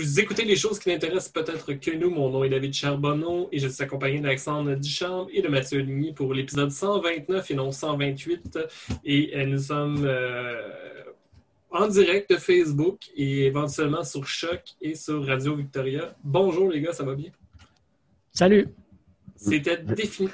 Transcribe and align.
Vous 0.00 0.18
écoutez 0.18 0.46
les 0.46 0.56
choses 0.56 0.78
qui 0.78 0.88
n'intéressent 0.88 1.30
peut-être 1.30 1.74
que 1.74 1.90
nous. 1.90 2.08
Mon 2.08 2.30
nom 2.30 2.42
est 2.42 2.48
David 2.48 2.72
Charbonneau 2.72 3.50
et 3.52 3.58
je 3.58 3.68
suis 3.68 3.82
accompagné 3.82 4.18
d'Alexandre 4.18 4.74
Duchamp 4.74 5.28
et 5.30 5.42
de 5.42 5.48
Mathieu 5.48 5.80
Ligny 5.80 6.14
pour 6.14 6.32
l'épisode 6.32 6.70
129 6.70 7.50
et 7.50 7.54
non 7.54 7.70
128. 7.70 8.58
Et 9.04 9.36
euh, 9.36 9.44
nous 9.44 9.58
sommes 9.58 10.02
euh, 10.06 11.02
en 11.70 11.86
direct 11.86 12.30
de 12.30 12.36
Facebook 12.36 13.10
et 13.14 13.44
éventuellement 13.44 14.02
sur 14.02 14.26
Choc 14.26 14.62
et 14.80 14.94
sur 14.94 15.26
Radio 15.26 15.54
Victoria. 15.54 16.16
Bonjour 16.24 16.70
les 16.70 16.80
gars, 16.80 16.94
ça 16.94 17.04
va 17.04 17.14
bien? 17.14 17.30
Salut! 18.32 18.68
C'était 19.36 19.76
définitivement... 19.76 20.32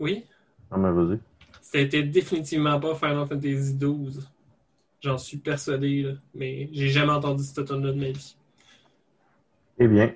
Oui? 0.00 0.24
Ah, 0.72 0.78
mais 0.78 0.90
vas-y. 0.90 1.20
C'était 1.62 2.02
définitivement 2.02 2.80
pas 2.80 2.96
Final 2.96 3.24
Fantasy 3.28 3.76
XII. 3.76 4.18
J'en 5.00 5.16
suis 5.16 5.36
persuadé, 5.36 6.02
là. 6.02 6.14
mais 6.34 6.68
j'ai 6.72 6.88
jamais 6.88 7.12
entendu 7.12 7.44
cet 7.44 7.58
automne-là 7.58 7.92
de 7.92 8.00
ma 8.00 8.10
vie. 8.10 8.36
Eh 9.78 9.88
bien. 9.88 10.12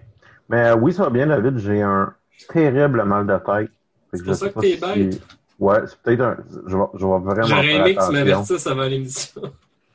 Mais 0.49 0.69
euh, 0.69 0.77
oui, 0.77 0.93
ça 0.93 1.05
va 1.05 1.11
bien, 1.11 1.27
David. 1.27 1.59
J'ai 1.59 1.83
un 1.83 2.15
terrible 2.49 3.03
mal 3.05 3.27
de 3.27 3.37
tête. 3.39 3.71
C'est 4.13 4.25
pour 4.25 4.35
ça 4.35 4.49
que 4.49 4.61
t'es 4.61 4.77
bête. 4.77 5.21
Ouais, 5.59 5.81
c'est 5.87 5.99
peut-être 5.99 6.21
un. 6.21 6.37
Je 6.67 6.77
vais, 6.77 6.85
je 6.95 7.07
vais 7.07 7.19
vraiment. 7.19 7.47
J'aurais 7.47 7.75
aimé 7.75 7.95
que 7.95 8.07
tu 8.07 8.13
m'avertisses 8.13 8.67
avant 8.67 8.85
l'émission. 8.85 9.43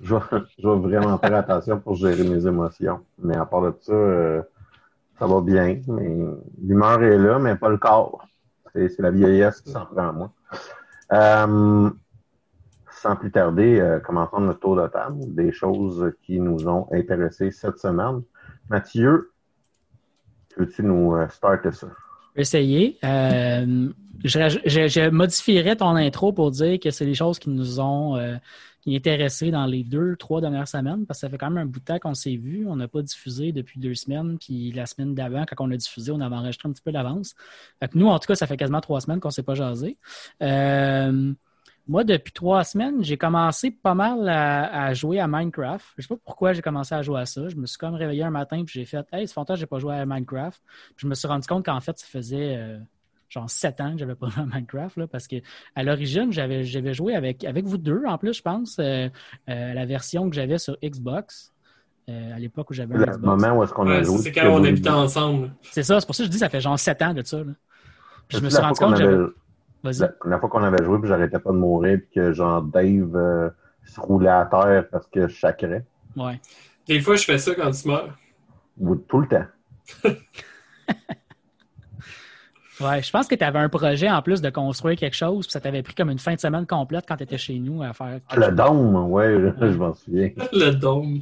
je, 0.01 0.15
vais, 0.15 0.21
je 0.59 0.67
vais 0.67 0.75
vraiment 0.75 1.17
faire 1.17 1.35
attention 1.35 1.79
pour 1.79 1.95
gérer 1.95 2.23
mes 2.23 2.45
émotions. 2.45 2.99
Mais 3.19 3.37
à 3.37 3.45
part 3.45 3.61
de 3.61 3.73
ça, 3.79 3.93
euh, 3.93 4.41
ça 5.17 5.25
va 5.25 5.41
bien. 5.41 5.79
Mais 5.87 6.17
l'humeur 6.61 7.01
est 7.01 7.17
là, 7.17 7.39
mais 7.39 7.55
pas 7.55 7.69
le 7.69 7.77
corps. 7.77 8.27
C'est 8.75 8.99
la 8.99 9.11
vieillesse 9.11 9.61
qui 9.61 9.71
s'en 9.71 9.85
prend 9.85 10.09
à 10.09 10.11
moi. 10.11 10.31
Euh, 11.13 11.89
sans 12.89 13.15
plus 13.15 13.31
tarder, 13.31 13.79
euh, 13.79 13.99
commençons 13.99 14.39
notre 14.39 14.59
tour 14.59 14.75
de 14.75 14.87
table, 14.87 15.19
des 15.35 15.51
choses 15.51 16.11
qui 16.23 16.39
nous 16.39 16.67
ont 16.67 16.87
intéressés 16.91 17.51
cette 17.51 17.77
semaine. 17.77 18.21
Mathieu, 18.69 19.32
Peux-tu 20.55 20.83
nous 20.83 21.15
euh, 21.15 21.27
starter 21.29 21.71
ça? 21.71 21.87
Je 22.35 22.41
essayer. 22.41 22.97
Euh, 23.03 23.89
je, 24.23 25.09
modifierais 25.09 25.75
ton 25.75 25.95
intro 25.95 26.33
pour 26.33 26.51
dire 26.51 26.79
que 26.79 26.89
c'est 26.91 27.05
des 27.05 27.13
choses 27.13 27.39
qui 27.39 27.49
nous 27.49 27.79
ont 27.79 28.15
euh, 28.15 28.35
intéressés 28.87 29.51
dans 29.51 29.65
les 29.65 29.83
deux, 29.83 30.15
trois 30.15 30.41
dernières 30.41 30.67
semaines, 30.67 31.05
parce 31.05 31.19
que 31.19 31.27
ça 31.27 31.29
fait 31.29 31.37
quand 31.37 31.49
même 31.49 31.63
un 31.63 31.65
bout 31.65 31.79
de 31.79 31.85
temps 31.85 31.99
qu'on 31.99 32.13
s'est 32.13 32.35
vu. 32.35 32.65
On 32.67 32.75
n'a 32.75 32.87
pas 32.87 33.01
diffusé 33.01 33.51
depuis 33.51 33.79
deux 33.79 33.95
semaines, 33.95 34.37
puis 34.39 34.71
la 34.71 34.85
semaine 34.85 35.13
d'avant, 35.13 35.45
quand 35.45 35.63
on 35.63 35.71
a 35.71 35.77
diffusé, 35.77 36.11
on 36.11 36.21
avait 36.21 36.35
enregistré 36.35 36.69
un 36.69 36.71
petit 36.71 36.83
peu 36.83 36.91
d'avance. 36.91 37.35
nous, 37.93 38.07
en 38.07 38.17
tout 38.19 38.27
cas, 38.27 38.35
ça 38.35 38.47
fait 38.47 38.57
quasiment 38.57 38.81
trois 38.81 39.01
semaines 39.01 39.19
qu'on 39.19 39.29
ne 39.29 39.33
s'est 39.33 39.43
pas 39.43 39.55
jasé. 39.55 39.97
Moi, 41.85 42.05
depuis 42.05 42.31
trois 42.31 42.63
semaines, 42.63 43.03
j'ai 43.03 43.17
commencé 43.17 43.69
pas 43.69 43.93
mal 43.93 44.29
à, 44.29 44.93
jouer 44.93 45.19
à 45.19 45.27
Minecraft. 45.27 45.85
Je 45.97 46.03
sais 46.03 46.07
pas 46.07 46.19
pourquoi 46.23 46.53
j'ai 46.53 46.61
commencé 46.61 46.95
à 46.95 47.01
jouer 47.01 47.19
à 47.19 47.25
ça. 47.25 47.49
Je 47.49 47.57
me 47.57 47.65
suis 47.65 47.77
comme 47.77 47.95
réveillé 47.95 48.23
un 48.23 48.29
matin 48.29 48.57
et 48.57 48.63
j'ai 48.65 48.85
fait 48.85 49.05
Hey, 49.11 49.27
longtemps 49.35 49.53
que 49.55 49.59
j'ai 49.59 49.65
pas 49.65 49.79
joué 49.79 49.95
à 49.95 50.05
Minecraft. 50.05 50.61
Puis 50.95 51.03
je 51.03 51.07
me 51.07 51.15
suis 51.15 51.27
rendu 51.27 51.45
compte 51.45 51.65
qu'en 51.65 51.81
fait, 51.81 51.97
ça 51.97 52.05
faisait 52.07 52.55
euh, 52.55 52.79
genre 53.27 53.49
sept 53.49 53.81
ans 53.81 53.91
que 53.91 53.97
j'avais 53.97 54.15
pas 54.15 54.27
joué 54.29 54.43
à 54.43 54.45
Minecraft. 54.45 54.95
Là, 54.95 55.07
parce 55.07 55.27
que 55.27 55.35
à 55.75 55.83
l'origine, 55.83 56.31
j'avais, 56.31 56.63
j'avais 56.63 56.93
joué 56.93 57.15
avec, 57.15 57.43
avec 57.43 57.65
vous 57.65 57.77
deux 57.77 58.03
en 58.07 58.17
plus, 58.17 58.33
je 58.33 58.41
pense, 58.41 58.77
euh, 58.79 59.09
euh, 59.49 59.73
la 59.73 59.85
version 59.85 60.29
que 60.29 60.35
j'avais 60.37 60.59
sur 60.59 60.77
Xbox. 60.81 61.51
à 62.07 62.39
l'époque 62.39 62.69
où 62.69 62.73
j'avais 62.73 62.95
un 62.95 62.99
Le 62.99 63.17
moment 63.17 63.57
où 63.57 63.63
est-ce 63.63 63.73
qu'on 63.73 63.89
a 63.89 64.01
joué. 64.03 64.19
C'est 64.19 64.31
quand 64.31 64.47
on 64.47 64.63
habitait 64.63 64.89
ensemble. 64.89 65.53
C'est 65.63 65.83
ça, 65.83 65.99
c'est 65.99 66.05
pour 66.05 66.15
ça 66.15 66.23
que 66.23 66.27
je 66.27 66.31
dis 66.31 66.39
ça 66.39 66.47
fait 66.47 66.61
genre 66.61 66.79
sept 66.79 67.01
ans 67.01 67.13
de 67.13 67.23
ça. 67.25 67.39
Puis 68.29 68.37
je 68.37 68.43
me 68.43 68.49
suis 68.49 68.61
rendu 68.61 68.79
compte 68.79 68.97
que 68.97 69.35
la 69.83 70.07
première 70.07 70.39
fois 70.39 70.49
qu'on 70.49 70.63
avait 70.63 70.83
joué, 70.83 70.99
puis 70.99 71.09
j'arrêtais 71.09 71.39
pas 71.39 71.51
de 71.51 71.57
mourir, 71.57 71.99
puis 71.99 72.09
que 72.15 72.31
genre 72.33 72.61
Dave 72.61 73.15
euh, 73.15 73.49
se 73.85 73.99
roulait 73.99 74.29
à 74.29 74.45
terre 74.45 74.87
parce 74.89 75.07
que 75.07 75.27
je 75.27 75.35
chacrais. 75.35 75.85
Ouais. 76.15 76.39
Des 76.87 77.01
fois, 77.01 77.15
je 77.15 77.25
fais 77.25 77.37
ça 77.37 77.53
quand 77.55 77.71
tu 77.71 77.87
meurs. 77.87 78.17
tout 79.07 79.19
le 79.19 79.27
temps. 79.27 79.45
ouais, 82.81 83.01
je 83.01 83.11
pense 83.11 83.27
que 83.27 83.35
tu 83.35 83.43
avais 83.43 83.59
un 83.59 83.69
projet 83.69 84.09
en 84.09 84.21
plus 84.21 84.41
de 84.41 84.49
construire 84.49 84.97
quelque 84.97 85.15
chose, 85.15 85.45
puis 85.47 85.51
ça 85.51 85.59
t'avait 85.59 85.83
pris 85.83 85.93
comme 85.93 86.09
une 86.09 86.19
fin 86.19 86.35
de 86.35 86.39
semaine 86.39 86.65
complète 86.65 87.05
quand 87.07 87.17
tu 87.17 87.23
étais 87.23 87.37
chez 87.37 87.59
nous 87.59 87.83
à 87.83 87.93
faire. 87.93 88.19
Ah, 88.29 88.35
le 88.37 88.51
dôme, 88.51 88.95
ouais, 89.11 89.53
je 89.59 89.77
m'en 89.77 89.93
souviens. 89.93 90.31
le 90.53 90.71
dôme. 90.71 91.21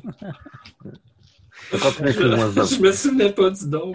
je, 1.71 1.77
je 1.77 2.81
me 2.81 2.91
souvenais 2.91 3.31
pas 3.31 3.49
du 3.49 3.69
dôme. 3.69 3.93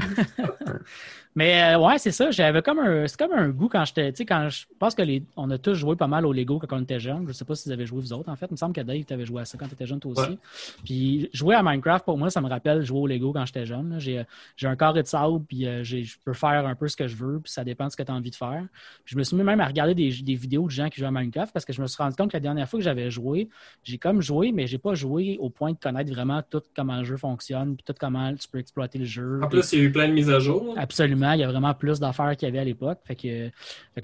Mais 1.37 1.75
euh, 1.75 1.79
ouais, 1.79 1.99
c'est 1.99 2.13
ça. 2.13 2.31
J'avais 2.31 2.63
comme 2.63 2.79
un. 2.79 3.07
C'est 3.07 3.19
comme 3.19 3.33
un 3.33 3.51
goût 3.51 3.69
quand 3.69 3.85
j'étais. 3.85 4.11
Tu 4.11 4.19
sais, 4.19 4.25
quand 4.25 4.49
je 4.49 4.65
pense 4.79 4.95
que 4.95 5.03
les, 5.03 5.23
on 5.37 5.51
a 5.51 5.59
tous 5.59 5.75
joué 5.75 5.95
pas 5.95 6.07
mal 6.07 6.25
au 6.25 6.33
Lego 6.33 6.59
quand 6.59 6.75
on 6.75 6.83
était 6.83 6.99
jeune. 6.99 7.27
Je 7.29 7.33
sais 7.35 7.45
pas 7.45 7.55
si 7.55 7.69
vous 7.69 7.73
avez 7.73 7.85
joué 7.85 8.01
vous 8.01 8.15
autres, 8.15 8.31
en 8.31 8.37
fait. 8.37 8.47
Il 8.47 8.53
me 8.53 8.57
semble 8.57 8.75
que 8.75 8.81
Dave, 8.81 9.05
tu 9.05 9.13
avais 9.13 9.27
joué 9.27 9.43
à 9.43 9.45
ça 9.45 9.59
quand 9.59 9.69
tu 9.69 9.75
étais 9.75 9.85
jeune 9.85 10.01
toi 10.01 10.13
aussi. 10.13 10.39
Puis 10.83 11.29
jouer 11.35 11.55
à 11.55 11.63
Minecraft, 11.63 12.07
pour 12.07 12.17
moi, 12.17 12.31
ça 12.31 12.41
me 12.41 12.49
rappelle 12.49 12.83
jouer 12.85 13.01
au 13.01 13.07
Lego 13.07 13.35
quand 13.35 13.45
j'étais 13.45 13.67
jeune. 13.67 13.99
J'ai 13.99 14.25
un 14.63 14.77
carré 14.77 15.03
de 15.03 15.07
sable, 15.07 15.45
puis 15.47 15.67
euh, 15.67 15.85
je 15.85 16.17
peux 16.25 16.33
faire 16.33 16.67
un 16.67 16.75
peu 16.75 16.89
ce 16.89 16.97
que 16.97 17.07
je 17.07 17.17
veux, 17.17 17.39
puis 17.41 17.53
ça 17.53 17.65
dépend 17.65 17.85
de 17.85 17.91
ce 17.93 17.99
que 17.99 18.03
tu 18.03 18.11
as 18.11 18.15
envie 18.15 18.31
de 18.31 18.37
faire. 18.37 18.65
Puis 19.05 19.13
je 19.13 19.19
me 19.19 19.23
suis 19.23 19.37
mis 19.37 19.43
même 19.43 19.61
à 19.61 19.67
regarder 19.67 19.95
des, 19.95 20.11
des, 20.11 20.35
vidéos 20.35 20.65
de 20.65 20.71
gens 20.71 20.89
qui 20.89 21.01
jouent 21.01 21.07
à 21.07 21.11
Minecraft 21.11 21.53
parce 21.53 21.67
que 21.67 21.75
je 21.75 21.83
me 21.83 21.87
suis 21.87 22.03
rendu 22.03 22.17
compte 22.17 22.31
que 22.31 22.37
la 22.37 22.41
dernière 22.41 22.67
fois 22.67 22.79
que 22.79 22.85
j'avais 22.85 23.11
joué, 23.11 23.51
j'ai 23.85 23.99
comme 23.99 24.23
joué, 24.23 24.53
mais 24.53 24.67
j'ai 24.67 24.79
pas 24.79 24.95
joué 24.95 25.37
au 25.39 25.51
point 25.51 25.73
de 25.73 25.79
connaître 25.79 26.11
vraiment 26.11 26.41
tout 26.49 26.63
comment 26.75 26.97
le 26.97 27.05
jeu 27.05 27.19
fonctionne, 27.19 27.77
puis 27.77 27.85
tout 27.85 27.95
comment 27.99 28.35
tu 28.35 28.49
peux 28.49 28.59
exploiter 28.59 28.99
le 28.99 29.05
jeu. 29.05 29.41
En 29.43 29.49
plus, 29.49 29.71
il 29.73 29.79
y 29.79 29.83
a 29.83 29.85
eu 29.85 29.93
plein 29.93 30.09
de 30.09 30.15
mises 30.15 30.31
à 30.31 30.39
jour. 30.39 30.75
Absolument. 30.79 31.26
Il 31.35 31.41
y 31.41 31.45
a 31.45 31.49
vraiment 31.49 31.75
plus 31.75 32.01
d'affaires 32.01 32.37
qu'il 32.37 32.47
y 32.47 32.51
avait 32.51 32.61
à 32.61 32.65
l'époque. 32.65 33.01
Fait 33.05 33.17
que, 33.17 33.51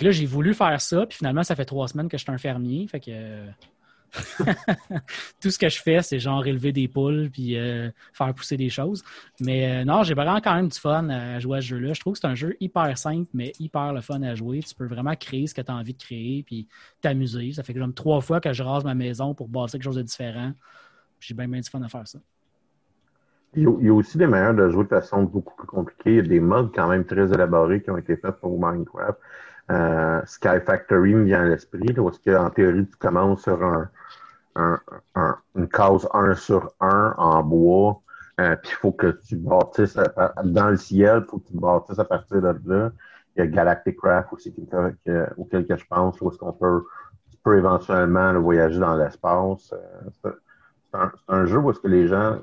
là, 0.04 0.10
j'ai 0.10 0.26
voulu 0.26 0.54
faire 0.54 0.80
ça, 0.80 1.06
puis 1.06 1.18
finalement, 1.18 1.42
ça 1.42 1.56
fait 1.56 1.64
trois 1.64 1.88
semaines 1.88 2.08
que 2.08 2.16
je 2.16 2.22
suis 2.22 2.32
un 2.32 2.38
fermier. 2.38 2.86
Fait 2.86 3.00
que 3.00 3.46
tout 5.40 5.50
ce 5.50 5.58
que 5.58 5.68
je 5.68 5.80
fais, 5.80 6.02
c'est 6.02 6.18
genre 6.18 6.46
élever 6.46 6.72
des 6.72 6.86
poules 6.86 7.30
puis 7.32 7.56
euh, 7.56 7.90
faire 8.12 8.34
pousser 8.34 8.56
des 8.56 8.68
choses. 8.68 9.02
Mais 9.40 9.80
euh, 9.80 9.84
non, 9.84 10.02
j'ai 10.02 10.14
vraiment 10.14 10.40
quand 10.40 10.54
même 10.54 10.68
du 10.68 10.78
fun 10.78 11.08
à 11.08 11.38
jouer 11.38 11.58
à 11.58 11.60
ce 11.60 11.68
jeu-là. 11.68 11.92
Je 11.94 12.00
trouve 12.00 12.14
que 12.14 12.18
c'est 12.18 12.26
un 12.26 12.34
jeu 12.34 12.56
hyper 12.60 12.96
simple, 12.98 13.30
mais 13.32 13.52
hyper 13.58 13.92
le 13.92 14.00
fun 14.00 14.22
à 14.22 14.34
jouer. 14.34 14.60
Tu 14.62 14.74
peux 14.74 14.86
vraiment 14.86 15.16
créer 15.16 15.46
ce 15.46 15.54
que 15.54 15.62
tu 15.62 15.70
as 15.70 15.74
envie 15.74 15.94
de 15.94 16.02
créer 16.02 16.42
puis 16.42 16.68
t'amuser. 17.00 17.52
Ça 17.52 17.62
fait 17.62 17.72
que 17.72 17.80
j'aime 17.80 17.94
trois 17.94 18.20
fois 18.20 18.40
que 18.40 18.52
je 18.52 18.62
rase 18.62 18.84
ma 18.84 18.94
maison 18.94 19.34
pour 19.34 19.48
bâtir 19.48 19.72
quelque 19.72 19.84
chose 19.84 19.96
de 19.96 20.02
différent. 20.02 20.52
J'ai 21.20 21.34
bien, 21.34 21.48
bien 21.48 21.60
du 21.60 21.70
fun 21.70 21.80
à 21.82 21.88
faire 21.88 22.06
ça. 22.06 22.18
Il 23.54 23.68
y 23.80 23.88
a 23.88 23.92
aussi 23.92 24.16
des 24.16 24.26
manières 24.26 24.54
de 24.54 24.68
jouer 24.70 24.84
de 24.84 24.88
façon 24.88 25.24
beaucoup 25.24 25.54
plus 25.56 25.66
compliquée. 25.66 26.10
Il 26.12 26.16
y 26.16 26.20
a 26.20 26.22
des 26.22 26.40
modes 26.40 26.70
quand 26.74 26.88
même 26.88 27.04
très 27.04 27.32
élaborés 27.32 27.82
qui 27.82 27.90
ont 27.90 27.98
été 27.98 28.16
faits 28.16 28.36
pour 28.36 28.58
Minecraft. 28.58 29.18
Euh, 29.70 30.20
Sky 30.24 30.60
Factory 30.64 31.14
me 31.14 31.24
vient 31.24 31.42
à 31.42 31.48
l'esprit, 31.48 31.88
est-ce 31.88 32.30
qu'en 32.30 32.50
théorie, 32.50 32.86
tu 32.86 32.96
commences 32.96 33.42
sur 33.42 33.62
un, 33.62 33.88
un, 34.56 35.36
une 35.56 35.68
case 35.68 36.08
1 36.12 36.34
sur 36.34 36.72
1 36.80 37.14
en 37.16 37.42
bois, 37.42 38.02
euh, 38.40 38.56
puis 38.56 38.72
il 38.72 38.76
faut 38.76 38.92
que 38.92 39.18
tu 39.26 39.36
bâtisses 39.36 39.98
dans 40.44 40.68
le 40.68 40.76
ciel, 40.76 41.22
il 41.24 41.30
faut 41.30 41.38
que 41.38 41.48
tu 41.48 41.56
bâtisses 41.56 41.98
à 41.98 42.04
partir 42.04 42.40
de 42.42 42.54
là. 42.66 42.92
Il 43.36 43.40
y 43.40 43.42
a 43.42 43.46
Galactic 43.46 43.96
Craft 43.96 44.32
aussi 44.32 44.52
qui, 44.52 44.68
auquel 45.36 45.66
que 45.66 45.76
je 45.76 45.86
pense, 45.86 46.20
où 46.20 46.30
est-ce 46.30 46.38
qu'on 46.38 46.52
peut, 46.52 46.84
tu 47.44 47.56
éventuellement 47.56 48.38
voyager 48.40 48.78
dans 48.78 48.94
l'espace. 48.94 49.72
Euh, 49.72 50.30
c'est 50.92 50.98
un, 51.28 51.46
jeu 51.46 51.58
où 51.58 51.70
est-ce 51.70 51.80
que 51.80 51.88
les 51.88 52.08
gens, 52.08 52.38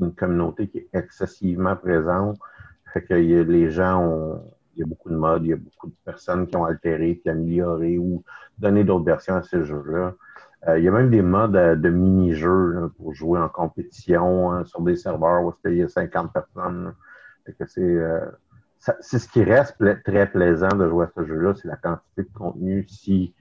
une 0.00 0.14
communauté 0.14 0.68
qui 0.68 0.78
est 0.78 0.88
excessivement 0.92 1.76
présente. 1.76 2.38
Fait 2.92 3.02
que 3.02 3.14
les 3.14 3.70
gens 3.70 4.02
ont, 4.02 4.42
il 4.74 4.80
y 4.80 4.82
a 4.82 4.86
beaucoup 4.86 5.10
de 5.10 5.16
modes, 5.16 5.44
il 5.44 5.50
y 5.50 5.52
a 5.52 5.56
beaucoup 5.56 5.88
de 5.88 5.94
personnes 6.04 6.46
qui 6.46 6.56
ont 6.56 6.64
altéré, 6.64 7.18
qui 7.18 7.28
amélioré 7.28 7.98
ou 7.98 8.22
donné 8.58 8.84
d'autres 8.84 9.04
versions 9.04 9.36
à 9.36 9.42
ces 9.42 9.64
jeux-là. 9.64 10.14
Euh, 10.68 10.78
il 10.78 10.84
y 10.84 10.88
a 10.88 10.92
même 10.92 11.10
des 11.10 11.22
modes 11.22 11.56
euh, 11.56 11.74
de 11.74 11.88
mini-jeux 11.88 12.90
pour 12.96 13.12
jouer 13.14 13.40
en 13.40 13.48
compétition 13.48 14.52
hein, 14.52 14.64
sur 14.64 14.80
des 14.82 14.96
serveurs 14.96 15.42
où 15.42 15.52
il 15.64 15.76
y 15.76 15.82
a 15.82 15.88
50 15.88 16.32
personnes. 16.32 16.94
Fait 17.44 17.52
que 17.54 17.66
c'est 17.66 17.82
euh, 17.82 18.26
c'est 18.78 19.18
ce 19.18 19.28
qui 19.28 19.44
reste 19.44 19.76
très 20.04 20.30
plaisant 20.30 20.68
de 20.68 20.88
jouer 20.88 21.06
à 21.06 21.10
ce 21.14 21.24
jeu-là, 21.24 21.54
c'est 21.54 21.68
la 21.68 21.76
quantité 21.76 22.22
de 22.22 22.36
contenu 22.36 22.84
si 22.88 23.32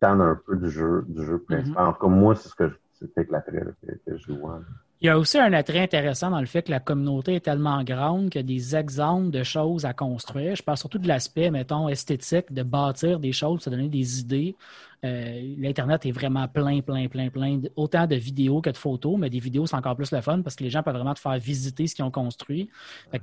tu 0.00 0.06
un 0.06 0.40
peu 0.46 0.56
du 0.56 0.70
jeu, 0.70 1.04
du 1.08 1.24
jeu 1.24 1.38
principal. 1.40 1.84
Mm-hmm. 1.84 1.88
En 1.88 1.92
tout 1.92 2.00
cas, 2.00 2.06
moi, 2.06 2.36
c'est 2.36 2.48
ce 2.48 2.54
que 2.54 2.70
c'était 2.92 3.26
l'attrait 3.28 3.64
que, 3.84 3.92
que 4.10 4.16
je 4.16 4.32
vois. 4.32 4.60
Il 5.00 5.06
y 5.06 5.10
a 5.10 5.16
aussi 5.16 5.38
un 5.38 5.52
attrait 5.52 5.78
intéressant 5.78 6.30
dans 6.30 6.40
le 6.40 6.46
fait 6.46 6.62
que 6.62 6.72
la 6.72 6.80
communauté 6.80 7.36
est 7.36 7.44
tellement 7.44 7.84
grande 7.84 8.30
qu'il 8.30 8.40
y 8.40 8.44
a 8.44 8.46
des 8.46 8.74
exemples 8.74 9.30
de 9.30 9.44
choses 9.44 9.84
à 9.84 9.92
construire. 9.92 10.56
Je 10.56 10.62
parle 10.64 10.76
surtout 10.76 10.98
de 10.98 11.06
l'aspect, 11.06 11.52
mettons, 11.52 11.88
esthétique, 11.88 12.52
de 12.52 12.64
bâtir 12.64 13.20
des 13.20 13.30
choses, 13.30 13.64
de 13.64 13.70
donner 13.70 13.88
des 13.88 14.18
idées. 14.18 14.56
Euh, 15.04 15.54
L'Internet 15.58 16.04
est 16.06 16.10
vraiment 16.10 16.48
plein, 16.48 16.80
plein, 16.80 17.06
plein, 17.08 17.28
plein, 17.28 17.60
autant 17.76 18.06
de 18.06 18.16
vidéos 18.16 18.60
que 18.60 18.70
de 18.70 18.76
photos, 18.76 19.16
mais 19.16 19.30
des 19.30 19.38
vidéos, 19.38 19.66
c'est 19.66 19.76
encore 19.76 19.94
plus 19.94 20.10
le 20.10 20.20
fun 20.20 20.42
parce 20.42 20.56
que 20.56 20.64
les 20.64 20.70
gens 20.70 20.82
peuvent 20.82 20.94
vraiment 20.94 21.14
te 21.14 21.20
faire 21.20 21.38
visiter 21.38 21.86
ce 21.86 21.94
qu'ils 21.94 22.04
ont 22.04 22.10
construit. 22.10 22.68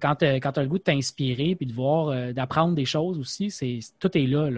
quand 0.01 0.15
tu 0.15 0.25
as 0.25 0.61
le 0.61 0.67
goût 0.67 0.77
de 0.77 0.83
t'inspirer 0.83 1.55
puis 1.55 1.65
de 1.65 1.73
voir, 1.73 2.09
euh, 2.09 2.31
d'apprendre 2.31 2.75
des 2.75 2.85
choses 2.85 3.19
aussi, 3.19 3.51
c'est 3.51 3.79
tout 3.99 4.17
est 4.17 4.25
là. 4.25 4.49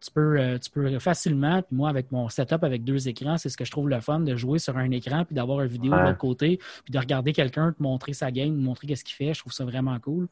Tu, 0.00 0.10
peux, 0.10 0.38
euh, 0.38 0.58
tu 0.58 0.70
peux 0.70 0.98
facilement, 0.98 1.62
puis 1.62 1.76
moi, 1.76 1.90
avec 1.90 2.10
mon 2.10 2.28
setup 2.28 2.64
avec 2.64 2.84
deux 2.84 3.06
écrans, 3.08 3.36
c'est 3.36 3.50
ce 3.50 3.56
que 3.56 3.64
je 3.64 3.70
trouve 3.70 3.88
le 3.88 4.00
fun 4.00 4.20
de 4.20 4.34
jouer 4.34 4.58
sur 4.58 4.76
un 4.78 4.90
écran 4.90 5.24
puis 5.24 5.34
d'avoir 5.34 5.60
une 5.60 5.68
vidéo 5.68 5.92
de 5.92 6.00
l'autre 6.00 6.18
côté, 6.18 6.58
puis 6.84 6.92
de 6.92 6.98
regarder 6.98 7.32
quelqu'un 7.32 7.72
te 7.72 7.82
montrer 7.82 8.14
sa 8.14 8.30
game, 8.30 8.54
montrer 8.54 8.86
qu'est-ce 8.86 9.04
qu'il 9.04 9.14
fait. 9.14 9.34
Je 9.34 9.40
trouve 9.40 9.52
ça 9.52 9.64
vraiment 9.64 9.98
cool. 10.00 10.28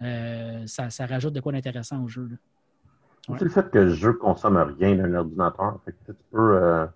ça, 0.00 0.90
ça 0.90 1.06
rajoute 1.06 1.34
de 1.34 1.40
quoi 1.40 1.52
d'intéressant 1.52 2.02
au 2.02 2.08
jeu. 2.08 2.28
C'est 3.26 3.42
le 3.42 3.50
fait 3.50 3.70
que 3.70 3.78
le 3.78 3.94
jeu 3.94 4.12
consomme 4.14 4.56
rien 4.78 4.96
d'un 4.96 5.14
ordinateur. 5.14 5.78
Fait 5.84 5.92
que 5.92 6.12
tu 6.12 6.18
peux. 6.30 6.56
Euh, 6.56 6.86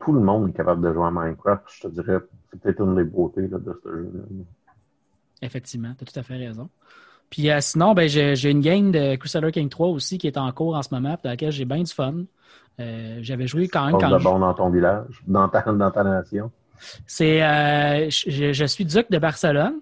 tout 0.00 0.12
le 0.12 0.20
monde 0.20 0.48
est 0.48 0.52
capable 0.52 0.82
de 0.82 0.92
jouer 0.92 1.06
à 1.06 1.10
Minecraft. 1.12 1.62
Je 1.68 1.82
te 1.82 1.88
dirais, 1.88 2.18
c'est 2.50 2.60
peut-être 2.60 2.80
une 2.80 2.96
des 2.96 3.04
beautés 3.04 3.46
de 3.46 3.80
ce 3.82 3.88
jeu-là. 3.88 4.44
Effectivement, 5.42 5.94
tu 5.96 6.04
as 6.04 6.12
tout 6.12 6.18
à 6.18 6.22
fait 6.22 6.36
raison. 6.36 6.68
Puis 7.30 7.50
euh, 7.50 7.58
sinon, 7.60 7.94
ben, 7.94 8.08
j'ai 8.08 8.50
une 8.50 8.60
game 8.60 8.90
de 8.90 9.16
Crusader 9.16 9.50
King 9.52 9.68
3 9.68 9.88
aussi 9.88 10.18
qui 10.18 10.26
est 10.26 10.36
en 10.36 10.50
cours 10.52 10.76
en 10.76 10.82
ce 10.82 10.92
moment, 10.92 11.16
dans 11.22 11.30
laquelle 11.30 11.50
j'ai 11.50 11.64
bien 11.64 11.82
du 11.82 11.92
fun. 11.92 12.14
Euh, 12.78 13.18
j'avais 13.22 13.46
joué 13.46 13.68
quand 13.68 13.86
même. 13.86 13.98
quand 13.98 14.10
de 14.10 14.22
bon 14.22 14.38
dans 14.38 14.54
ton 14.54 14.70
village, 14.70 15.22
dans 15.26 15.48
ta, 15.48 15.62
dans 15.62 15.90
ta 15.90 16.04
nation. 16.04 16.50
C'est, 17.06 17.42
euh, 17.42 18.10
je, 18.10 18.64
suis 18.66 18.84
duc 18.84 19.10
de 19.10 19.18
Barcelone. 19.18 19.76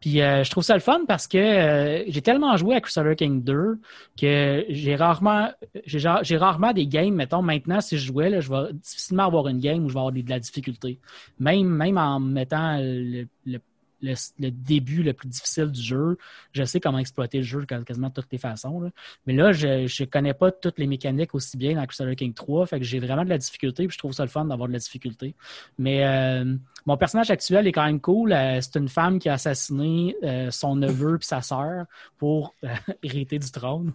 Puis 0.00 0.14
je 0.14 0.50
trouve 0.50 0.64
ça 0.64 0.74
le 0.74 0.80
fun 0.80 1.00
parce 1.06 1.26
que 1.26 2.04
j'ai 2.08 2.22
tellement 2.22 2.56
joué 2.56 2.74
à 2.74 2.80
Crusader 2.80 3.16
King 3.16 3.42
2 3.42 3.78
que 4.18 4.64
j'ai 4.68 4.96
rarement 4.96 5.50
j'ai, 5.84 6.36
rarement 6.36 6.72
des 6.72 6.86
games, 6.86 7.14
mettons, 7.14 7.42
maintenant, 7.42 7.80
si 7.80 7.98
je 7.98 8.06
jouais, 8.06 8.30
là, 8.30 8.40
je 8.40 8.50
vais 8.50 8.72
difficilement 8.72 9.26
avoir 9.26 9.48
une 9.48 9.60
game 9.60 9.84
où 9.84 9.88
je 9.88 9.94
vais 9.94 10.00
avoir 10.00 10.12
de, 10.12 10.22
la 10.28 10.38
difficulté. 10.38 10.98
Même, 11.38 11.68
même 11.68 11.98
en 11.98 12.20
mettant 12.20 12.78
le, 12.78 13.26
le 13.44 13.58
le, 14.02 14.50
début 14.50 15.02
le 15.02 15.12
plus 15.12 15.28
difficile 15.28 15.70
du 15.70 15.80
jeu. 15.80 16.18
Je 16.52 16.64
sais 16.64 16.80
comment 16.80 16.98
exploiter 16.98 17.38
le 17.38 17.44
jeu 17.44 17.64
quasiment 17.64 18.08
de 18.08 18.14
toutes 18.14 18.32
les 18.32 18.38
façons. 18.38 18.90
Mais 19.26 19.32
là, 19.32 19.52
je 19.52 20.02
ne 20.02 20.04
connais 20.06 20.34
pas 20.34 20.50
toutes 20.50 20.78
les 20.78 20.86
mécaniques 20.86 21.34
aussi 21.34 21.56
bien 21.56 21.74
dans 21.74 21.86
Crusader 21.86 22.16
King 22.16 22.34
3. 22.34 22.66
Fait 22.66 22.78
que 22.78 22.84
j'ai 22.84 23.00
vraiment 23.00 23.24
de 23.24 23.28
la 23.28 23.38
difficulté. 23.38 23.86
Puis 23.86 23.94
je 23.94 23.98
trouve 23.98 24.12
ça 24.12 24.24
le 24.24 24.30
fun 24.30 24.44
d'avoir 24.44 24.68
de 24.68 24.72
la 24.72 24.78
difficulté. 24.78 25.34
Mais 25.78 26.04
euh, 26.04 26.56
mon 26.86 26.96
personnage 26.96 27.30
actuel 27.30 27.66
est 27.66 27.72
quand 27.72 27.84
même 27.84 28.00
cool. 28.00 28.32
Euh, 28.32 28.60
c'est 28.60 28.78
une 28.78 28.88
femme 28.88 29.18
qui 29.18 29.28
a 29.28 29.34
assassiné 29.34 30.16
euh, 30.22 30.50
son 30.50 30.76
neveu 30.76 31.18
et 31.20 31.24
sa 31.24 31.42
sœur 31.42 31.86
pour 32.18 32.54
hériter 33.02 33.38
du 33.38 33.50
trône. 33.50 33.92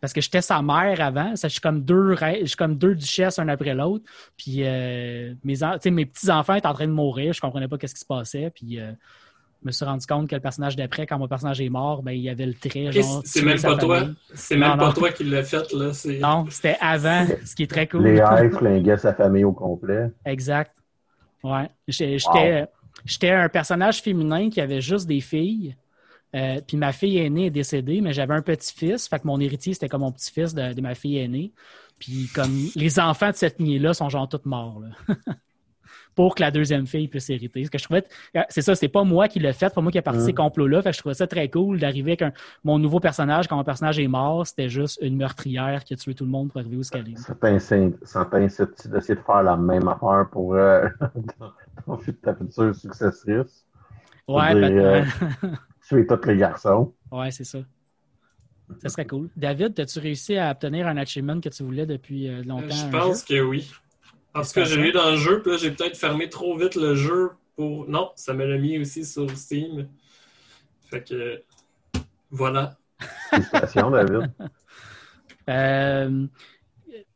Parce 0.00 0.12
que 0.12 0.20
j'étais 0.20 0.40
sa 0.40 0.62
mère 0.62 1.00
avant. 1.00 1.34
Ça, 1.34 1.48
je 1.48 1.52
suis 1.54 1.60
comme 1.60 1.82
deux, 1.82 2.14
je 2.14 2.56
comme 2.56 2.76
deux 2.76 2.94
duchesses 2.94 3.38
un 3.38 3.48
après 3.48 3.74
l'autre. 3.74 4.04
Puis 4.36 4.58
euh, 4.58 5.34
mes, 5.42 5.56
mes 5.90 6.06
petits-enfants 6.06 6.54
étaient 6.54 6.68
en 6.68 6.74
train 6.74 6.86
de 6.86 6.92
mourir. 6.92 7.32
Je 7.32 7.40
comprenais 7.40 7.66
pas 7.68 7.76
ce 7.82 7.94
qui 7.94 8.00
se 8.00 8.06
passait. 8.06 8.50
Puis 8.54 8.78
euh, 8.78 8.92
je 9.62 9.66
me 9.66 9.72
suis 9.72 9.84
rendu 9.84 10.06
compte 10.06 10.28
que 10.28 10.36
le 10.36 10.40
personnage 10.40 10.76
d'après, 10.76 11.06
quand 11.06 11.18
mon 11.18 11.26
personnage 11.26 11.60
est 11.60 11.68
mort, 11.68 12.02
ben, 12.04 12.12
il 12.12 12.20
y 12.20 12.30
avait 12.30 12.46
le 12.46 12.54
trait. 12.54 12.90
C'est 13.24 13.42
même 13.42 13.60
pas 13.60 13.76
toi. 13.76 14.06
C'est 14.34 14.56
même 14.56 14.78
pas 14.78 14.92
toi 14.92 15.10
qui 15.10 15.24
l'as 15.24 15.42
fait. 15.42 15.72
Là. 15.72 15.90
Non, 16.20 16.46
c'était 16.48 16.76
avant, 16.80 17.26
ce 17.44 17.56
qui 17.56 17.64
est 17.64 17.70
très 17.70 17.88
cool. 17.88 18.04
Les 18.04 18.16
airs 18.18 18.50
flinguaient 18.56 18.98
sa 18.98 19.14
famille 19.14 19.44
au 19.44 19.52
complet. 19.52 20.10
Exact. 20.24 20.72
Ouais. 21.42 21.68
J'étais 21.88 23.30
un 23.30 23.48
personnage 23.48 24.00
féminin 24.00 24.48
qui 24.48 24.60
avait 24.60 24.80
juste 24.80 25.08
des 25.08 25.20
filles. 25.20 25.76
Euh, 26.34 26.60
puis 26.66 26.76
ma 26.76 26.92
fille 26.92 27.18
aînée 27.18 27.46
est 27.46 27.50
décédée, 27.50 28.00
mais 28.00 28.12
j'avais 28.12 28.34
un 28.34 28.42
petit-fils. 28.42 29.08
Fait 29.08 29.18
que 29.18 29.26
mon 29.26 29.40
héritier, 29.40 29.72
c'était 29.72 29.88
comme 29.88 30.02
mon 30.02 30.12
petit-fils 30.12 30.54
de, 30.54 30.80
ma 30.80 30.94
fille 30.94 31.18
aînée. 31.18 31.52
Puis 31.98 32.28
comme 32.34 32.52
les 32.76 33.00
enfants 33.00 33.30
de 33.30 33.36
cette 33.36 33.58
lignée-là 33.58 33.94
sont 33.94 34.08
genre 34.08 34.28
tous 34.28 34.44
morts. 34.44 34.82
pour 36.14 36.34
que 36.34 36.42
la 36.42 36.50
deuxième 36.50 36.84
fille 36.84 37.06
puisse 37.06 37.30
hériter. 37.30 37.64
Ce 37.64 37.70
que 37.70 37.78
je 37.78 37.84
trouvais, 37.84 38.04
euh, 38.36 38.40
c'est 38.48 38.60
ça, 38.60 38.74
c'est 38.74 38.88
pas 38.88 39.04
moi 39.04 39.28
qui 39.28 39.38
l'ai 39.38 39.52
fait, 39.52 39.72
pas 39.72 39.80
moi 39.80 39.92
qui 39.92 39.98
ai 39.98 40.02
parti 40.02 40.20
ces 40.20 40.34
complots-là. 40.34 40.82
Fait 40.82 40.90
que 40.90 40.96
je 40.96 40.98
trouvais 40.98 41.14
ça 41.14 41.28
très 41.28 41.48
cool 41.48 41.78
d'arriver 41.78 42.16
avec 42.20 42.34
mon 42.64 42.76
nouveau 42.80 42.98
personnage. 42.98 43.46
Quand 43.46 43.56
mon 43.56 43.62
personnage 43.62 44.00
est 44.00 44.08
mort, 44.08 44.44
c'était 44.44 44.68
juste 44.68 44.98
une 45.00 45.16
meurtrière 45.16 45.84
qui 45.84 45.94
a 45.94 45.96
tué 45.96 46.14
tout 46.14 46.24
le 46.24 46.30
monde 46.30 46.50
pour 46.50 46.60
arriver 46.60 46.76
où 46.76 46.82
ce 46.82 46.90
qu'elle 46.90 47.08
est. 47.08 47.18
Ça 47.18 48.24
t'incite 48.24 48.88
d'essayer 48.88 49.14
de 49.14 49.20
faire 49.24 49.44
la 49.44 49.56
même 49.56 49.86
affaire 49.86 50.26
pour 50.32 50.54
euh, 50.54 50.88
ta 52.22 52.34
future 52.34 52.74
successrice. 52.74 53.64
Ouais, 54.26 54.52
peut-être 54.54 55.06
tuer 55.88 56.06
tous 56.06 56.26
les 56.26 56.36
garçons. 56.36 56.94
Ouais, 57.10 57.30
c'est 57.30 57.44
ça. 57.44 57.58
Ça 58.82 58.90
serait 58.90 59.06
cool. 59.06 59.30
David, 59.34 59.78
as-tu 59.80 59.98
réussi 59.98 60.36
à 60.36 60.50
obtenir 60.50 60.86
un 60.86 60.98
achievement 60.98 61.40
que 61.40 61.48
tu 61.48 61.62
voulais 61.62 61.86
depuis 61.86 62.28
euh, 62.28 62.42
longtemps? 62.42 62.68
Je 62.68 62.90
pense 62.90 63.24
que 63.24 63.40
oui. 63.40 63.70
Parce 64.34 64.52
que 64.52 64.64
j'ai 64.64 64.88
eu 64.88 64.92
dans 64.92 65.10
le 65.10 65.16
jeu, 65.16 65.40
puis 65.40 65.52
là, 65.52 65.56
j'ai 65.56 65.70
peut-être 65.70 65.96
fermé 65.96 66.28
trop 66.28 66.56
vite 66.56 66.76
le 66.76 66.94
jeu 66.94 67.30
pour. 67.56 67.88
Non, 67.88 68.10
ça 68.14 68.34
me 68.34 68.44
l'a 68.44 68.58
mis 68.58 68.78
aussi 68.78 69.04
sur 69.04 69.30
Steam. 69.30 69.88
Fait 70.90 71.02
que. 71.02 71.42
Voilà. 72.30 72.76
Félicitations, 73.30 73.90
David. 73.90 74.30
euh, 75.48 76.26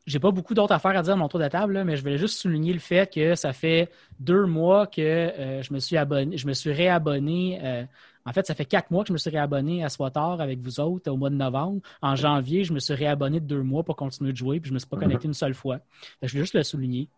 j'ai 0.05 0.19
pas 0.19 0.31
beaucoup 0.31 0.53
d'autres 0.53 0.73
affaires 0.73 0.97
à 0.97 1.01
dire 1.01 1.13
à 1.13 1.15
mon 1.15 1.27
tour 1.27 1.39
de 1.39 1.47
table, 1.47 1.83
mais 1.83 1.95
je 1.95 2.01
voulais 2.01 2.17
juste 2.17 2.39
souligner 2.39 2.73
le 2.73 2.79
fait 2.79 3.11
que 3.11 3.35
ça 3.35 3.53
fait 3.53 3.89
deux 4.19 4.45
mois 4.45 4.87
que 4.87 5.01
euh, 5.01 5.61
je 5.61 5.73
me 5.73 5.79
suis 5.79 5.97
abonné, 5.97 6.37
je 6.37 6.47
me 6.47 6.53
suis 6.53 6.71
réabonné 6.71 7.59
euh, 7.63 7.83
en 8.25 8.31
fait, 8.31 8.45
ça 8.47 8.55
fait 8.55 8.65
quatre 8.65 8.91
mois 8.91 9.03
que 9.03 9.09
je 9.09 9.13
me 9.13 9.17
suis 9.17 9.29
réabonné 9.29 9.83
à 9.83 9.89
SWATAR 9.89 10.39
avec 10.39 10.59
vous 10.59 10.79
autres 10.79 11.11
au 11.11 11.17
mois 11.17 11.29
de 11.29 11.35
novembre. 11.35 11.81
En 12.01 12.15
janvier, 12.15 12.63
je 12.63 12.73
me 12.73 12.79
suis 12.79 12.93
réabonné 12.93 13.39
de 13.39 13.45
deux 13.45 13.63
mois 13.63 13.83
pour 13.83 13.95
continuer 13.95 14.31
de 14.31 14.37
jouer, 14.37 14.59
puis 14.59 14.69
je 14.69 14.71
ne 14.71 14.75
me 14.75 14.79
suis 14.79 14.87
pas 14.87 14.97
connecté 14.97 15.27
une 15.27 15.33
seule 15.33 15.53
fois. 15.53 15.79
je 16.21 16.31
voulais 16.31 16.43
juste 16.43 16.55
le 16.55 16.63
souligner. 16.63 17.09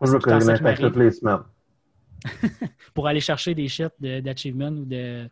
Moi, 0.00 0.10
je 0.10 0.14
me 0.14 0.18
connecte 0.18 0.80
toutes 0.80 0.96
les 0.96 1.10
semaines. 1.10 1.40
pour 2.94 3.06
aller 3.06 3.20
chercher 3.20 3.54
des 3.54 3.68
shit 3.68 3.92
d'achievement 3.98 4.68
ou 4.68 4.84
de 4.84 5.26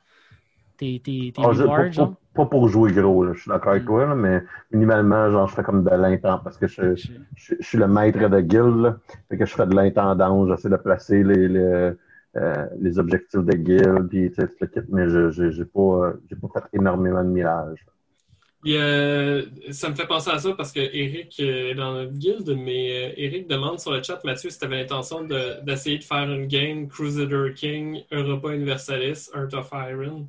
tes, 0.79 1.01
tes, 1.01 1.33
tes 1.33 1.43
ah, 1.43 1.49
rewards, 1.49 1.91
pas, 1.95 2.17
pas, 2.35 2.47
pour 2.47 2.69
jouer 2.69 2.93
gros, 2.93 3.25
là. 3.25 3.33
je 3.35 3.41
suis 3.41 3.49
d'accord 3.51 3.73
avec 3.73 3.83
mm. 3.83 3.87
toi, 3.87 4.15
mais 4.15 4.43
minimalement, 4.71 5.31
genre, 5.31 5.49
je 5.49 5.55
fais 5.55 5.63
comme 5.63 5.85
de 5.85 5.91
l'intendance 5.91 6.41
parce 6.45 6.57
que 6.57 6.67
je, 6.67 6.95
je, 7.35 7.55
suis 7.61 7.79
le 7.79 7.89
maître 7.89 8.27
de 8.29 8.41
guild, 8.41 8.97
fait 9.29 9.37
que 9.37 9.45
je 9.45 9.55
fais 9.55 9.67
de 9.67 9.75
l'intendance, 9.75 10.49
j'essaie 10.49 10.71
de 10.71 10.77
placer 10.77 11.25
les, 11.25 11.49
les 11.49 11.93
euh, 12.41 12.67
les 12.79 12.99
objectifs 12.99 13.41
de 13.41 13.57
guild, 13.57 14.09
puis 14.09 14.31
mais 14.91 15.09
je 15.09 15.59
n'ai 15.59 15.65
pas, 15.65 16.13
pas 16.49 16.61
fait 16.61 16.79
énormément 16.79 17.25
de 17.25 17.31
mirage. 17.31 17.85
ça 19.73 19.89
me 19.91 19.95
fait 19.95 20.07
penser 20.07 20.31
à 20.31 20.39
ça 20.39 20.53
parce 20.53 20.73
que 20.73 20.81
Eric 20.81 21.41
est 21.41 21.75
dans 21.75 21.95
notre 21.95 22.13
guild, 22.13 22.49
mais 22.57 23.09
euh, 23.09 23.13
Eric 23.17 23.49
demande 23.49 23.81
sur 23.81 23.93
le 23.93 24.03
chat, 24.03 24.23
Mathieu, 24.25 24.51
si 24.51 24.59
tu 24.59 24.65
avais 24.65 24.79
l'intention 24.79 25.25
d'essayer 25.25 25.99
de, 25.99 26.05
faire 26.05 26.31
une 26.31 26.47
game 26.47 26.89
Crusader 26.89 27.55
King, 27.55 28.03
Europa 28.13 28.55
Universalis, 28.55 29.31
Earth 29.35 29.55
of 29.55 29.71
Iron. 29.73 30.29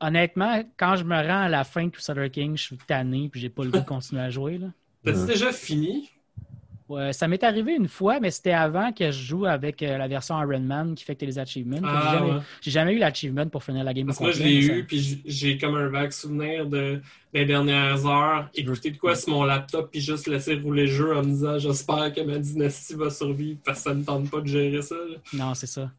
Honnêtement, 0.00 0.64
quand 0.76 0.96
je 0.96 1.04
me 1.04 1.14
rends 1.14 1.42
à 1.42 1.48
la 1.48 1.62
fin 1.62 1.84
de 1.84 1.90
Crusader 1.90 2.28
King, 2.28 2.56
je 2.56 2.62
suis 2.62 2.78
tanné 2.78 3.28
puis 3.30 3.40
j'ai 3.40 3.50
pas 3.50 3.62
le 3.62 3.70
goût 3.70 3.78
de 3.78 3.84
continuer 3.84 4.22
à 4.22 4.30
jouer. 4.30 4.58
T'as-tu 5.04 5.26
déjà 5.26 5.52
fini? 5.52 6.10
Ça 7.12 7.28
m'est 7.28 7.42
arrivé 7.44 7.74
une 7.74 7.88
fois, 7.88 8.20
mais 8.20 8.30
c'était 8.30 8.52
avant 8.52 8.92
que 8.92 9.10
je 9.10 9.22
joue 9.22 9.46
avec 9.46 9.82
euh, 9.82 9.98
la 9.98 10.08
version 10.08 10.40
Iron 10.42 10.60
Man 10.60 10.94
qui 10.94 11.04
fait 11.04 11.14
que 11.14 11.20
tu 11.20 11.26
les 11.26 11.38
achievements. 11.38 11.80
Ah, 11.84 12.40
j'ai 12.60 12.70
jamais, 12.70 12.94
eu 12.94 12.98
l'achievement 12.98 13.46
pour 13.48 13.64
finir 13.64 13.84
la 13.84 13.94
game. 13.94 14.06
Parce 14.06 14.18
que 14.18 14.24
moi, 14.24 14.32
je 14.32 14.42
l'ai 14.42 14.64
eu, 14.64 14.84
puis 14.84 15.22
j'ai 15.24 15.58
comme 15.58 15.76
un 15.76 15.88
vague 15.88 16.12
souvenir 16.12 16.66
de, 16.66 17.00
des 17.32 17.44
dernières 17.44 18.06
heures. 18.06 18.48
Écouter 18.54 18.90
de 18.90 18.98
quoi 18.98 19.14
sur 19.14 19.32
mon 19.32 19.44
laptop, 19.44 19.90
puis 19.90 20.00
juste 20.00 20.26
laisser 20.26 20.54
rouler 20.54 20.86
le 20.86 20.92
jeu 20.92 21.16
en 21.16 21.22
me 21.22 21.30
disant 21.30 21.58
j'espère 21.58 22.12
que 22.12 22.20
ma 22.20 22.38
dynastie 22.38 22.94
va 22.94 23.10
survivre 23.10 23.58
parce 23.64 23.78
que 23.78 23.90
ça 23.90 23.94
ne 23.94 24.02
tente 24.02 24.30
pas 24.30 24.40
de 24.40 24.46
gérer 24.46 24.82
ça. 24.82 24.96
Non, 25.32 25.54
c'est 25.54 25.66
ça. 25.66 25.90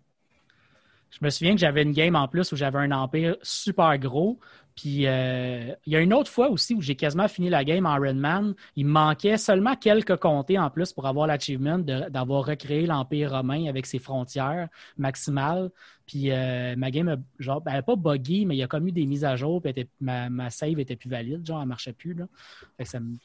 Je 1.19 1.25
me 1.25 1.29
souviens 1.29 1.53
que 1.53 1.59
j'avais 1.59 1.83
une 1.83 1.91
game 1.91 2.15
en 2.15 2.27
plus 2.27 2.51
où 2.51 2.55
j'avais 2.55 2.79
un 2.79 2.91
empire 2.91 3.37
super 3.41 3.97
gros. 3.97 4.39
Puis 4.75 5.05
euh, 5.05 5.73
il 5.85 5.93
y 5.93 5.95
a 5.95 5.99
une 5.99 6.13
autre 6.13 6.31
fois 6.31 6.49
aussi 6.49 6.73
où 6.73 6.81
j'ai 6.81 6.95
quasiment 6.95 7.27
fini 7.27 7.49
la 7.49 7.63
game 7.63 7.85
en 7.85 7.99
Man. 8.13 8.55
Il 8.75 8.87
manquait 8.87 9.37
seulement 9.37 9.75
quelques 9.75 10.15
comtés 10.15 10.57
en 10.57 10.69
plus 10.71 10.93
pour 10.93 11.05
avoir 11.05 11.27
l'achievement 11.27 11.77
d'avoir 11.77 12.45
recréé 12.45 12.87
l'Empire 12.87 13.31
romain 13.31 13.67
avec 13.67 13.85
ses 13.85 13.99
frontières 13.99 14.69
maximales. 14.97 15.69
Puis 16.07 16.31
euh, 16.31 16.75
ma 16.75 16.89
game, 16.89 17.23
genre, 17.37 17.61
ben, 17.61 17.71
elle 17.71 17.77
n'a 17.77 17.83
pas 17.83 17.95
buggy, 17.95 18.45
mais 18.45 18.55
il 18.55 18.59
y 18.59 18.63
a 18.63 18.67
comme 18.67 18.87
eu 18.87 18.91
des 18.91 19.05
mises 19.05 19.25
à 19.25 19.35
jour. 19.35 19.61
Puis 19.61 19.87
ma, 20.01 20.49
save 20.49 20.79
était 20.79 20.95
plus 20.95 21.09
valide, 21.09 21.45
genre, 21.45 21.59
elle 21.59 21.65
ne 21.65 21.69
marchait 21.69 21.93
plus. 21.93 22.17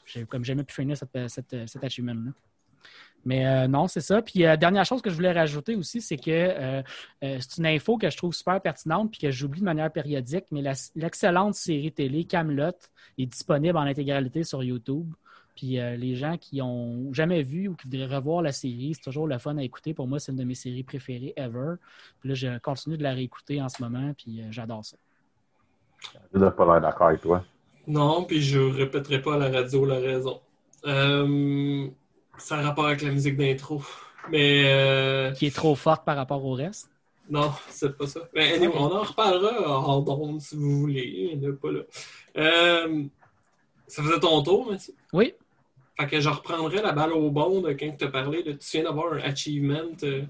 J'ai 0.04 0.26
comme 0.26 0.44
jamais 0.44 0.64
pu 0.64 0.74
finir 0.74 0.96
cet 0.96 1.84
achievement-là. 1.84 2.32
Mais 3.24 3.46
euh, 3.46 3.68
non, 3.68 3.88
c'est 3.88 4.00
ça. 4.00 4.22
Puis, 4.22 4.46
euh, 4.46 4.56
dernière 4.56 4.84
chose 4.84 5.02
que 5.02 5.10
je 5.10 5.14
voulais 5.14 5.32
rajouter 5.32 5.74
aussi, 5.74 6.00
c'est 6.00 6.16
que 6.16 6.30
euh, 6.30 6.82
c'est 7.20 7.58
une 7.58 7.66
info 7.66 7.98
que 7.98 8.08
je 8.08 8.16
trouve 8.16 8.32
super 8.32 8.60
pertinente 8.60 9.10
puis 9.10 9.20
que 9.20 9.30
j'oublie 9.30 9.60
de 9.60 9.64
manière 9.64 9.90
périodique, 9.90 10.46
mais 10.50 10.62
l'excellente 10.94 11.54
série 11.54 11.92
télé 11.92 12.24
Camelot 12.24 12.72
est 13.18 13.26
disponible 13.26 13.76
en 13.76 13.82
intégralité 13.82 14.44
sur 14.44 14.62
YouTube. 14.62 15.12
Puis 15.54 15.70
les 15.70 16.14
gens 16.14 16.36
qui 16.36 16.62
ont 16.62 17.12
jamais 17.12 17.42
vu 17.42 17.66
ou 17.66 17.74
qui 17.74 17.88
voudraient 17.88 18.14
revoir 18.14 18.42
la 18.42 18.52
série, 18.52 18.92
c'est 18.94 19.02
toujours 19.02 19.26
le 19.26 19.38
fun 19.38 19.56
à 19.56 19.62
écouter. 19.64 19.92
Pour 19.92 20.06
moi, 20.06 20.20
c'est 20.20 20.30
une 20.30 20.38
de 20.38 20.44
mes 20.44 20.54
séries 20.54 20.84
préférées 20.84 21.32
ever. 21.36 21.74
Puis 22.20 22.28
là, 22.28 22.34
je 22.36 22.58
continue 22.58 22.96
de 22.96 23.02
la 23.02 23.12
réécouter 23.12 23.60
en 23.60 23.68
ce 23.68 23.82
moment, 23.82 24.12
puis 24.16 24.40
j'adore 24.50 24.84
ça. 24.84 24.96
Je 26.32 26.38
n'ai 26.38 26.50
pas 26.52 26.64
l'air 26.64 26.80
d'accord 26.80 27.08
avec 27.08 27.22
toi. 27.22 27.44
Non, 27.88 28.22
puis 28.22 28.40
je 28.40 28.60
ne 28.60 28.72
répéterai 28.72 29.20
pas 29.20 29.34
à 29.34 29.38
la 29.38 29.50
radio 29.50 29.84
la 29.84 29.96
raison. 29.96 30.40
Euh, 30.86 31.88
ça 32.38 32.58
a 32.58 32.62
rapport 32.62 32.86
avec 32.86 33.02
la 33.02 33.10
musique 33.10 33.36
d'intro. 33.36 33.82
Mais. 34.30 34.64
Euh, 34.66 35.32
Qui 35.32 35.46
est 35.46 35.54
trop 35.54 35.74
forte 35.74 36.04
par 36.04 36.16
rapport 36.16 36.44
au 36.44 36.52
reste? 36.52 36.90
Non, 37.30 37.52
c'est 37.68 37.96
pas 37.96 38.06
ça. 38.06 38.20
Mais 38.34 38.66
on 38.68 38.84
en 38.84 39.02
reparlera 39.02 39.78
en 39.80 40.00
don 40.00 40.40
si 40.40 40.56
vous 40.56 40.80
voulez. 40.80 41.30
Il 41.32 41.52
pas 41.56 41.70
là. 41.70 41.80
Euh, 42.38 43.04
ça 43.86 44.02
faisait 44.02 44.20
ton 44.20 44.42
tour, 44.42 44.70
Mathieu? 44.70 44.94
Oui. 45.12 45.34
Fait 46.00 46.06
que 46.06 46.20
je 46.20 46.28
reprendrai 46.28 46.80
la 46.80 46.92
balle 46.92 47.12
au 47.12 47.30
bon 47.30 47.60
de 47.60 47.72
quand 47.72 47.96
tu 47.98 48.04
as 48.04 48.08
parlé. 48.08 48.42
De, 48.42 48.52
tu 48.52 48.66
viens 48.72 48.84
d'avoir 48.84 49.12
un 49.12 49.18
achievement. 49.18 49.90
Euh, 50.04 50.22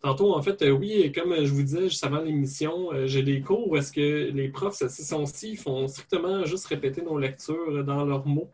tantôt, 0.00 0.34
en 0.34 0.40
fait, 0.40 0.64
oui, 0.70 1.12
comme 1.12 1.34
je 1.44 1.52
vous 1.52 1.62
disais 1.62 1.82
juste 1.82 2.04
avant 2.04 2.20
l'émission, 2.20 2.90
j'ai 3.04 3.22
des 3.22 3.40
cours 3.42 3.68
où 3.68 3.76
est-ce 3.76 3.92
que 3.92 4.30
les 4.30 4.48
profs, 4.48 4.76
cette 4.76 4.90
session-ci, 4.90 5.56
font 5.56 5.86
strictement 5.88 6.44
juste 6.44 6.66
répéter 6.66 7.02
nos 7.02 7.18
lectures 7.18 7.84
dans 7.84 8.04
leurs 8.04 8.26
mots. 8.26 8.50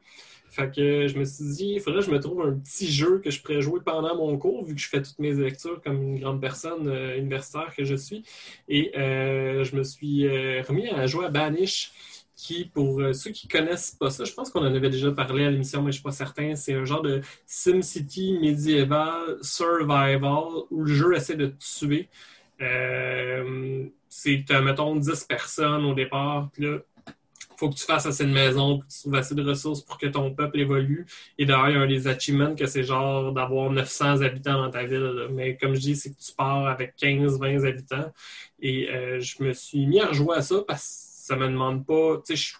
Fait 0.54 0.70
que 0.72 1.08
je 1.08 1.18
me 1.18 1.24
suis 1.24 1.44
dit, 1.46 1.72
il 1.74 1.80
faudrait 1.80 1.98
que 1.98 2.06
je 2.06 2.12
me 2.12 2.20
trouve 2.20 2.40
un 2.42 2.52
petit 2.52 2.88
jeu 2.88 3.18
que 3.18 3.28
je 3.28 3.42
pourrais 3.42 3.60
jouer 3.60 3.80
pendant 3.84 4.14
mon 4.14 4.38
cours, 4.38 4.64
vu 4.64 4.76
que 4.76 4.80
je 4.80 4.88
fais 4.88 5.02
toutes 5.02 5.18
mes 5.18 5.32
lectures 5.32 5.82
comme 5.82 6.00
une 6.00 6.20
grande 6.20 6.40
personne 6.40 6.86
euh, 6.86 7.18
universitaire 7.18 7.74
que 7.76 7.84
je 7.84 7.96
suis. 7.96 8.22
Et 8.68 8.96
euh, 8.96 9.64
je 9.64 9.74
me 9.74 9.82
suis 9.82 10.28
euh, 10.28 10.62
remis 10.62 10.88
à 10.90 11.06
jouer 11.08 11.26
à 11.26 11.30
Banish, 11.30 11.90
qui, 12.36 12.66
pour 12.66 13.02
ceux 13.12 13.32
qui 13.32 13.48
connaissent 13.48 13.96
pas 13.98 14.10
ça, 14.10 14.22
je 14.22 14.32
pense 14.32 14.50
qu'on 14.50 14.60
en 14.60 14.72
avait 14.72 14.90
déjà 14.90 15.10
parlé 15.10 15.44
à 15.44 15.50
l'émission, 15.50 15.82
mais 15.82 15.90
je 15.90 15.96
suis 15.96 16.04
pas 16.04 16.12
certain, 16.12 16.54
c'est 16.54 16.74
un 16.74 16.84
genre 16.84 17.02
de 17.02 17.20
SimCity 17.46 18.38
médiéval 18.40 19.38
survival 19.42 20.44
où 20.70 20.84
le 20.84 20.94
jeu 20.94 21.16
essaie 21.16 21.36
de 21.36 21.52
tuer. 21.58 22.08
c'est, 24.08 24.44
mettons, 24.62 24.94
10 24.94 25.24
personnes 25.24 25.84
au 25.84 25.94
départ, 25.94 26.48
là, 26.58 26.78
faut 27.64 27.70
que 27.70 27.78
tu 27.78 27.84
fasses 27.86 28.04
assez 28.04 28.26
de 28.26 28.30
maisons, 28.30 28.80
que 28.80 28.84
tu 28.86 29.00
trouves 29.00 29.14
assez 29.14 29.34
de 29.34 29.42
ressources 29.42 29.80
pour 29.80 29.96
que 29.96 30.06
ton 30.06 30.34
peuple 30.34 30.60
évolue. 30.60 31.06
Et 31.38 31.46
d'ailleurs, 31.46 31.68
il 31.68 31.74
y 31.74 31.78
a 31.78 31.80
un 31.80 31.86
des 31.86 32.06
achievements 32.08 32.54
que 32.54 32.66
c'est 32.66 32.82
genre 32.82 33.32
d'avoir 33.32 33.70
900 33.70 34.20
habitants 34.20 34.62
dans 34.62 34.70
ta 34.70 34.84
ville. 34.84 35.28
Mais 35.30 35.56
comme 35.56 35.74
je 35.74 35.80
dis, 35.80 35.96
c'est 35.96 36.10
que 36.10 36.20
tu 36.20 36.32
pars 36.34 36.66
avec 36.66 36.94
15-20 36.98 37.66
habitants. 37.66 38.12
Et 38.60 38.90
euh, 38.90 39.20
je 39.20 39.42
me 39.42 39.52
suis 39.52 39.86
mis 39.86 40.00
à 40.00 40.08
rejouer 40.08 40.36
à 40.36 40.42
ça 40.42 40.56
parce 40.66 40.82
que 40.82 41.26
ça 41.26 41.36
me 41.36 41.48
demande 41.48 41.86
pas, 41.86 42.20
tu 42.26 42.36
sais, 42.36 42.56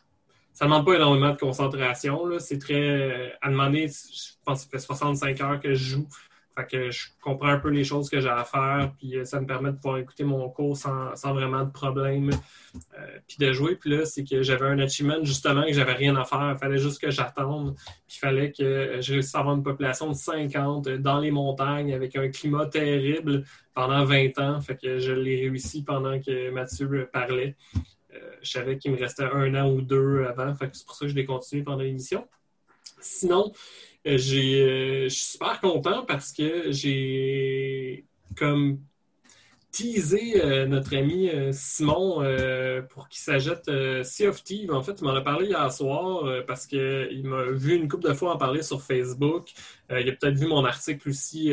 ça 0.54 0.64
demande 0.64 0.87
pas 0.87 0.94
énormément 0.94 1.32
de 1.32 1.38
concentration. 1.38 2.38
C'est 2.38 2.58
très, 2.58 3.37
à 3.42 3.50
demander, 3.50 3.88
je 3.88 4.32
pense 4.44 4.64
que 4.64 4.70
ça 4.70 4.78
fait 4.78 4.87
65 4.87 5.40
heures 5.42 5.61
que 5.61 5.75
je 5.75 5.84
joue. 5.96 6.08
Fait 6.56 6.66
que 6.66 6.90
je 6.90 7.08
comprends 7.20 7.49
un 7.49 7.58
peu 7.58 7.68
les 7.68 7.82
choses 7.82 8.08
que 8.08 8.20
j'ai 8.20 8.28
à 8.28 8.44
faire, 8.44 8.92
puis 8.99 9.16
euh, 9.16 9.25
ça 9.25 9.40
me 9.40 9.46
permet 9.46 9.73
de 9.73 9.76
pouvoir 9.76 9.99
écouter 9.99 10.23
mon 10.23 10.49
cours 10.49 10.76
sans, 10.76 11.14
vraiment 11.32 11.64
de 11.64 11.70
problème, 11.70 12.30
euh, 12.96 13.18
puis 13.26 13.38
de 13.38 13.52
jouer. 13.52 13.76
Puis 13.76 13.90
là, 13.90 14.04
c'est 14.04 14.25
que 14.25 14.42
j'avais 14.42 14.66
un 14.66 14.78
achievement 14.78 15.23
justement 15.23 15.64
que 15.64 15.73
j'avais 15.73 15.94
rien 15.94 16.14
à 16.16 16.25
faire. 16.25 16.52
Il 16.54 16.58
fallait 16.58 16.78
juste 16.78 17.00
que 17.00 17.11
j'attende. 17.11 17.75
Puis 18.06 18.16
il 18.16 18.18
fallait 18.18 18.52
que 18.52 19.00
je 19.00 19.12
réussisse 19.12 19.34
à 19.34 19.40
avoir 19.40 19.56
une 19.56 19.64
population 19.64 20.08
de 20.08 20.14
50 20.14 20.88
dans 20.88 21.18
les 21.18 21.30
montagnes 21.30 21.92
avec 21.92 22.14
un 22.14 22.28
climat 22.28 22.66
terrible 22.66 23.44
pendant 23.75 24.04
20 24.04 24.38
ans. 24.38 24.61
Fait 24.61 24.76
que 24.76 24.99
je 24.99 25.12
l'ai 25.12 25.37
réussi 25.37 25.82
pendant 25.82 26.20
que 26.20 26.50
Mathieu 26.50 27.08
parlait. 27.12 27.56
Euh, 28.14 28.30
je 28.42 28.50
savais 28.50 28.78
qu'il 28.78 28.92
me 28.92 28.99
restait 28.99 29.25
un 29.25 29.54
an 29.54 29.70
ou 29.70 29.82
deux 29.82 30.25
avant. 30.25 30.54
Fait 30.54 30.70
que 30.70 30.76
c'est 30.76 30.87
pour 30.87 30.94
ça 30.94 31.06
que 31.06 31.11
je 31.11 31.16
l'ai 31.16 31.25
continué 31.25 31.62
pendant 31.62 31.82
l'émission. 31.82 32.26
Sinon, 33.04 33.52
euh, 34.06 34.18
je 34.18 35.08
suis 35.08 35.11
super 35.11 35.61
content 35.61 36.04
parce 36.04 36.32
que 36.32 36.73
j'ai 36.73 38.06
comme 38.37 38.80
teasé 39.73 40.40
euh, 40.40 40.66
notre 40.66 40.96
ami 40.96 41.28
euh, 41.28 41.50
Simon 41.52 42.23
pour 42.90 43.08
qu'il 43.08 43.20
s'ajette 43.20 43.70
Sea 44.04 44.28
of 44.28 44.42
Thieves. 44.42 44.73
En 44.73 44.82
fait, 44.82 45.00
il 45.00 45.04
m'en 45.04 45.14
a 45.14 45.20
parlé 45.20 45.49
hier 45.49 45.73
soir 45.73 46.25
parce 46.46 46.66
qu'il 46.66 47.23
m'a 47.25 47.44
vu 47.50 47.75
une 47.75 47.88
couple 47.88 48.08
de 48.08 48.14
fois 48.14 48.34
en 48.34 48.38
parler 48.38 48.62
sur 48.62 48.82
Facebook. 48.82 49.52
il 49.90 50.08
a 50.08 50.12
peut-être 50.12 50.38
vu 50.38 50.46
mon 50.46 50.64
article 50.64 51.11
aussi 51.11 51.50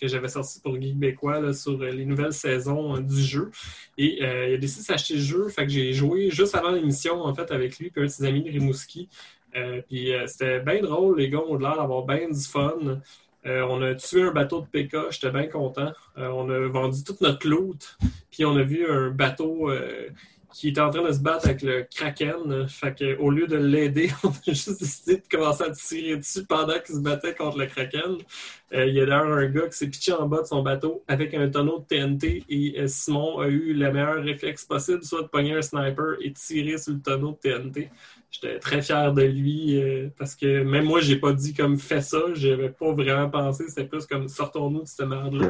que 0.00 0.06
j'avais 0.08 0.28
sorti 0.28 0.60
pour 0.60 0.76
Bécois 0.78 1.54
sur 1.54 1.78
les 1.78 2.04
nouvelles 2.04 2.32
saisons 2.32 2.98
du 2.98 3.20
jeu. 3.20 3.50
Et 3.96 4.18
il 4.18 4.24
a 4.24 4.56
décidé 4.58 4.82
de 4.82 4.86
s'acheter 4.86 5.14
le 5.14 5.20
jeu. 5.20 5.48
Fait 5.48 5.64
que 5.64 5.72
j'ai 5.72 5.92
joué 5.92 6.30
juste 6.30 6.54
avant 6.54 6.70
l'émission 6.70 7.22
en 7.22 7.34
fait 7.34 7.50
avec 7.50 7.78
lui 7.78 7.90
et 7.94 8.00
un 8.00 8.04
de 8.04 8.08
ses 8.08 8.24
amis 8.24 8.42
de 8.42 8.50
Rimouski. 8.50 9.08
Euh, 9.56 9.82
puis 9.88 10.12
euh, 10.12 10.26
c'était 10.26 10.60
bien 10.60 10.80
drôle, 10.80 11.18
les 11.18 11.30
gars 11.30 11.40
ont 11.40 11.56
l'air 11.56 11.76
d'avoir 11.76 12.04
bien 12.04 12.28
du 12.28 12.40
fun. 12.40 13.00
Euh, 13.46 13.66
on 13.68 13.82
a 13.82 13.94
tué 13.94 14.22
un 14.22 14.32
bateau 14.32 14.60
de 14.60 14.66
PK, 14.66 15.10
j'étais 15.10 15.30
bien 15.30 15.46
content. 15.46 15.92
on 16.16 16.50
a 16.50 16.68
vendu 16.68 17.02
toute 17.04 17.20
notre 17.20 17.48
loot, 17.48 17.96
puis 18.30 18.44
on 18.44 18.56
a 18.56 18.62
vu 18.62 18.86
un 18.88 19.10
bateau 19.10 19.70
qui 20.52 20.68
était 20.68 20.80
en 20.80 20.90
train 20.90 21.02
de 21.02 21.12
se 21.12 21.20
battre 21.20 21.46
avec 21.46 21.62
le 21.62 21.86
Kraken. 21.94 22.68
Fait 22.68 22.94
que, 22.94 23.16
au 23.18 23.30
lieu 23.30 23.46
de 23.46 23.56
l'aider, 23.56 24.10
on 24.24 24.28
a 24.30 24.32
juste 24.46 24.80
décidé 24.80 25.16
de 25.16 25.28
commencer 25.30 25.64
à 25.64 25.70
tirer 25.70 26.16
dessus 26.16 26.44
pendant 26.44 26.78
qu'il 26.80 26.96
se 26.96 27.00
battait 27.00 27.34
contre 27.34 27.58
le 27.58 27.66
Kraken. 27.66 28.18
Il 28.72 28.94
y 28.94 29.00
a 29.00 29.06
d'ailleurs 29.06 29.32
un 29.32 29.46
gars 29.46 29.66
qui 29.68 29.78
s'est 29.78 29.88
pitché 29.88 30.12
en 30.12 30.26
bas 30.26 30.42
de 30.42 30.46
son 30.46 30.62
bateau 30.62 31.02
avec 31.08 31.32
un 31.34 31.48
tonneau 31.48 31.78
de 31.78 31.84
TNT 31.84 32.44
et 32.48 32.86
Simon 32.86 33.40
a 33.40 33.48
eu 33.48 33.72
le 33.72 33.92
meilleur 33.92 34.22
réflexe 34.22 34.64
possible, 34.64 35.02
soit 35.02 35.22
de 35.22 35.28
pogner 35.28 35.54
un 35.54 35.62
sniper 35.62 36.16
et 36.20 36.32
tirer 36.32 36.76
sur 36.76 36.92
le 36.92 37.00
tonneau 37.00 37.38
de 37.42 37.48
TNT. 37.48 37.90
J'étais 38.30 38.58
très 38.58 38.82
fier 38.82 39.12
de 39.14 39.22
lui 39.22 39.82
euh, 39.82 40.08
parce 40.18 40.34
que 40.34 40.62
même 40.62 40.84
moi, 40.84 41.00
j'ai 41.00 41.16
pas 41.16 41.32
dit 41.32 41.54
comme 41.54 41.78
fais 41.78 42.02
ça. 42.02 42.18
J'avais 42.34 42.68
pas 42.68 42.92
vraiment 42.92 43.30
pensé. 43.30 43.64
C'était 43.68 43.86
plus 43.86 44.04
comme 44.04 44.28
sortons-nous 44.28 44.82
de 44.82 44.86
cette 44.86 45.06
merde-là. 45.06 45.48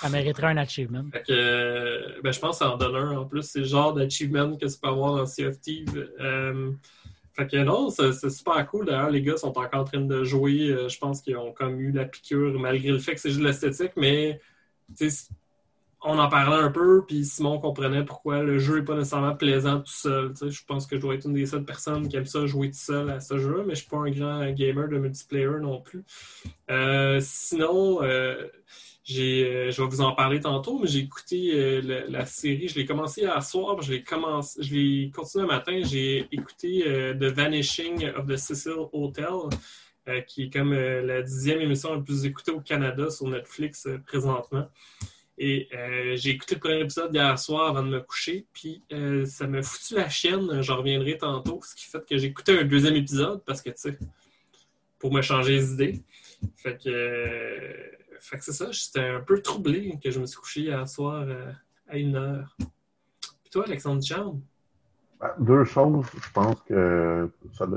Ça 0.00 0.08
mériterait 0.08 0.48
un 0.48 0.56
achievement. 0.56 1.04
Fait 1.12 1.22
que, 1.22 1.32
euh, 1.32 2.20
ben, 2.24 2.32
je 2.32 2.40
pense 2.40 2.60
en 2.60 2.76
donne 2.76 2.96
un 2.96 3.18
en 3.18 3.24
plus. 3.24 3.42
C'est 3.42 3.60
le 3.60 3.66
genre 3.66 3.94
d'achievement 3.94 4.56
que 4.56 4.66
tu 4.66 4.78
peux 4.82 4.88
avoir 4.88 5.14
dans 5.14 5.26
Sea 5.26 5.46
of 5.46 5.60
Thieves. 5.60 6.08
Euh, 7.38 7.42
fait 7.42 7.48
que 7.48 7.56
non, 7.62 7.90
c'est 7.90 8.30
super 8.30 8.66
cool. 8.66 8.86
D'ailleurs, 8.86 9.10
les 9.10 9.22
gars 9.22 9.36
sont 9.36 9.56
encore 9.58 9.80
en 9.80 9.84
train 9.84 10.00
de 10.00 10.24
jouer. 10.24 10.74
je 10.88 10.98
pense 10.98 11.22
qu'ils 11.22 11.36
ont 11.36 11.52
comme 11.52 11.80
eu 11.80 11.92
la 11.92 12.04
piqûre 12.04 12.58
malgré 12.58 12.90
le 12.90 12.98
fait 12.98 13.14
que 13.14 13.20
c'est 13.20 13.30
juste 13.30 13.42
l'esthétique, 13.42 13.92
mais 13.96 14.40
on 16.02 16.18
en 16.18 16.28
parlait 16.28 16.62
un 16.62 16.70
peu, 16.70 17.04
puis 17.06 17.24
Simon 17.24 17.58
comprenait 17.58 18.04
pourquoi 18.04 18.42
le 18.42 18.58
jeu 18.58 18.78
n'est 18.78 18.84
pas 18.84 18.94
nécessairement 18.94 19.34
plaisant 19.34 19.80
tout 19.80 19.92
seul. 19.92 20.32
je 20.48 20.64
pense 20.64 20.86
que 20.86 20.96
je 20.96 21.00
dois 21.00 21.14
être 21.14 21.26
une 21.26 21.34
des 21.34 21.46
seules 21.46 21.64
personnes 21.64 22.08
qui 22.08 22.16
aime 22.16 22.26
ça 22.26 22.46
jouer 22.46 22.70
tout 22.70 22.78
seul 22.78 23.10
à 23.10 23.20
ce 23.20 23.38
jeu, 23.38 23.64
mais 23.66 23.74
je 23.74 23.80
ne 23.82 23.86
suis 23.86 23.88
pas 23.88 23.96
un 23.96 24.10
grand 24.10 24.50
gamer 24.52 24.88
de 24.88 24.98
multiplayer 24.98 25.60
non 25.60 25.80
plus. 25.80 26.04
Euh, 26.70 27.18
sinon, 27.20 28.02
euh, 28.02 28.46
euh, 29.10 29.70
je 29.70 29.82
vais 29.82 29.88
vous 29.88 30.00
en 30.00 30.12
parler 30.12 30.40
tantôt, 30.40 30.78
mais 30.78 30.86
j'ai 30.86 31.00
écouté 31.00 31.80
la, 31.82 32.26
série, 32.26 32.68
je 32.68 32.76
l'ai 32.76 32.86
commencé 32.86 33.22
hier 33.22 33.42
soir, 33.42 33.80
je 33.82 33.92
l'ai 33.92 34.02
commencé, 34.02 34.62
je 34.62 34.74
l'ai 34.74 35.10
continué 35.10 35.42
le 35.42 35.48
matin, 35.48 35.80
j'ai 35.84 36.26
écouté 36.32 36.82
The 37.18 37.24
Vanishing 37.24 38.08
of 38.16 38.26
the 38.26 38.36
Cecil 38.36 38.88
Hotel. 38.92 39.48
qui 40.26 40.44
est 40.44 40.50
comme 40.50 40.74
la 40.74 41.22
dixième 41.22 41.60
émission 41.60 41.94
la 41.94 42.00
plus 42.00 42.24
écoutée 42.24 42.52
au 42.52 42.60
Canada 42.60 43.10
sur 43.10 43.28
Netflix 43.28 43.88
présentement. 44.06 44.68
Et 45.40 45.68
euh, 45.72 46.16
j'ai 46.16 46.30
écouté 46.30 46.56
le 46.56 46.60
premier 46.60 46.80
épisode 46.80 47.14
hier 47.14 47.38
soir 47.38 47.68
avant 47.68 47.84
de 47.84 47.90
me 47.90 48.00
coucher, 48.00 48.44
puis 48.52 48.82
euh, 48.92 49.24
ça 49.24 49.46
m'a 49.46 49.62
foutu 49.62 49.94
la 49.94 50.08
chienne. 50.08 50.62
J'en 50.62 50.78
reviendrai 50.78 51.16
tantôt, 51.16 51.60
ce 51.62 51.76
qui 51.76 51.84
fait 51.84 52.04
que 52.04 52.18
j'ai 52.18 52.26
écouté 52.26 52.58
un 52.58 52.64
deuxième 52.64 52.96
épisode 52.96 53.44
parce 53.44 53.62
que, 53.62 53.70
tu 53.70 53.76
sais, 53.76 53.98
pour 54.98 55.12
me 55.12 55.22
changer 55.22 55.52
les 55.52 55.72
idées. 55.72 56.02
Fait 56.56 56.76
que, 56.76 56.88
euh, 56.88 57.97
fait 58.20 58.38
que 58.38 58.44
c'est 58.44 58.52
ça, 58.52 58.70
j'étais 58.70 59.08
un 59.08 59.20
peu 59.20 59.40
troublé 59.40 59.98
que 60.02 60.10
je 60.10 60.20
me 60.20 60.26
suis 60.26 60.38
couché 60.38 60.60
hier 60.62 60.88
soir 60.88 61.26
à 61.88 61.96
une 61.96 62.16
heure. 62.16 62.56
Puis 62.58 63.50
toi, 63.50 63.64
Alexandre 63.66 64.02
Charme? 64.02 64.40
Ben, 65.20 65.30
deux 65.38 65.64
choses, 65.64 66.06
je 66.14 66.32
pense 66.32 66.60
que, 66.62 67.30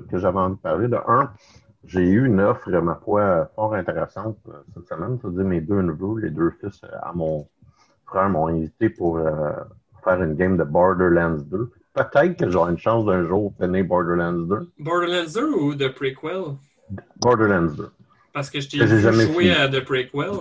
que 0.09 0.17
j'avais 0.17 0.37
envie 0.37 0.55
de 0.55 0.61
parler. 0.61 0.87
De 0.87 0.97
un, 1.07 1.31
j'ai 1.85 2.01
eu 2.01 2.27
une 2.27 2.39
offre, 2.39 2.69
ma 2.69 2.95
foi, 2.95 3.49
fort 3.55 3.73
intéressante 3.73 4.37
euh, 4.47 4.53
cette 4.73 4.87
semaine. 4.87 5.17
C'est-à-dire 5.19 5.43
mes 5.45 5.61
deux 5.61 5.81
neveux, 5.81 6.19
les 6.19 6.29
deux 6.29 6.51
fils 6.61 6.83
euh, 6.83 6.89
à 7.01 7.13
mon 7.13 7.47
frère 8.05 8.29
m'ont 8.29 8.47
invité 8.47 8.89
pour 8.89 9.17
euh, 9.17 9.53
faire 10.03 10.21
une 10.21 10.35
game 10.35 10.57
de 10.57 10.63
Borderlands 10.63 11.41
2. 11.43 11.71
Peut-être 11.93 12.37
que 12.37 12.49
j'aurai 12.49 12.71
une 12.73 12.77
chance 12.77 13.05
d'un 13.05 13.25
jour 13.25 13.51
de 13.59 13.65
finir 13.65 13.85
Borderlands 13.85 14.33
2. 14.33 14.71
Borderlands 14.79 15.33
2 15.33 15.51
ou 15.53 15.75
The 15.75 15.93
Prequel? 15.95 16.55
Borderlands 17.17 17.75
2. 17.75 17.91
Parce 18.33 18.49
que 18.49 18.59
je 18.59 18.69
t'ai 18.69 18.77
jamais 18.77 19.31
joué 19.31 19.51
à 19.51 19.67
The 19.67 19.83
Prequel. 19.83 20.31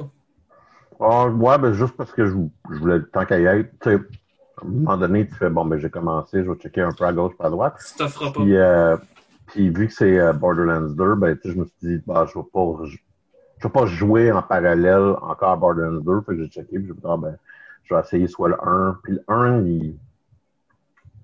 Ah, 1.01 1.27
ouais, 1.29 1.59
ben 1.59 1.73
juste 1.73 1.97
parce 1.97 2.13
que 2.13 2.27
je, 2.27 2.35
voulais, 2.79 3.01
tant 3.13 3.25
qu'à 3.25 3.41
y 3.41 3.45
être, 3.47 3.71
tu 3.81 3.91
sais, 3.91 3.95
à 3.95 4.67
un 4.67 4.69
moment 4.69 4.97
donné, 4.99 5.27
tu 5.27 5.35
fais, 5.35 5.49
bon, 5.49 5.65
ben 5.65 5.79
j'ai 5.79 5.89
commencé, 5.89 6.45
je 6.45 6.51
vais 6.51 6.59
checker 6.59 6.83
un 6.83 6.93
peu 6.93 7.05
à 7.05 7.13
gauche, 7.13 7.35
pas 7.37 7.47
à 7.47 7.51
droite. 7.51 7.75
Tu 7.89 7.97
t'offres 7.97 8.31
pas. 8.33 8.41
Puis, 8.41 8.55
puis 9.47 9.71
vu 9.71 9.89
que 9.89 9.95
c'est 9.95 10.19
euh, 10.19 10.33
Borderlands 10.33 10.91
2, 10.91 11.15
ben, 11.15 11.39
je 11.43 11.53
me 11.53 11.65
suis 11.65 11.75
dit, 11.83 12.03
bah, 12.07 12.27
je 12.31 12.39
ne 12.39 12.43
vais, 12.45 12.51
pas, 12.53 12.85
je, 12.85 12.97
vais 13.63 13.73
pas 13.73 13.87
jouer 13.87 14.31
en 14.31 14.43
parallèle 14.43 15.17
encore 15.23 15.51
à 15.51 15.57
Borderlands 15.57 16.01
2. 16.01 16.21
Fait 16.21 16.37
que 16.37 16.43
j'ai 16.43 16.49
checké, 16.49 16.79
puis 16.79 16.87
j'ai 16.87 16.93
dit, 16.93 17.01
ah, 17.05 17.17
ben, 17.17 17.37
je 17.85 17.95
vais 17.95 18.01
essayer 18.01 18.29
soit 18.29 18.51
le 18.51 18.63
1. 18.63 18.99
Puis 19.03 19.15
le 19.15 19.25
1, 19.27 19.63
il, 19.63 19.97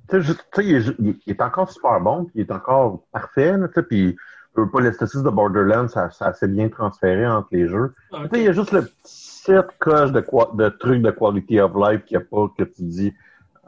tu 0.08 0.23
sais, 0.23 0.64
il, 0.99 1.16
est 1.26 1.40
encore 1.40 1.70
super 1.70 2.00
bon, 2.00 2.25
puis 2.25 2.32
il 2.37 2.40
est 2.42 2.52
encore 2.52 3.02
parfait, 3.12 3.54
sais, 3.75 3.82
puis 3.82 4.16
pas 4.65 4.81
l'esthétisme 4.81 5.25
de 5.25 5.31
Borderlands, 5.31 5.89
ça, 5.89 6.11
ça 6.11 6.27
assez 6.27 6.49
bien 6.49 6.69
transféré 6.69 7.27
entre 7.27 7.49
les 7.53 7.69
jeux. 7.69 7.95
Okay. 8.13 8.39
Il 8.39 8.43
y 8.43 8.49
a 8.49 8.53
juste 8.53 8.73
le 8.73 8.83
petit 8.83 9.53
coche 9.79 10.13
de, 10.13 10.25
de 10.57 10.69
truc 10.71 11.03
de 11.03 11.11
quality 11.11 11.61
of 11.61 11.73
life 11.75 12.05
qu'il 12.05 12.19
n'y 12.19 12.25
a 12.25 12.27
pas, 12.27 12.49
que 12.57 12.65
tu 12.65 12.83
dis, 12.83 13.13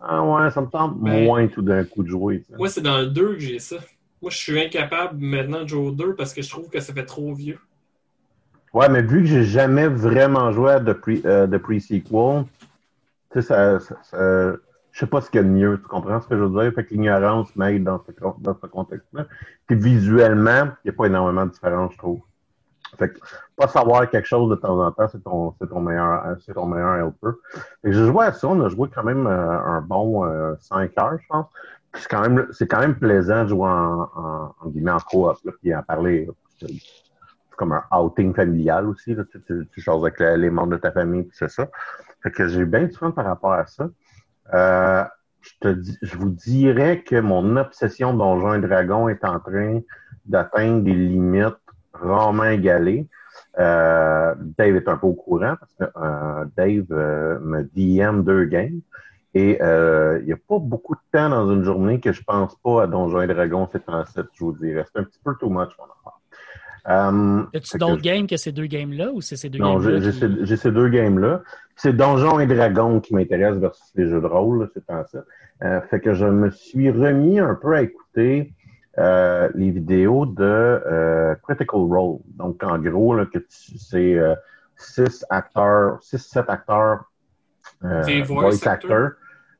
ah 0.01 0.25
ouais, 0.25 0.51
ça 0.51 0.61
me 0.61 0.71
semble 0.71 1.03
ben, 1.03 1.25
moins 1.25 1.47
tout 1.49 1.63
d'un 1.63 1.85
coup 1.85 2.03
de 2.03 2.09
jouer. 2.09 2.45
Moi, 2.57 2.69
c'est 2.69 2.81
dans 2.81 2.99
le 2.99 3.07
2 3.07 3.35
que 3.35 3.39
j'ai 3.41 3.59
ça. 3.59 3.77
Moi, 4.23 4.31
je 4.31 4.37
suis 4.37 4.61
incapable 4.61 5.19
maintenant 5.19 5.63
de 5.63 5.69
jouer 5.69 5.89
au 5.89 5.91
2 5.91 6.15
parce 6.15 6.33
que 6.33 6.43
je 6.43 6.51
trouve 6.51 6.69
que 6.69 6.81
ça 6.81 6.93
fait 6.93 7.05
trop 7.05 7.33
vieux. 7.35 7.59
Ouais, 8.75 8.89
mais 8.89 9.03
vu 9.03 9.21
que 9.21 9.27
j'ai 9.27 9.45
jamais 9.45 9.89
vraiment 9.89 10.53
joué 10.53 10.73
à 10.73 10.81
The, 10.81 10.97
euh, 11.25 11.47
Pre-Sequel, 11.47 12.45
tu 13.33 13.41
sais, 13.41 13.43
ça, 13.43 13.79
ça, 13.81 14.57
je 14.99 15.05
sais 15.05 15.11
pas 15.11 15.21
ce 15.21 15.31
qu'il 15.31 15.39
y 15.39 15.45
a 15.45 15.47
de 15.47 15.49
mieux, 15.53 15.79
tu 15.81 15.87
comprends 15.87 16.21
ce 16.21 16.27
que 16.27 16.37
je 16.37 16.43
veux 16.43 16.61
dire? 16.61 16.75
Fait 16.75 16.85
que 16.85 16.91
l'ignorance 16.91 17.55
m'aide 17.55 17.85
dans 17.85 18.03
ce, 18.05 18.11
dans 18.41 18.59
ce 18.61 18.67
contexte-là. 18.67 19.27
Puis 19.69 19.77
visuellement, 19.77 20.71
il 20.83 20.89
n'y 20.89 20.91
a 20.91 20.93
pas 20.93 21.07
énormément 21.07 21.47
de 21.47 21.53
différence, 21.53 21.93
je 21.93 21.99
trouve. 21.99 22.21
Fait 22.99 23.11
que 23.11 23.21
pas 23.55 23.69
savoir 23.69 24.11
quelque 24.11 24.27
chose 24.27 24.51
de 24.51 24.57
temps 24.57 24.85
en 24.85 24.91
temps, 24.91 25.07
c'est 25.07 25.23
ton, 25.23 25.53
ton 25.53 25.81
meilleur, 25.81 26.37
c'est 26.45 26.53
ton 26.53 26.67
meilleur 26.67 26.97
helper. 26.97 27.39
Fait 27.83 27.91
que 27.91 27.93
j'ai 27.93 28.07
joué 28.07 28.25
à 28.25 28.33
ça, 28.33 28.49
on 28.49 28.61
a 28.61 28.69
joué 28.69 28.89
quand 28.93 29.05
même 29.05 29.29
euh, 29.29 29.61
un 29.61 29.83
bon 29.83 30.25
5 30.59 30.91
euh, 30.99 31.01
heures, 31.01 31.19
je 31.23 31.27
pense. 31.29 31.47
c'est 31.95 32.09
quand 32.09 32.23
même 32.23 32.49
c'est 32.51 32.67
quand 32.67 32.81
même 32.81 32.97
plaisant 32.97 33.45
de 33.45 33.51
jouer 33.51 33.69
en, 33.69 34.11
en, 34.17 34.55
en 34.61 34.69
guillemets 34.69 34.91
en 34.91 34.99
coop 34.99 35.39
puis 35.63 35.73
en 35.77 35.83
parler. 35.85 36.29
C'est 36.59 36.67
comme 37.57 37.71
un 37.71 37.85
outing 37.93 38.35
familial 38.35 38.89
aussi. 38.89 39.15
Là, 39.15 39.23
tu, 39.31 39.41
tu, 39.43 39.69
tu 39.71 39.81
choses 39.81 40.05
avec 40.05 40.19
les 40.19 40.51
membres 40.51 40.73
de 40.73 40.79
ta 40.79 40.91
famille, 40.91 41.23
puis 41.23 41.37
c'est 41.39 41.51
ça. 41.51 41.69
Fait 42.21 42.33
que 42.33 42.49
j'ai 42.49 42.65
bien 42.65 42.87
du 42.87 42.97
fun 42.97 43.13
par 43.13 43.27
rapport 43.27 43.53
à 43.53 43.65
ça. 43.65 43.89
Euh, 44.55 45.05
je, 45.41 45.51
te 45.61 45.77
je 46.03 46.17
vous 46.17 46.31
dirais 46.31 47.03
que 47.03 47.21
mon 47.21 47.57
obsession 47.57 48.15
Donjons 48.15 48.55
et 48.55 48.61
Dragons 48.61 49.09
est 49.09 49.25
en 49.25 49.39
train 49.41 49.81
d'atteindre 50.27 50.83
des 50.83 50.95
limites 50.95 51.57
rarement 51.93 52.45
égalées. 52.45 53.09
Euh, 53.59 54.35
Dave 54.57 54.77
est 54.77 54.89
un 54.89 54.97
peu 54.97 55.07
au 55.07 55.15
courant 55.15 55.57
parce 55.59 55.75
que 55.75 55.85
euh, 55.99 56.45
Dave 56.57 56.87
euh, 56.93 57.39
me 57.41 57.63
DM 57.63 58.23
deux 58.23 58.45
games. 58.45 58.81
Et 59.35 59.59
il 59.61 60.25
n'y 60.25 60.33
a 60.33 60.37
pas 60.37 60.59
beaucoup 60.59 60.95
de 60.95 61.01
temps 61.13 61.29
dans 61.29 61.53
une 61.53 61.63
journée 61.63 62.01
que 62.01 62.13
je 62.13 62.23
pense 62.25 62.57
pas 62.57 62.85
à 62.85 62.87
Donjons 62.87 63.21
et 63.21 63.27
Dragons 63.27 63.69
c'est 63.71 63.89
en 63.89 64.05
7, 64.05 64.27
je 64.33 64.45
vous 64.45 64.53
dirais. 64.53 64.85
C'est 64.91 65.01
un 65.01 65.05
petit 65.05 65.21
peu 65.23 65.35
too 65.39 65.49
much, 65.49 65.71
mon 65.79 65.85
affaire. 65.85 66.18
Um, 66.87 67.49
As-tu 67.55 67.79
d'autres 67.79 68.03
games 68.03 68.27
que 68.27 68.37
ces 68.37 68.53
deux 68.53 68.67
games-là 68.67 69.11
ou 69.13 69.21
c'est 69.21 69.37
ces 69.37 69.49
deux 69.49 69.59
non, 69.59 69.79
games-là? 69.79 69.99
Non, 69.99 70.11
j'ai 70.43 70.45
qui... 70.45 70.57
ces 70.57 70.71
deux 70.71 70.89
games-là. 70.89 71.43
C'est 71.77 71.93
Donjons 71.93 72.41
et 72.41 72.47
Dragons 72.47 73.01
qui 73.01 73.15
m'intéresse 73.15 73.57
versus 73.57 73.93
les 73.95 74.09
jeux 74.09 74.21
de 74.21 74.27
rôle, 74.27 74.69
c'est 74.75 74.91
en 74.91 75.05
ça. 75.07 75.25
Euh, 75.63 75.81
fait 75.83 76.01
que 76.01 76.15
je 76.15 76.27
me 76.27 76.51
suis 76.51 76.91
remis 76.91 77.39
un 77.39 77.55
peu 77.55 77.75
à 77.75 77.83
écouter 77.83 78.53
euh, 78.99 79.49
les 79.55 79.71
vidéos 79.71 80.27
de 80.27 80.43
euh, 80.43 81.35
Critical 81.37 81.81
Role. 81.81 82.19
Donc, 82.27 82.63
en 82.63 82.79
gros, 82.79 83.15
là, 83.15 83.27
que 83.27 83.39
c'est 83.49 84.15
euh, 84.15 84.35
six 84.77 85.25
acteurs, 85.31 86.03
six, 86.03 86.19
sept 86.19 86.49
acteurs, 86.49 87.11
euh, 87.85 88.23
voice 88.25 88.67
actors. 88.67 89.11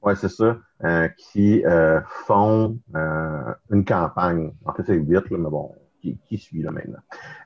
Ouais, 0.03 0.15
c'est 0.15 0.31
ça. 0.31 0.57
Euh, 0.85 1.09
qui 1.17 1.65
euh, 1.67 2.01
font 2.27 2.79
euh, 2.95 3.53
une 3.71 3.85
campagne. 3.85 4.53
En 4.65 4.73
fait, 4.73 4.85
c'est 4.87 4.95
huit, 4.95 5.29
là, 5.31 5.39
mais 5.39 5.51
bon, 5.51 5.75
qui, 6.01 6.39
suit 6.39 6.63
là 6.63 6.71
maintenant. 6.71 7.01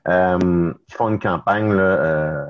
Euh, 0.07 0.73
qui 0.87 0.95
font 0.95 1.09
une 1.09 1.19
campagne 1.19 1.73
là, 1.73 1.83
euh, 1.83 2.45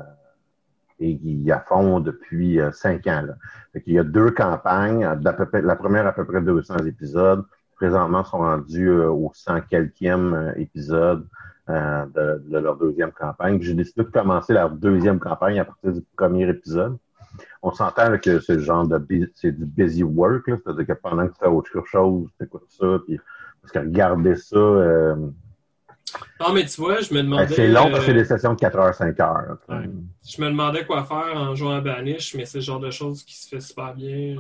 et 0.99 1.17
qui 1.17 1.51
à 1.51 1.59
fond 1.59 1.99
depuis 1.99 2.59
euh, 2.59 2.71
cinq 2.71 3.07
ans. 3.07 3.21
Là. 3.21 3.35
Fait 3.73 3.83
il 3.87 3.93
y 3.93 3.99
a 3.99 4.03
deux 4.03 4.31
campagnes, 4.31 5.07
la 5.21 5.75
première 5.75 6.07
à 6.07 6.13
peu 6.13 6.25
près 6.25 6.41
200 6.41 6.85
épisodes. 6.85 7.43
Présentement, 7.75 8.23
sont 8.23 8.37
rendus 8.37 8.89
au 8.89 9.31
100 9.33 9.61
quelquième 9.61 10.53
épisode 10.55 11.27
de, 11.67 12.41
de, 12.47 12.57
leur 12.57 12.77
deuxième 12.77 13.11
campagne. 13.11 13.59
J'ai 13.61 13.73
décidé 13.73 14.03
de 14.03 14.09
commencer 14.09 14.53
leur 14.53 14.69
deuxième 14.69 15.19
campagne 15.19 15.59
à 15.59 15.65
partir 15.65 15.91
du 15.91 16.01
premier 16.15 16.47
épisode. 16.47 16.97
On 17.61 17.71
s'entend 17.71 18.17
que 18.19 18.39
c'est 18.39 18.55
le 18.55 18.61
genre 18.61 18.87
de 18.87 19.31
c'est 19.35 19.51
du 19.51 19.65
busy 19.65 20.03
work, 20.03 20.43
c'est-à-dire 20.45 20.85
que 20.85 20.93
pendant 20.93 21.27
que 21.27 21.33
tu 21.33 21.39
fais 21.39 21.47
autre 21.47 21.83
chose, 21.85 22.29
tu 22.37 22.45
écoutes 22.45 22.69
ça, 22.69 22.99
puis 23.05 23.19
parce 23.61 23.71
que 23.71 23.79
regarder 23.79 24.35
ça, 24.35 24.57
non, 26.39 26.53
mais 26.53 26.65
tu 26.65 26.81
vois, 26.81 27.01
je 27.01 27.13
me 27.13 27.21
demandais. 27.21 27.47
C'est 27.47 27.67
long 27.67 27.89
parce 27.89 28.01
que 28.01 28.05
c'est 28.07 28.13
des 28.13 28.25
sessions 28.25 28.53
de 28.53 28.59
4 28.59 28.77
heures, 28.77 28.93
5 28.93 29.19
heures. 29.19 29.57
Ouais. 29.69 29.89
Je 30.27 30.41
me 30.41 30.47
demandais 30.49 30.85
quoi 30.85 31.03
faire 31.03 31.35
en 31.35 31.55
jouant 31.55 31.75
à 31.75 31.81
Banish, 31.81 32.35
mais 32.35 32.45
c'est 32.45 32.59
le 32.59 32.63
genre 32.63 32.79
de 32.79 32.91
choses 32.91 33.23
qui 33.23 33.35
se 33.35 33.47
fait 33.47 33.59
super 33.59 33.93
bien. 33.93 34.35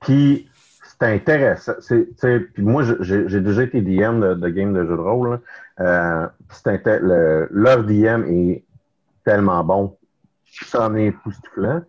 Puis, 0.00 0.48
c'est 0.82 1.14
intéressant. 1.14 1.72
Puis 1.88 2.62
moi, 2.62 2.82
j'ai 3.00 3.40
déjà 3.40 3.62
été 3.62 3.80
DM 3.80 4.20
de, 4.20 4.34
de 4.34 4.48
game 4.48 4.72
de 4.72 4.82
jeu 4.82 4.96
de 4.96 5.00
rôle. 5.00 5.40
Euh, 5.80 6.26
le, 6.66 7.48
leur 7.50 7.84
DM 7.84 8.24
est 8.28 8.64
tellement 9.24 9.64
bon. 9.64 9.96
Ça 10.66 10.86
en 10.86 10.94
est 10.94 11.06
époustouflant. 11.06 11.82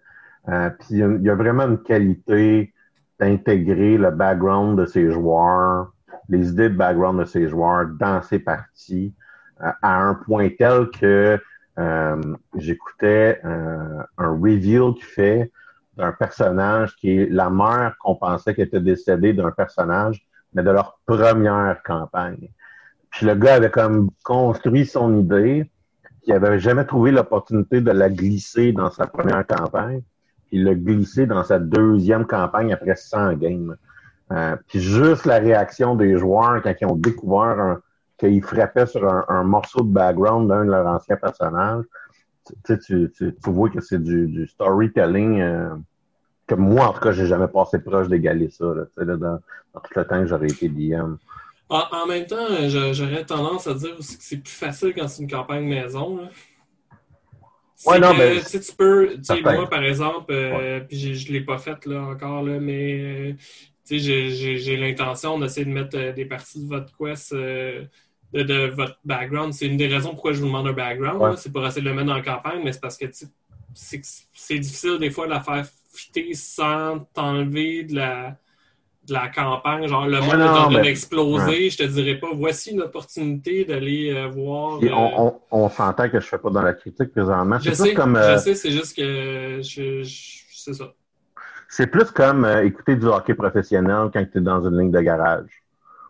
Euh, 0.50 0.70
puis 0.72 1.00
il 1.00 1.22
y 1.22 1.30
a 1.30 1.36
vraiment 1.36 1.64
une 1.64 1.82
qualité 1.82 2.74
d'intégrer 3.20 3.98
le 3.98 4.12
background 4.12 4.80
de 4.80 4.86
ces 4.86 5.12
joueurs 5.12 5.93
les 6.30 6.50
idées 6.50 6.70
de 6.70 6.76
background 6.76 7.20
de 7.20 7.26
ces 7.26 7.48
joueurs 7.50 7.88
dans 8.00 8.22
ces 8.22 8.40
parties 8.40 9.14
euh, 9.62 9.72
à 9.82 10.02
un 10.02 10.16
point 10.16 10.50
tel 10.58 10.90
que 10.90 11.40
euh, 11.80 12.22
j'écoutais 12.56 13.40
euh, 13.44 14.04
un 14.18 14.30
reveal 14.30 14.94
qui 14.96 15.04
fait 15.04 15.52
d'un 15.98 16.12
personnage 16.12 16.96
qui 16.96 17.18
est 17.18 17.30
la 17.30 17.50
mère 17.50 17.96
qu'on 18.00 18.16
pensait 18.16 18.54
qu'elle 18.54 18.68
était 18.68 18.80
décédée 18.80 19.34
d'un 19.34 19.52
personnage, 19.52 20.26
mais 20.54 20.64
de 20.64 20.72
leur 20.72 21.00
première 21.06 21.82
campagne. 21.84 22.50
Puis 23.10 23.26
le 23.26 23.36
gars 23.36 23.56
avait 23.56 23.70
comme 23.70 24.10
construit 24.24 24.86
son 24.86 25.20
idée, 25.20 25.70
il 26.26 26.34
avait 26.34 26.60
jamais 26.60 26.86
trouvé 26.86 27.12
l'opportunité 27.12 27.82
de 27.82 27.92
la 27.92 28.10
glisser 28.10 28.72
dans 28.72 28.90
sa 28.90 29.08
première 29.08 29.46
campagne, 29.46 30.02
il 30.52 30.64
l'a 30.64 30.76
glissé 30.76 31.26
dans 31.26 31.44
sa 31.44 31.60
deuxième 31.60 32.26
campagne 32.26 32.74
après 32.74 32.96
100 32.96 33.34
games. 33.34 33.76
Euh, 34.34 34.56
puis 34.68 34.80
juste 34.80 35.26
la 35.26 35.38
réaction 35.38 35.96
des 35.96 36.18
joueurs 36.18 36.62
quand 36.64 36.74
ils 36.82 36.88
ont 36.88 36.96
découvert 36.96 37.78
qu'ils 38.18 38.42
frappaient 38.42 38.88
sur 38.88 39.08
un, 39.08 39.26
un, 39.28 39.44
morceau 39.44 39.82
de 39.82 39.92
background 39.92 40.50
d'un 40.50 40.66
de 40.66 40.72
leurs 40.72 40.88
anciens 40.88 41.18
personnages, 41.18 41.84
tu, 42.66 42.80
tu, 42.80 43.12
tu, 43.16 43.36
tu 43.36 43.50
vois 43.52 43.70
que 43.70 43.80
c'est 43.80 44.02
du, 44.02 44.28
du, 44.28 44.48
storytelling 44.48 45.40
euh, 45.40 45.70
que 46.48 46.56
moi, 46.56 46.88
en 46.88 46.94
tout 46.94 47.00
cas, 47.00 47.12
j'ai 47.12 47.28
jamais 47.28 47.48
passé 47.48 47.80
proche 47.80 48.08
d'égaler 48.08 48.50
ça 48.50 48.66
là, 48.66 48.84
là, 48.98 49.16
dans, 49.16 49.40
dans 49.74 49.80
tout 49.80 49.94
le 49.96 50.06
temps 50.06 50.20
que 50.20 50.26
j'aurais 50.26 50.48
été 50.48 50.68
DM. 50.68 51.16
En, 51.70 51.84
en, 51.92 52.06
même 52.08 52.26
temps, 52.26 52.46
j'aurais 52.68 53.26
tendance 53.26 53.68
à 53.68 53.74
dire 53.74 53.96
aussi 53.98 54.18
que 54.18 54.24
c'est 54.24 54.38
plus 54.38 54.54
facile 54.54 54.94
quand 54.96 55.08
c'est 55.08 55.24
une 55.24 55.30
campagne 55.30 55.66
maison. 55.66 56.18
Là. 56.18 56.30
Ouais, 57.86 58.00
non, 58.00 58.14
mais... 58.14 58.42
Tu 58.42 58.60
peux, 58.78 59.10
tu 59.16 59.24
sais, 59.24 59.42
moi, 59.42 59.70
par 59.70 59.84
exemple, 59.84 60.32
euh, 60.32 60.80
puis 60.82 61.16
je 61.16 61.28
ne 61.28 61.34
l'ai 61.34 61.42
pas 61.42 61.58
fait 61.58 61.86
là, 61.86 62.04
encore, 62.04 62.44
là, 62.44 62.60
mais 62.60 63.36
j'ai 63.90 64.78
l'intention 64.78 65.38
d'essayer 65.40 65.66
de 65.66 65.72
mettre 65.72 65.98
euh, 65.98 66.14
des 66.14 66.26
parties 66.26 66.64
de 66.64 66.68
votre 66.68 66.96
quest 66.98 67.34
euh, 67.34 67.84
de, 68.34 68.44
de, 68.44 68.68
votre 68.68 68.98
background. 69.04 69.54
C'est 69.54 69.68
une 69.68 69.78
des 69.78 69.88
raisons 69.88 70.12
pourquoi 70.12 70.34
je 70.34 70.40
vous 70.40 70.48
demande 70.48 70.68
un 70.68 70.74
background. 70.74 71.22
Ouais. 71.22 71.38
C'est 71.38 71.52
pour 71.52 71.66
essayer 71.66 71.82
de 71.84 71.90
le 71.90 71.94
mettre 71.94 72.08
dans 72.08 72.16
la 72.16 72.22
campagne, 72.24 72.62
mais 72.64 72.72
c'est 72.72 72.80
parce 72.82 72.98
que 72.98 73.06
c'est 73.74 74.60
difficile 74.60 74.98
des 75.00 75.10
fois 75.10 75.26
de 75.26 75.32
la 75.32 75.42
faire 75.42 75.66
fitter 75.94 76.34
sans 76.34 77.00
t'enlever 77.14 77.84
de 77.84 77.96
la, 77.96 78.38
de 79.08 79.14
la 79.14 79.28
campagne. 79.30 79.88
Genre, 79.88 80.08
le 80.08 80.20
monde 80.22 80.30
est 80.30 80.44
en 80.44 80.70
train 80.72 80.82
d'exploser. 80.82 81.70
Je 81.70 81.78
te 81.78 81.84
dirais 81.84 82.16
pas, 82.20 82.30
voici 82.34 82.72
une 82.72 82.82
opportunité 82.82 83.66
d'aller 83.66 84.12
euh, 84.12 84.28
voir. 84.28 84.82
Euh, 84.82 84.90
on, 84.92 85.28
on, 85.52 85.66
on 85.66 85.70
s'entend 85.70 86.10
que 86.10 86.20
je 86.20 86.26
fais 86.26 86.38
pas 86.40 86.50
dans 86.50 86.62
la 86.64 86.74
critique 86.74 87.12
présentement. 87.12 87.60
je 87.60 87.72
sais, 87.72 87.94
comme 87.94 88.18
je 88.18 88.38
sais, 88.38 88.56
c'est 88.56 88.72
juste 88.72 88.96
que 88.96 89.60
je, 89.62 90.02
je- 90.04 90.44
c'est 90.56 90.74
ça. 90.74 90.94
C'est 91.76 91.88
plus 91.88 92.12
comme 92.12 92.46
euh, 92.46 92.64
écouter 92.64 92.96
du 92.96 93.08
hockey 93.08 93.34
professionnel 93.34 94.10
quand 94.14 94.24
tu 94.32 94.38
es 94.38 94.42
dans 94.42 94.62
une 94.68 94.78
ligne 94.78 94.92
de 94.92 95.02
garage. 95.02 95.64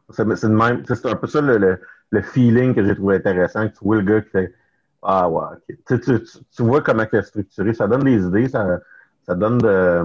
C'est 0.09 0.23
un 0.23 1.15
peu 1.15 1.27
ça 1.27 1.41
le, 1.41 1.79
feeling 2.21 2.75
que 2.75 2.85
j'ai 2.85 2.93
trouvé 2.95 3.15
intéressant, 3.15 3.67
tu 3.69 3.77
vois 3.81 3.95
le 3.95 4.01
gars 4.01 4.21
qui 4.21 4.29
fait 4.29 4.53
Ah 5.01 5.29
ouais, 5.29 5.45
ok. 5.69 5.77
Tu, 5.87 6.21
tu, 6.51 6.63
vois 6.63 6.81
comment 6.81 7.05
c'est 7.09 7.23
structuré, 7.23 7.73
ça 7.73 7.87
donne 7.87 8.03
des 8.03 8.25
idées, 8.25 8.49
ça, 8.49 8.81
donne 9.29 9.57
de 9.59 9.67
euh, 9.67 10.03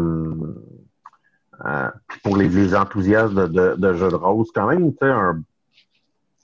euh, 1.66 1.90
pour 2.23 2.37
les, 2.37 2.75
enthousiastes 2.77 3.35
de, 3.35 3.75
de, 3.75 3.94
jeux 3.94 4.11
de 4.11 4.14
rôle, 4.14 4.47
c'est 4.47 4.61
quand 4.61 4.68
même 4.68 4.92
un, 5.01 5.42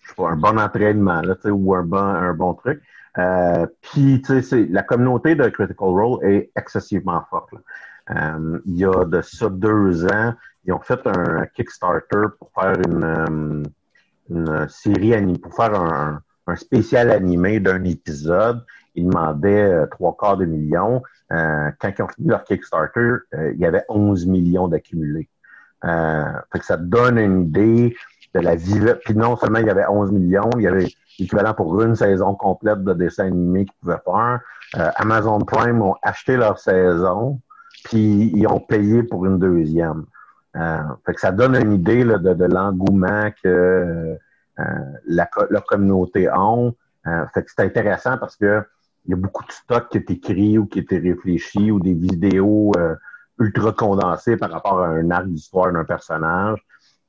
sais 0.02 0.22
un 0.24 0.36
bon 0.36 0.58
entraînement 0.58 1.22
ou 1.46 1.74
un 1.76 2.34
bon, 2.34 2.54
truc. 2.54 2.82
Puis 3.80 4.22
la 4.70 4.82
communauté 4.82 5.36
de 5.36 5.48
Critical 5.50 5.88
Role 5.88 6.24
est 6.24 6.50
excessivement 6.56 7.22
forte. 7.30 7.54
Euh, 8.10 8.58
il 8.66 8.76
y 8.76 8.84
a 8.84 9.04
de 9.04 9.22
ça 9.22 9.48
deux 9.48 10.04
ans, 10.06 10.34
ils 10.64 10.72
ont 10.72 10.80
fait 10.80 11.00
un 11.06 11.46
Kickstarter 11.46 12.26
pour 12.38 12.50
faire 12.52 12.76
une, 12.86 13.64
euh, 14.30 14.68
série 14.68 15.14
animée, 15.14 15.38
pour 15.38 15.54
faire 15.54 15.74
un, 15.74 16.20
spécial 16.56 17.10
animé 17.10 17.60
d'un 17.60 17.82
épisode. 17.84 18.64
Ils 18.94 19.08
demandaient 19.08 19.72
euh, 19.72 19.86
trois 19.86 20.14
quarts 20.16 20.36
de 20.36 20.44
million. 20.44 21.02
Quand 21.30 21.92
ils 21.98 22.02
ont 22.02 22.08
fini 22.08 22.28
leur 22.28 22.44
Kickstarter, 22.44 23.16
il 23.32 23.58
y 23.58 23.66
avait 23.66 23.82
11 23.88 24.26
millions 24.26 24.68
d'accumulés. 24.68 25.28
Ça 25.82 26.76
donne 26.78 27.18
une 27.18 27.46
idée 27.46 27.96
de 28.34 28.40
la 28.40 28.54
vie. 28.54 28.80
Puis 29.04 29.16
non 29.16 29.36
seulement 29.36 29.58
il 29.58 29.66
y 29.66 29.70
avait 29.70 29.86
11 29.86 30.12
millions, 30.12 30.50
il 30.56 30.62
y 30.62 30.68
avait 30.68 30.86
l'équivalent 31.18 31.54
pour 31.54 31.82
une 31.82 31.96
saison 31.96 32.34
complète 32.34 32.84
de 32.84 32.92
dessins 32.92 33.26
animés 33.26 33.64
qu'ils 33.64 33.74
pouvaient 33.80 34.02
faire. 34.04 34.40
Amazon 34.96 35.40
Prime 35.40 35.82
ont 35.82 35.96
acheté 36.02 36.36
leur 36.36 36.60
saison, 36.60 37.40
puis 37.84 38.32
ils 38.34 38.46
ont 38.46 38.60
payé 38.60 39.02
pour 39.02 39.24
une 39.26 39.38
deuxième. 39.38 40.04
Euh, 40.56 40.78
fait 41.04 41.14
que 41.14 41.20
ça 41.20 41.32
donne 41.32 41.54
une 41.56 41.72
idée 41.72 42.04
là, 42.04 42.18
de, 42.18 42.32
de 42.34 42.44
l'engouement 42.44 43.30
que 43.42 43.48
euh, 44.58 44.74
la, 45.06 45.28
leur 45.50 45.64
communauté 45.64 46.28
ont. 46.30 46.74
Euh, 47.06 47.26
fait 47.34 47.42
que 47.44 47.50
c'est 47.54 47.62
intéressant 47.64 48.16
parce 48.18 48.36
que 48.36 48.62
il 49.06 49.10
y 49.10 49.12
a 49.14 49.16
beaucoup 49.16 49.44
de 49.44 49.52
stock 49.52 49.90
qui 49.90 49.98
est 49.98 50.10
écrit 50.10 50.56
ou 50.56 50.64
qui 50.66 50.78
était 50.78 50.98
réfléchi 50.98 51.70
ou 51.70 51.78
des 51.78 51.92
vidéos 51.92 52.72
euh, 52.78 52.94
ultra 53.38 53.72
condensées 53.72 54.36
par 54.38 54.50
rapport 54.50 54.80
à 54.80 54.88
un 54.88 55.10
arc 55.10 55.26
d'histoire 55.26 55.70
d'un 55.72 55.84
personnage. 55.84 56.58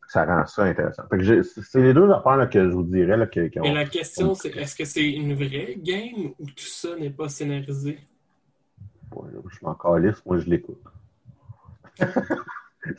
Ça 0.10 0.26
rend 0.26 0.46
ça 0.46 0.64
intéressant. 0.64 1.04
Fait 1.10 1.18
que 1.18 1.24
j'ai- 1.24 1.44
c'est 1.44 1.82
les 1.82 1.94
deux 1.94 2.10
affaires 2.12 2.36
là, 2.38 2.48
que 2.48 2.64
je 2.70 2.74
vous 2.76 2.84
dirais 2.84 3.16
là, 3.16 3.28
que, 3.28 3.40
ont- 3.60 3.64
Mais 3.64 3.74
la 3.74 3.86
question, 3.86 4.34
c'est 4.34 4.50
est-ce 4.50 4.76
que 4.76 4.86
c'est 4.86 5.08
une 5.10 5.34
vraie 5.36 5.76
game 5.82 6.32
ou 6.40 6.46
tout 6.46 6.54
ça 6.66 6.90
n'est 7.00 7.10
pas 7.10 7.30
scénarisé? 7.30 8.00
Ouais, 9.16 9.30
je 9.52 9.66
m'en 9.66 9.74
calisse, 9.74 10.22
moi 10.26 10.38
je 10.38 10.50
l'écoute. 10.50 10.82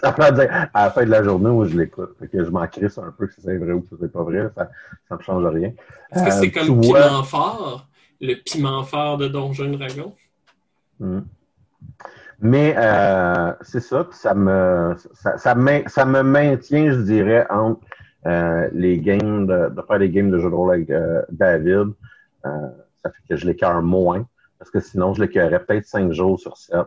Ça 0.00 0.10
veut 0.10 0.32
dire, 0.34 0.68
à 0.74 0.84
la 0.84 0.90
fin 0.90 1.04
de 1.04 1.10
la 1.10 1.22
journée, 1.22 1.50
moi, 1.50 1.66
je 1.66 1.76
l'écoute. 1.76 2.16
Fait 2.18 2.28
que 2.28 2.44
je 2.44 2.50
m'en 2.50 2.66
crisse 2.66 2.98
un 2.98 3.14
peu 3.16 3.28
si 3.28 3.40
c'est 3.40 3.56
vrai 3.56 3.72
ou 3.72 3.84
si 3.88 3.94
c'est 4.00 4.10
pas 4.10 4.22
vrai. 4.22 4.50
Ça 4.56 4.68
ne 5.10 5.16
me 5.16 5.22
change 5.22 5.44
rien. 5.46 5.72
Est-ce 6.12 6.24
que 6.24 6.30
c'est 6.32 6.50
comme 6.50 6.80
piment 6.80 7.22
fort? 7.22 7.86
Le 8.20 8.34
piment 8.34 8.82
fort 8.82 9.18
de 9.18 9.28
Donjon 9.28 9.70
Dragon? 9.72 10.14
Hmm. 10.98 11.20
Mais 12.40 12.74
euh, 12.76 13.52
c'est 13.62 13.80
ça, 13.80 14.04
puis 14.04 14.18
ça 14.18 14.34
me 14.34 14.94
ça, 15.14 15.38
ça, 15.38 15.54
me 15.54 16.22
maintient, 16.22 16.92
je 16.92 17.00
dirais, 17.00 17.46
entre 17.48 17.80
euh, 18.26 18.68
les 18.72 18.98
games 18.98 19.46
de, 19.46 19.70
de, 19.70 19.82
faire 19.82 19.98
des 19.98 20.10
games 20.10 20.30
de 20.30 20.38
jeux 20.38 20.50
de 20.50 20.54
rôle 20.54 20.74
avec 20.74 20.90
euh, 20.90 21.22
David. 21.30 21.92
ça 22.42 23.10
fait 23.10 23.22
que 23.28 23.36
je 23.36 23.46
l'écœure 23.46 23.82
moins, 23.82 24.26
parce 24.58 24.70
que 24.70 24.80
sinon 24.80 25.14
je 25.14 25.22
l'écœurerais 25.22 25.64
peut-être 25.64 25.86
cinq 25.86 26.12
jours 26.12 26.38
sur 26.38 26.56
sept 26.56 26.86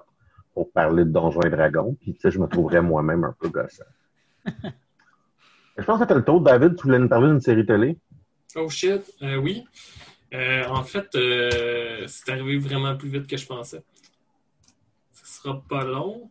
pour 0.54 0.72
parler 0.72 1.06
de 1.06 1.10
Donjons 1.10 1.42
et 1.42 1.50
Dragons. 1.50 1.96
Puis 2.00 2.14
tu 2.14 2.22
sais, 2.22 2.32
je 2.32 2.40
me 2.40 2.48
trouverais 2.48 2.82
moi-même 2.82 3.24
un 3.24 3.36
peu 3.40 3.50
gossant. 3.50 3.84
je 4.46 5.84
pense 5.84 6.00
que 6.00 6.06
tu 6.06 6.14
le 6.14 6.24
tour, 6.24 6.42
David. 6.42 6.76
Tu 6.76 6.84
voulais 6.84 7.00
nous 7.00 7.10
parler 7.10 7.28
d'une 7.28 7.42
série 7.42 7.66
télé? 7.66 7.98
Oh 8.56 8.70
shit, 8.70 9.02
oui. 9.22 9.66
en 10.34 10.84
fait, 10.84 11.08
c'est 12.08 12.32
arrivé 12.32 12.58
vraiment 12.58 12.96
plus 12.98 13.10
vite 13.10 13.28
que 13.28 13.38
je 13.38 13.46
pensais 13.46 13.84
sera 15.40 15.62
pas 15.68 15.84
long. 15.84 16.30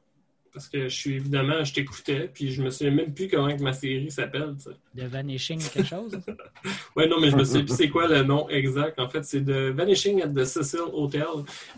Parce 0.59 0.71
que 0.71 0.89
je 0.89 0.97
suis 0.97 1.15
évidemment, 1.15 1.63
je 1.63 1.73
t'écoutais, 1.73 2.29
puis 2.35 2.51
je 2.51 2.61
me 2.61 2.71
souviens 2.71 2.91
même 2.91 3.15
plus 3.15 3.29
comment 3.29 3.57
que 3.57 3.63
ma 3.63 3.73
série 3.73 4.11
s'appelle. 4.11 4.57
De 4.93 5.05
Vanishing 5.05 5.63
quelque 5.63 5.87
chose? 5.87 6.19
oui, 6.97 7.09
non, 7.09 7.21
mais 7.21 7.31
je 7.31 7.37
me 7.37 7.45
souviens 7.45 7.65
plus 7.65 7.77
c'est 7.77 7.89
quoi 7.89 8.09
le 8.09 8.25
nom 8.25 8.49
exact. 8.49 8.99
En 8.99 9.09
fait, 9.09 9.25
c'est 9.25 9.43
de 9.43 9.71
Vanishing 9.71 10.21
at 10.21 10.31
the 10.31 10.45
Cecil 10.45 10.81
Hotel, 10.93 11.29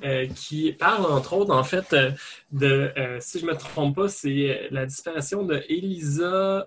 euh, 0.03 0.27
qui 0.29 0.73
parle 0.73 1.12
entre 1.12 1.35
autres, 1.35 1.55
en 1.55 1.62
fait, 1.62 1.93
euh, 1.93 2.11
de, 2.53 2.90
euh, 2.97 3.19
si 3.21 3.38
je 3.38 3.45
me 3.45 3.55
trompe 3.55 3.97
pas, 3.97 4.09
c'est 4.09 4.69
la 4.71 4.87
disparition 4.87 5.45
de 5.45 5.62
Elisa 5.69 6.66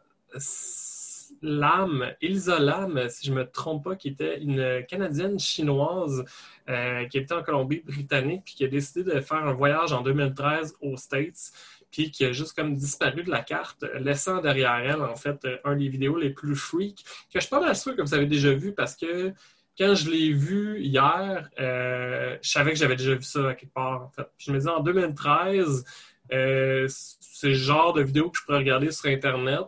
Lam, 1.41 2.13
Elisa 2.21 2.59
Lam, 2.59 3.09
si 3.09 3.25
je 3.25 3.33
me 3.33 3.43
trompe 3.49 3.85
pas, 3.85 3.95
qui 3.95 4.09
était 4.09 4.39
une 4.39 4.85
Canadienne 4.87 5.39
chinoise 5.39 6.23
euh, 6.69 7.05
qui 7.07 7.17
était 7.17 7.33
en 7.33 7.43
Colombie-Britannique, 7.43 8.43
puis 8.45 8.55
qui 8.55 8.63
a 8.63 8.69
décidé 8.69 9.03
de 9.03 9.19
faire 9.19 9.45
un 9.45 9.53
voyage 9.53 9.91
en 9.91 10.01
2013 10.01 10.77
aux 10.79 10.95
States, 10.95 11.51
puis 11.93 12.09
qui 12.09 12.25
a 12.25 12.33
juste 12.33 12.53
comme 12.57 12.75
disparu 12.75 13.23
de 13.23 13.29
la 13.29 13.41
carte, 13.41 13.85
laissant 13.99 14.41
derrière 14.41 14.77
elle, 14.77 15.01
en 15.03 15.15
fait, 15.15 15.47
un 15.63 15.75
des 15.75 15.87
vidéos 15.87 16.17
les 16.17 16.31
plus 16.31 16.55
freaks, 16.55 17.03
que 17.31 17.35
je 17.35 17.41
suis 17.41 17.49
pas 17.49 17.61
mal 17.61 17.75
sûr 17.75 17.95
que 17.95 18.01
vous 18.01 18.15
avez 18.15 18.25
déjà 18.25 18.51
vu, 18.51 18.73
parce 18.73 18.95
que 18.95 19.31
quand 19.77 19.93
je 19.93 20.09
l'ai 20.09 20.33
vu 20.33 20.81
hier, 20.81 21.49
euh, 21.59 22.37
je 22.41 22.49
savais 22.49 22.71
que 22.71 22.77
j'avais 22.77 22.95
déjà 22.95 23.13
vu 23.13 23.21
ça 23.21 23.53
quelque 23.53 23.73
part, 23.73 24.11
je 24.37 24.51
me 24.51 24.57
disais, 24.57 24.71
en 24.71 24.81
2013, 24.81 25.85
euh, 26.31 26.87
c'est 26.89 27.49
le 27.49 27.53
genre 27.53 27.93
de 27.93 28.01
vidéo 28.01 28.31
que 28.31 28.39
je 28.39 28.43
pourrais 28.43 28.57
regarder 28.57 28.91
sur 28.91 29.09
Internet. 29.09 29.67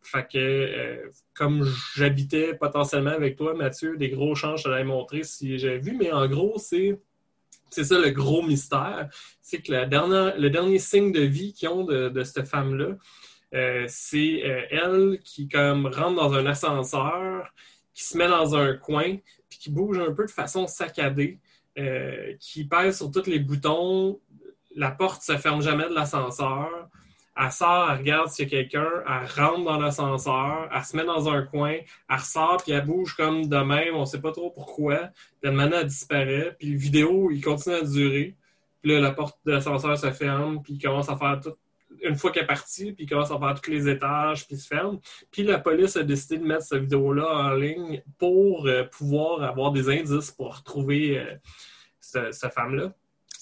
Fait 0.00 0.28
que, 0.30 0.38
euh, 0.38 1.10
comme 1.34 1.66
j'habitais 1.96 2.54
potentiellement 2.54 3.10
avec 3.10 3.36
toi, 3.36 3.54
Mathieu, 3.54 3.96
des 3.96 4.10
gros 4.10 4.36
changes, 4.36 4.60
je 4.60 4.68
t'avais 4.68 4.84
montré 4.84 5.24
si 5.24 5.58
j'avais 5.58 5.78
vu, 5.78 5.96
mais 5.98 6.12
en 6.12 6.28
gros, 6.28 6.56
c'est. 6.58 7.00
C'est 7.74 7.84
ça 7.84 7.98
le 7.98 8.10
gros 8.10 8.42
mystère, 8.42 9.08
c'est 9.42 9.60
que 9.60 9.72
le 9.72 10.48
dernier 10.48 10.78
signe 10.78 11.10
de 11.10 11.22
vie 11.22 11.52
qu'ils 11.52 11.68
ont 11.68 11.84
de, 11.84 12.22
cette 12.22 12.46
femme-là, 12.46 12.96
euh, 13.54 13.84
c'est 13.88 14.42
euh, 14.44 14.62
elle 14.70 15.18
qui 15.24 15.48
comme 15.48 15.86
rentre 15.86 16.14
dans 16.14 16.32
un 16.34 16.46
ascenseur, 16.46 17.52
qui 17.92 18.04
se 18.04 18.16
met 18.16 18.28
dans 18.28 18.54
un 18.54 18.74
coin, 18.74 19.16
puis 19.48 19.58
qui 19.58 19.70
bouge 19.70 19.98
un 19.98 20.12
peu 20.12 20.24
de 20.24 20.30
façon 20.30 20.66
saccadée, 20.66 21.40
qui 22.38 22.64
pèse 22.64 22.98
sur 22.98 23.10
tous 23.10 23.26
les 23.26 23.40
boutons, 23.40 24.20
la 24.76 24.92
porte 24.92 25.22
se 25.22 25.36
ferme 25.36 25.62
jamais 25.62 25.88
de 25.88 25.94
l'ascenseur, 25.94 26.88
elle 27.36 27.50
sort, 27.50 27.90
elle 27.90 27.98
regarde 27.98 28.28
s'il 28.28 28.44
y 28.44 28.46
a 28.46 28.50
quelqu'un, 28.50 28.88
elle 29.06 29.42
rentre 29.42 29.64
dans 29.64 29.78
l'ascenseur, 29.78 30.68
elle 30.72 30.84
se 30.84 30.96
met 30.96 31.04
dans 31.04 31.28
un 31.28 31.42
coin, 31.42 31.72
elle 32.08 32.16
ressort, 32.16 32.62
puis 32.62 32.72
elle 32.72 32.84
bouge 32.84 33.14
comme 33.16 33.48
de 33.48 33.56
même, 33.56 33.96
on 33.96 34.04
sait 34.04 34.20
pas 34.20 34.30
trop 34.30 34.50
pourquoi. 34.50 35.10
Puis 35.42 35.50
maintenant, 35.50 35.78
elle 35.80 35.86
disparaît, 35.86 36.54
puis 36.58 36.70
le 36.70 36.78
vidéo, 36.78 37.30
il 37.32 37.42
continue 37.42 37.74
à 37.74 37.82
durer. 37.82 38.36
Puis 38.82 38.92
là, 38.92 39.00
la 39.00 39.10
porte 39.10 39.38
de 39.44 39.52
l'ascenseur 39.52 39.98
se 39.98 40.12
ferme, 40.12 40.62
puis 40.62 40.74
il 40.74 40.82
commence 40.82 41.08
à 41.08 41.16
faire 41.16 41.40
tout. 41.42 41.54
Une 42.02 42.16
fois 42.16 42.30
qu'elle 42.30 42.44
est 42.44 42.46
partie, 42.46 42.92
puis 42.92 43.04
il 43.04 43.08
commence 43.08 43.30
à 43.30 43.38
faire 43.38 43.60
tous 43.60 43.70
les 43.70 43.88
étages, 43.88 44.46
puis 44.46 44.56
il 44.56 44.60
se 44.60 44.68
ferme. 44.68 45.00
Puis 45.30 45.42
la 45.42 45.58
police 45.58 45.96
a 45.96 46.02
décidé 46.02 46.38
de 46.38 46.44
mettre 46.44 46.64
cette 46.64 46.82
vidéo-là 46.82 47.26
en 47.26 47.54
ligne 47.54 48.02
pour 48.18 48.66
euh, 48.66 48.84
pouvoir 48.84 49.42
avoir 49.42 49.72
des 49.72 49.88
indices 49.88 50.30
pour 50.30 50.56
retrouver 50.56 51.18
euh, 51.18 51.34
cette 52.00 52.52
femme-là. 52.52 52.92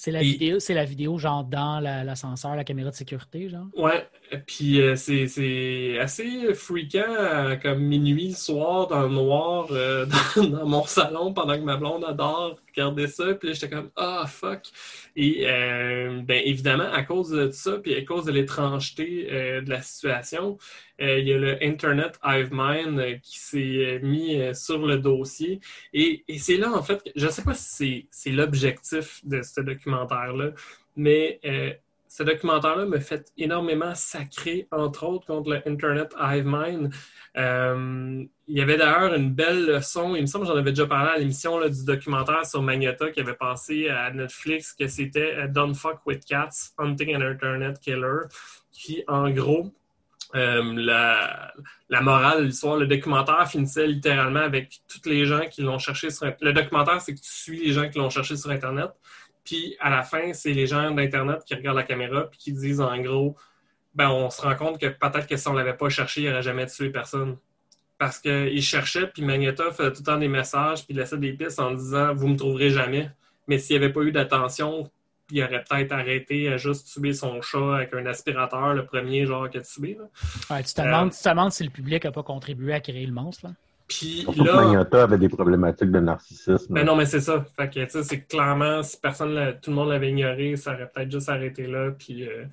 C'est 0.03 0.11
la, 0.11 0.21
vidéo, 0.21 0.59
c'est 0.59 0.75
la 0.75 0.85
vidéo, 0.85 1.17
genre, 1.17 1.45
dans 1.45 1.79
l'ascenseur, 1.79 2.57
la, 2.57 2.65
caméra 2.65 2.91
de 2.91 2.95
sécurité, 2.97 3.49
genre? 3.49 3.69
Ouais, 3.77 4.05
puis 4.39 4.81
euh, 4.81 4.97
c'est 4.97 5.99
assez 5.99 6.55
fréquent, 6.55 7.05
euh, 7.07 7.57
comme 7.57 7.81
minuit, 7.81 8.33
soir, 8.33 8.87
dans 8.89 9.03
le 9.03 9.09
noir, 9.09 9.69
euh, 9.73 10.07
dans, 10.37 10.67
mon 10.67 10.85
salon, 10.85 11.35
pendant 11.35 11.55
que 11.57 11.63
ma 11.63 11.77
blonde 11.77 12.05
adore 12.05 12.59
regarder 12.69 13.07
ça. 13.09 13.35
Puis 13.35 13.55
j'étais 13.55 13.69
comme, 13.69 13.91
ah, 13.97 14.25
fuck. 14.27 14.63
Et 15.17 15.45
bien 15.45 16.41
évidemment, 16.45 16.91
à 16.91 17.03
cause 17.03 17.31
de 17.31 17.51
ça, 17.51 17.79
puis 17.79 17.95
à 17.95 18.03
cause 18.05 18.25
de 18.25 18.33
l'étrangeté 18.33 19.27
de 19.61 19.69
la 19.69 19.83
situation, 19.83 20.57
il 20.99 21.29
y 21.29 21.35
a 21.35 21.39
le 21.39 21.63
Internet 21.63 22.19
HiveMind 22.25 23.21
qui 23.21 23.39
s'est 23.39 24.01
mis 24.03 24.41
sur 24.55 24.87
le 24.87 24.97
dossier. 24.97 25.61
Et, 25.93 26.25
et 26.29 26.39
c'est 26.39 26.57
là, 26.57 26.73
en 26.73 26.83
fait, 26.83 27.03
je 27.15 27.27
ne 27.27 27.31
sais 27.31 27.43
pas 27.43 27.55
si 27.55 28.09
c'est 28.11 28.31
l'objectif 28.31 29.21
de 29.25 29.43
ce 29.43 29.61
documentaire-là, 29.61 30.53
mais 30.97 31.41
ce 32.15 32.23
documentaire-là 32.25 32.85
me 32.85 33.01
fait 33.01 33.33
énormément 33.39 33.95
sacrer, 33.95 34.69
entre 34.71 35.05
autres, 35.05 35.27
contre 35.27 35.49
le 35.49 35.63
Internet 35.67 36.15
HiveMind. 36.21 36.93
Euh, 37.39 38.23
il 38.49 38.59
y 38.59 38.61
avait 38.61 38.77
d'ailleurs 38.77 39.15
une 39.15 39.33
belle 39.33 39.65
leçon, 39.65 40.15
il 40.15 40.21
me 40.21 40.27
semble 40.27 40.45
que 40.45 40.53
j'en 40.53 40.59
avais 40.59 40.73
déjà 40.73 40.87
parlé 40.87 41.11
à 41.11 41.17
l'émission 41.17 41.59
du 41.67 41.87
documentaire 41.87 42.45
sur 42.45 42.61
Magneta 42.61 43.11
qui 43.13 43.21
avait 43.21 43.33
passé 43.33 43.89
à 43.89 44.11
Netflix, 44.11 44.75
que 44.75 44.89
c'était 44.89 45.37
euh, 45.37 45.49
Don't 45.49 45.75
Fuck 45.75 46.05
with 46.05 46.27
Cats, 46.27 46.75
Hunting 46.77 47.17
an 47.17 47.23
Internet 47.23 47.81
Killer, 47.81 48.27
qui, 48.71 49.03
en 49.09 49.31
gros, 49.31 49.73
euh, 50.35 50.63
la, 51.89 52.01
morale 52.03 52.41
de 52.41 52.45
l'histoire, 52.49 52.77
le 52.77 52.87
documentaire 52.87 53.49
finissait 53.49 53.87
littéralement 53.87 54.41
avec 54.41 54.83
toutes 54.87 55.07
les 55.07 55.25
gens 55.25 55.47
qui 55.51 55.63
l'ont 55.63 55.79
cherché 55.79 56.11
sur 56.11 56.31
Le 56.43 56.53
documentaire, 56.53 57.01
c'est 57.01 57.15
que 57.15 57.21
tu 57.21 57.33
suis 57.33 57.65
les 57.65 57.73
gens 57.73 57.89
qui 57.89 57.97
l'ont 57.97 58.11
cherché 58.11 58.37
sur 58.37 58.51
Internet. 58.51 58.91
Puis 59.45 59.77
à 59.81 59.91
la 59.91 60.03
fin, 60.03 60.33
c'est 60.33 60.53
les 60.53 60.67
gens 60.67 60.91
d'Internet 60.91 61.43
qui 61.45 61.55
regardent 61.55 61.77
la 61.77 61.83
caméra 61.83 62.31
puis 62.31 62.39
qui 62.39 62.53
disent 62.53 62.81
en 62.81 62.99
gros, 63.01 63.37
ben 63.95 64.09
on 64.11 64.31
se 64.31 64.41
rend 64.41 64.55
compte 64.55 64.81
que 64.81 64.87
peut-être 64.87 65.27
que 65.27 65.37
si 65.37 65.49
on 65.49 65.53
ne 65.53 65.59
l'avait 65.59 65.77
pas 65.77 65.89
cherché, 65.89 66.23
il 66.23 66.29
n'aurait 66.29 66.43
jamais 66.43 66.67
tué 66.67 66.91
personne. 66.91 67.37
Parce 67.99 68.19
qu'il 68.19 68.63
cherchait, 68.63 69.07
puis 69.07 69.23
Magneto 69.23 69.71
faisait 69.71 69.93
tout 69.93 70.01
le 70.01 70.05
temps 70.05 70.17
des 70.17 70.29
messages, 70.29 70.85
puis 70.85 70.95
laissait 70.95 71.19
des 71.19 71.33
pistes 71.33 71.61
en 71.61 71.73
disant 71.73 72.15
Vous 72.15 72.27
ne 72.27 72.33
me 72.33 72.39
trouverez 72.39 72.71
jamais. 72.71 73.11
Mais 73.47 73.59
s'il 73.59 73.79
n'y 73.79 73.85
avait 73.85 73.93
pas 73.93 74.01
eu 74.01 74.13
d'attention, 74.13 74.91
il 75.31 75.43
aurait 75.43 75.63
peut-être 75.63 75.93
arrêté 75.93 76.49
à 76.49 76.57
juste 76.57 76.93
tuer 76.93 77.13
son 77.13 77.41
chat 77.43 77.77
avec 77.77 77.95
un 77.95 78.05
aspirateur, 78.07 78.75
le 78.75 78.87
premier 78.87 79.27
genre 79.27 79.49
qu'il 79.49 79.61
a 79.61 79.63
tué. 79.63 79.99
Ouais, 80.51 80.63
tu, 80.63 80.75
te 80.75 80.83
demandes, 80.83 81.13
tu 81.13 81.23
te 81.23 81.29
demandes 81.29 81.53
si 81.53 81.65
le 81.65 81.71
public 81.71 82.05
n'a 82.05 82.13
pas 82.13 82.23
contribué 82.23 82.75
à 82.75 82.81
créer 82.81 83.07
le 83.07 83.13
monstre. 83.13 83.47
Là. 83.47 83.55
Puis 83.99 84.27
là. 84.45 84.87
avait 84.93 85.19
des 85.19 85.29
problématiques 85.29 85.91
de 85.91 86.01
narcissisme. 86.01 86.73
Ben 86.73 86.85
non, 86.85 86.97
mais 86.97 87.07
c'est 87.07 87.21
ça. 87.21 87.45
Fait 87.57 87.69
que, 87.69 87.85
tu 87.85 87.91
sais, 87.91 88.03
c'est 88.03 88.23
clairement, 88.23 88.83
si 88.83 88.99
personne, 88.99 89.59
tout 89.61 89.71
le 89.71 89.77
monde 89.77 89.91
l'avait 89.91 90.11
ignoré, 90.11 90.57
ça 90.57 90.75
aurait 90.75 90.91
peut-être 90.93 91.11
juste 91.11 91.29
arrêté 91.29 91.67
là. 91.67 91.91
Puis, 91.91 92.27
euh, 92.27 92.45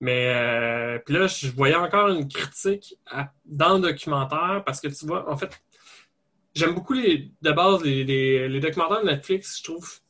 mais, 0.00 0.32
euh, 0.34 0.98
puis 1.04 1.14
là, 1.14 1.26
je 1.26 1.50
voyais 1.50 1.74
encore 1.74 2.08
une 2.08 2.28
critique 2.28 2.96
dans 3.44 3.74
le 3.74 3.80
documentaire 3.80 4.62
parce 4.64 4.80
que 4.80 4.88
tu 4.88 5.06
vois, 5.06 5.30
en 5.30 5.36
fait, 5.36 5.60
j'aime 6.54 6.74
beaucoup 6.74 6.94
les, 6.94 7.30
de 7.42 7.52
base 7.52 7.82
les, 7.82 8.48
les 8.48 8.60
documentaires 8.60 9.00
de 9.00 9.06
Netflix, 9.06 9.58
je 9.58 9.64
trouve 9.64 10.00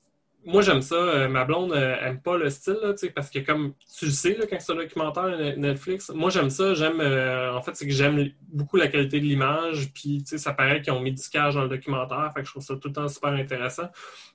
moi, 0.44 0.62
j'aime 0.62 0.82
ça. 0.82 0.94
Euh, 0.94 1.28
ma 1.28 1.44
blonde 1.44 1.72
euh, 1.72 1.96
aime 2.00 2.20
pas 2.20 2.36
le 2.36 2.48
style, 2.48 2.78
là, 2.82 2.94
parce 3.14 3.30
que 3.30 3.40
comme 3.40 3.74
tu 3.98 4.06
le 4.06 4.10
sais, 4.10 4.34
là, 4.34 4.46
quand 4.48 4.56
c'est 4.60 4.72
un 4.72 4.76
documentaire 4.76 5.56
Netflix, 5.56 6.10
moi, 6.10 6.30
j'aime 6.30 6.50
ça. 6.50 6.74
J'aime, 6.74 7.00
euh, 7.00 7.54
en 7.54 7.60
fait, 7.60 7.76
c'est 7.76 7.86
que 7.86 7.92
j'aime 7.92 8.30
beaucoup 8.48 8.76
la 8.76 8.88
qualité 8.88 9.20
de 9.20 9.24
l'image. 9.24 9.92
Puis, 9.92 10.22
ça 10.24 10.52
paraît 10.52 10.80
qu'ils 10.80 10.92
ont 10.92 11.00
mis 11.00 11.12
du 11.12 11.28
cash 11.28 11.54
dans 11.54 11.62
le 11.62 11.68
documentaire. 11.68 12.30
Fait 12.34 12.40
que 12.40 12.46
je 12.46 12.52
trouve 12.52 12.62
ça 12.62 12.76
tout 12.76 12.88
le 12.88 12.94
temps 12.94 13.08
super 13.08 13.30
intéressant. 13.30 13.88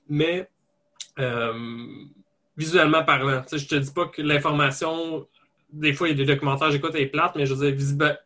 Mais, 0.08 0.48
visuellement 2.56 3.02
parlant, 3.02 3.42
je 3.50 3.66
te 3.66 3.74
dis 3.74 3.92
pas 3.92 4.06
que 4.06 4.22
l'information, 4.22 5.26
des 5.72 5.92
fois, 5.92 6.08
il 6.08 6.18
y 6.18 6.22
a 6.22 6.24
des 6.24 6.32
documentaires, 6.32 6.70
j'écoute, 6.70 6.94
est 6.94 7.06
plate, 7.06 7.34
mais 7.36 7.46
je 7.46 7.54
veux 7.54 7.72
dire, 7.72 8.16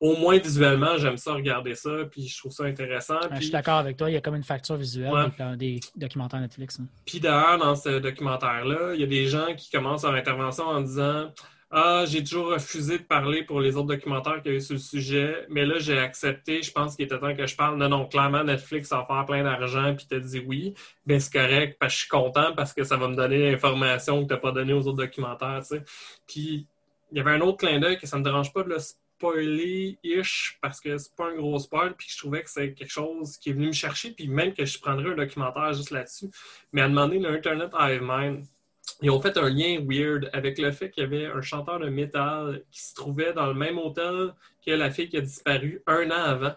au 0.00 0.16
moins 0.16 0.38
visuellement, 0.38 0.96
j'aime 0.96 1.18
ça 1.18 1.34
regarder 1.34 1.74
ça, 1.74 1.90
puis 2.10 2.26
je 2.26 2.38
trouve 2.38 2.52
ça 2.52 2.64
intéressant. 2.64 3.18
Je 3.32 3.42
suis 3.42 3.50
d'accord 3.50 3.78
avec 3.78 3.98
toi, 3.98 4.10
il 4.10 4.14
y 4.14 4.16
a 4.16 4.22
comme 4.22 4.34
une 4.34 4.42
facture 4.42 4.76
visuelle 4.76 5.30
des 5.58 5.78
documentaires 5.94 6.40
Netflix. 6.40 6.80
Hein. 6.80 6.86
Puis 7.04 7.20
d'ailleurs, 7.20 7.58
dans 7.58 7.76
ce 7.76 7.98
documentaire-là, 7.98 8.94
il 8.94 9.00
y 9.00 9.04
a 9.04 9.06
des 9.06 9.26
gens 9.26 9.54
qui 9.54 9.70
commencent 9.70 10.04
leur 10.04 10.14
intervention 10.14 10.64
en 10.64 10.80
disant 10.80 11.30
Ah, 11.70 12.04
j'ai 12.06 12.24
toujours 12.24 12.52
refusé 12.52 12.96
de 12.96 13.02
parler 13.02 13.44
pour 13.44 13.60
les 13.60 13.76
autres 13.76 13.88
documentaires 13.88 14.40
qu'il 14.40 14.52
y 14.52 14.54
a 14.54 14.56
eu 14.56 14.62
sur 14.62 14.72
le 14.72 14.80
sujet, 14.80 15.46
mais 15.50 15.66
là, 15.66 15.74
j'ai 15.78 15.98
accepté, 15.98 16.62
je 16.62 16.72
pense 16.72 16.96
qu'il 16.96 17.04
était 17.04 17.18
temps 17.18 17.36
que 17.36 17.46
je 17.46 17.54
parle. 17.54 17.76
Non, 17.76 17.90
non, 17.90 18.06
clairement, 18.06 18.42
Netflix 18.42 18.88
va 18.88 19.04
faire 19.06 19.26
plein 19.26 19.44
d'argent, 19.44 19.94
puis 19.94 20.06
t'as 20.08 20.18
dit 20.18 20.42
oui. 20.46 20.72
Ben, 21.04 21.20
c'est 21.20 21.32
correct, 21.32 21.76
parce 21.78 21.92
que 21.92 21.96
je 21.96 22.00
suis 22.00 22.08
content 22.08 22.54
parce 22.56 22.72
que 22.72 22.84
ça 22.84 22.96
va 22.96 23.06
me 23.06 23.16
donner 23.16 23.50
l'information 23.50 24.22
que 24.22 24.28
tu 24.28 24.32
n'as 24.32 24.40
pas 24.40 24.52
donnée 24.52 24.72
aux 24.72 24.86
autres 24.86 24.96
documentaires, 24.96 25.60
tu 25.60 25.76
sais. 25.76 25.82
Puis 26.26 26.66
il 27.12 27.18
y 27.18 27.20
avait 27.20 27.32
un 27.32 27.40
autre 27.42 27.58
clin 27.58 27.78
d'œil 27.80 27.98
que 27.98 28.06
ça 28.06 28.16
ne 28.16 28.20
me 28.20 28.24
dérange 28.24 28.50
pas 28.52 28.62
de 28.62 28.70
le 28.70 28.78
spoiler-ish 29.20 30.58
parce 30.62 30.80
que 30.80 30.96
c'est 30.96 31.14
pas 31.14 31.26
un 31.26 31.36
gros 31.36 31.58
spoil, 31.58 31.94
puis 31.94 32.08
je 32.10 32.18
trouvais 32.18 32.42
que 32.42 32.50
c'est 32.50 32.72
quelque 32.72 32.90
chose 32.90 33.36
qui 33.36 33.50
est 33.50 33.52
venu 33.52 33.68
me 33.68 33.72
chercher, 33.72 34.12
puis 34.12 34.28
même 34.28 34.54
que 34.54 34.64
je 34.64 34.78
prendrais 34.80 35.10
un 35.10 35.16
documentaire 35.16 35.72
juste 35.74 35.90
là-dessus. 35.90 36.30
Mais 36.72 36.80
à 36.80 36.88
demander 36.88 37.18
l'Internet 37.18 37.70
Hive 37.78 38.02
Mind, 38.02 38.46
ils 39.02 39.10
ont 39.10 39.20
fait 39.20 39.36
un 39.36 39.48
lien 39.48 39.80
weird 39.86 40.30
avec 40.32 40.58
le 40.58 40.72
fait 40.72 40.90
qu'il 40.90 41.02
y 41.02 41.06
avait 41.06 41.26
un 41.26 41.42
chanteur 41.42 41.78
de 41.78 41.88
métal 41.88 42.64
qui 42.70 42.80
se 42.80 42.94
trouvait 42.94 43.32
dans 43.32 43.46
le 43.46 43.54
même 43.54 43.78
hôtel 43.78 44.34
que 44.64 44.72
la 44.72 44.90
fille 44.90 45.08
qui 45.08 45.18
a 45.18 45.20
disparu 45.20 45.82
un 45.86 46.10
an 46.10 46.22
avant, 46.24 46.54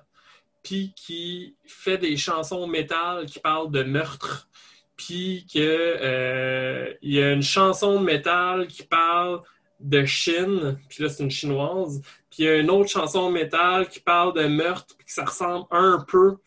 puis 0.61 0.93
qui 0.95 1.55
fait 1.65 1.97
des 1.97 2.15
chansons 2.15 2.65
métal 2.67 3.25
qui 3.25 3.39
parlent 3.39 3.71
de 3.71 3.83
meurtre, 3.83 4.47
puis 4.95 5.45
qu'il 5.47 5.63
euh, 5.65 6.93
y 7.01 7.21
a 7.21 7.31
une 7.31 7.43
chanson 7.43 7.99
de 7.99 8.05
métal 8.05 8.67
qui 8.67 8.83
parle 8.83 9.41
de 9.79 10.05
Chine, 10.05 10.77
puis 10.89 11.03
là 11.03 11.09
c'est 11.09 11.23
une 11.23 11.31
chinoise, 11.31 12.01
puis 12.33 12.43
il 12.43 12.45
y 12.47 12.49
a 12.49 12.55
une 12.55 12.71
autre 12.71 12.89
chanson 12.89 13.29
métal 13.29 13.87
qui 13.87 13.99
parle 13.99 14.33
de 14.33 14.47
meurtre, 14.47 14.95
puis 14.97 15.05
que 15.05 15.11
ça 15.11 15.23
ressemble 15.23 15.67
un 15.69 16.03
peu 16.07 16.37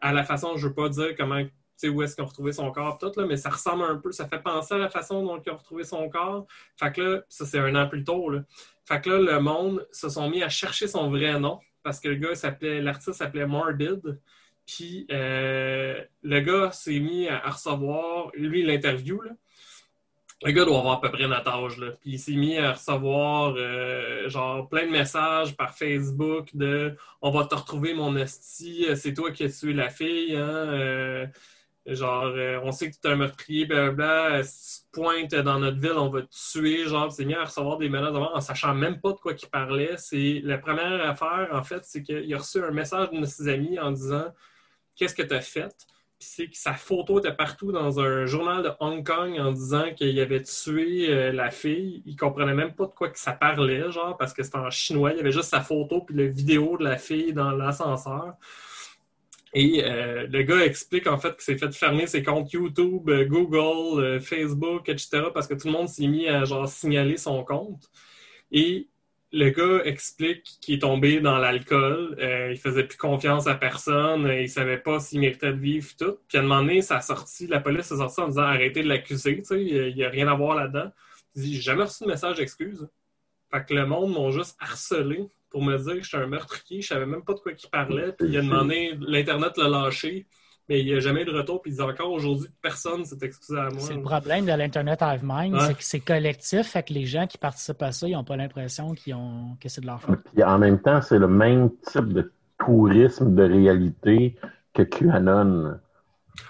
à 0.00 0.12
la 0.12 0.24
façon, 0.24 0.56
je 0.56 0.66
veux 0.66 0.74
pas 0.74 0.88
dire 0.88 1.14
comment 1.16 1.40
sais, 1.76 1.88
où 1.88 2.02
est-ce 2.02 2.16
qu'ils 2.16 2.24
ont 2.24 2.26
retrouvé 2.26 2.52
son 2.52 2.72
corps, 2.72 2.98
tout, 2.98 3.12
là, 3.16 3.26
mais 3.26 3.36
ça 3.36 3.50
ressemble 3.50 3.84
un 3.84 3.96
peu, 3.96 4.10
ça 4.10 4.26
fait 4.26 4.40
penser 4.40 4.74
à 4.74 4.78
la 4.78 4.90
façon 4.90 5.22
dont 5.22 5.40
ils 5.40 5.52
ont 5.52 5.56
retrouvé 5.56 5.84
son 5.84 6.08
corps. 6.08 6.48
Fait 6.76 6.90
que 6.90 7.00
là, 7.00 7.20
ça 7.28 7.46
c'est 7.46 7.60
un 7.60 7.76
an 7.76 7.86
plus 7.86 8.02
tôt, 8.02 8.28
là. 8.28 8.42
Fait 8.86 9.00
que 9.00 9.10
là, 9.10 9.34
le 9.34 9.40
monde 9.40 9.86
se 9.92 10.08
sont 10.08 10.28
mis 10.28 10.42
à 10.42 10.48
chercher 10.48 10.88
son 10.88 11.10
vrai 11.10 11.38
nom, 11.38 11.60
parce 11.84 12.00
que 12.00 12.08
le 12.08 12.16
gars 12.16 12.34
s'appelait, 12.34 12.80
l'artiste 12.80 13.18
s'appelait 13.18 13.46
Morbid. 13.46 14.20
Puis 14.66 15.06
euh, 15.12 16.02
le 16.24 16.40
gars 16.40 16.72
s'est 16.72 16.98
mis 16.98 17.28
à, 17.28 17.38
recevoir, 17.50 18.32
lui, 18.34 18.64
l'interview, 18.64 19.20
là. 19.20 19.30
Le 20.42 20.52
gars 20.52 20.64
doit 20.64 20.78
avoir 20.78 20.98
à 20.98 21.00
peu 21.00 21.10
près 21.10 21.26
notre 21.26 21.48
âge, 21.48 21.78
là. 21.78 21.92
Puis 22.00 22.12
il 22.12 22.18
s'est 22.18 22.34
mis 22.34 22.58
à 22.58 22.72
recevoir 22.72 23.54
euh, 23.56 24.28
genre 24.28 24.68
plein 24.68 24.86
de 24.86 24.90
messages 24.90 25.56
par 25.56 25.74
Facebook 25.74 26.54
de 26.54 26.94
On 27.22 27.30
va 27.30 27.46
te 27.46 27.54
retrouver 27.54 27.94
mon 27.94 28.14
esti, 28.16 28.86
c'est 28.96 29.14
toi 29.14 29.30
qui 29.32 29.44
as 29.44 29.58
tué 29.58 29.72
la 29.72 29.88
fille, 29.88 30.36
hein? 30.36 31.30
Genre, 31.86 32.24
euh, 32.24 32.58
on 32.64 32.72
sait 32.72 32.90
que 32.90 32.96
tu 33.00 33.06
es 33.06 33.12
un 33.12 33.16
meurtrier, 33.16 33.64
blablabla. 33.64 34.42
Si 34.42 34.82
tu 34.82 34.86
pointes 34.92 35.34
dans 35.34 35.60
notre 35.60 35.78
ville, 35.78 35.92
on 35.96 36.08
va 36.08 36.22
te 36.22 36.34
tuer. 36.52 36.84
Genre, 36.86 37.12
c'est 37.12 37.24
mis 37.24 37.34
à 37.34 37.44
recevoir 37.44 37.78
des 37.78 37.88
menaces 37.88 38.14
en 38.14 38.40
sachant 38.40 38.74
même 38.74 39.00
pas 39.00 39.12
de 39.12 39.18
quoi 39.18 39.34
il 39.40 39.48
parlait. 39.48 39.96
C'est 39.96 40.40
la 40.42 40.58
première 40.58 41.08
affaire, 41.08 41.48
en 41.52 41.62
fait, 41.62 41.84
c'est 41.84 42.02
qu'il 42.02 42.34
a 42.34 42.38
reçu 42.38 42.62
un 42.62 42.72
message 42.72 43.10
de 43.12 43.24
ses 43.24 43.48
amis 43.48 43.78
en 43.78 43.92
disant 43.92 44.34
Qu'est-ce 44.96 45.14
que 45.14 45.22
tu 45.22 45.34
as 45.34 45.40
fait? 45.40 45.72
Sa 46.18 46.72
photo 46.72 47.18
était 47.18 47.34
partout 47.34 47.72
dans 47.72 48.00
un 48.00 48.24
journal 48.24 48.62
de 48.62 48.70
Hong 48.80 49.06
Kong 49.06 49.38
en 49.38 49.52
disant 49.52 49.92
qu'il 49.94 50.18
avait 50.18 50.42
tué 50.42 51.10
euh, 51.10 51.30
la 51.30 51.50
fille. 51.50 52.02
Il 52.06 52.16
comprenait 52.16 52.54
même 52.54 52.74
pas 52.74 52.86
de 52.86 52.92
quoi 52.92 53.10
que 53.10 53.18
ça 53.18 53.32
parlait, 53.32 53.90
genre, 53.92 54.16
parce 54.16 54.32
que 54.32 54.42
c'était 54.42 54.56
en 54.56 54.70
chinois. 54.70 55.12
Il 55.12 55.18
y 55.18 55.20
avait 55.20 55.32
juste 55.32 55.50
sa 55.50 55.60
photo 55.60 56.00
puis 56.00 56.16
la 56.16 56.26
vidéo 56.26 56.78
de 56.78 56.84
la 56.84 56.96
fille 56.96 57.34
dans 57.34 57.50
l'ascenseur. 57.50 58.34
Et 59.52 59.84
euh, 59.84 60.26
le 60.26 60.42
gars 60.42 60.64
explique 60.64 61.06
en 61.06 61.18
fait 61.18 61.34
qu'il 61.34 61.42
s'est 61.42 61.58
fait 61.58 61.72
fermer 61.74 62.06
ses 62.06 62.22
comptes 62.22 62.52
YouTube, 62.52 63.08
euh, 63.10 63.24
Google, 63.26 64.20
Facebook, 64.20 64.88
etc. 64.88 65.24
parce 65.34 65.46
que 65.46 65.54
tout 65.54 65.66
le 65.66 65.72
monde 65.72 65.88
s'est 65.88 66.06
mis 66.06 66.28
à 66.28 66.44
genre 66.44 66.66
signaler 66.66 67.18
son 67.18 67.44
compte. 67.44 67.90
Et 68.50 68.88
le 69.32 69.50
gars 69.50 69.84
explique 69.84 70.58
qu'il 70.60 70.76
est 70.76 70.78
tombé 70.78 71.20
dans 71.20 71.38
l'alcool, 71.38 72.16
il 72.50 72.58
faisait 72.58 72.84
plus 72.84 72.96
confiance 72.96 73.46
à 73.46 73.54
personne, 73.54 74.26
il 74.28 74.48
savait 74.48 74.78
pas 74.78 75.00
s'il 75.00 75.20
méritait 75.20 75.52
de 75.52 75.58
vivre 75.58 75.88
tout. 75.98 76.18
Puis 76.28 76.38
à 76.38 76.40
un 76.40 76.44
moment 76.44 76.62
donné, 76.62 76.80
ça 76.82 76.98
a 76.98 77.00
sorti, 77.00 77.46
la 77.46 77.60
police 77.60 77.90
a 77.92 77.96
sorti 77.96 78.20
en 78.20 78.28
disant 78.28 78.42
arrêtez 78.42 78.82
de 78.82 78.88
l'accuser, 78.88 79.42
il 79.50 79.94
n'y 79.94 80.04
a, 80.04 80.08
rien 80.08 80.28
à 80.28 80.34
voir 80.34 80.56
là-dedans. 80.56 80.90
Il 81.34 81.42
dit 81.42 81.54
j'ai 81.56 81.62
jamais 81.62 81.84
reçu 81.84 82.04
de 82.04 82.08
message 82.08 82.36
d'excuse. 82.36 82.88
Fait 83.50 83.64
que 83.64 83.74
le 83.74 83.86
monde 83.86 84.12
m'ont 84.12 84.30
juste 84.30 84.56
harcelé 84.60 85.28
pour 85.50 85.62
me 85.62 85.76
dire 85.76 85.94
que 85.94 86.02
je 86.02 86.08
suis 86.08 86.16
un 86.16 86.26
meurtrier. 86.26 86.82
Je 86.82 86.88
savais 86.88 87.06
même 87.06 87.22
pas 87.22 87.34
de 87.34 87.40
quoi 87.40 87.52
il 87.52 87.70
parlait. 87.70 88.12
Puis 88.12 88.28
il 88.28 88.38
a 88.38 88.42
demandé, 88.42 88.96
l'Internet 89.00 89.56
l'a 89.56 89.68
lâché. 89.68 90.26
Mais 90.68 90.80
il 90.80 90.86
n'y 90.86 90.94
a 90.94 91.00
jamais 91.00 91.22
eu 91.22 91.24
de 91.24 91.32
retour. 91.32 91.62
Puis 91.62 91.80
encore 91.80 92.10
aujourd'hui, 92.10 92.48
personne 92.60 93.04
s'est 93.04 93.18
excusé 93.22 93.58
à 93.58 93.68
moi. 93.70 93.80
C'est 93.80 93.94
le 93.94 94.02
problème 94.02 94.46
de 94.46 94.52
l'Internet 94.52 95.00
Hive 95.00 95.20
Mind, 95.22 95.56
c'est 95.60 95.74
que 95.74 95.84
c'est 95.84 96.00
collectif. 96.00 96.66
Fait 96.66 96.82
que 96.82 96.92
les 96.92 97.06
gens 97.06 97.26
qui 97.26 97.38
participent 97.38 97.82
à 97.82 97.92
ça, 97.92 98.08
ils 98.08 98.12
n'ont 98.12 98.24
pas 98.24 98.36
l'impression 98.36 98.92
qu'ils 98.94 99.14
ont... 99.14 99.56
que 99.60 99.68
c'est 99.68 99.80
de 99.80 99.86
leur 99.86 100.00
faute. 100.00 100.18
Puis 100.34 100.42
en 100.42 100.58
même 100.58 100.80
temps, 100.80 101.00
c'est 101.02 101.18
le 101.18 101.28
même 101.28 101.70
type 101.92 102.12
de 102.12 102.32
tourisme 102.58 103.34
de 103.34 103.42
réalité 103.42 104.36
que 104.74 104.82
QAnon. 104.82 105.78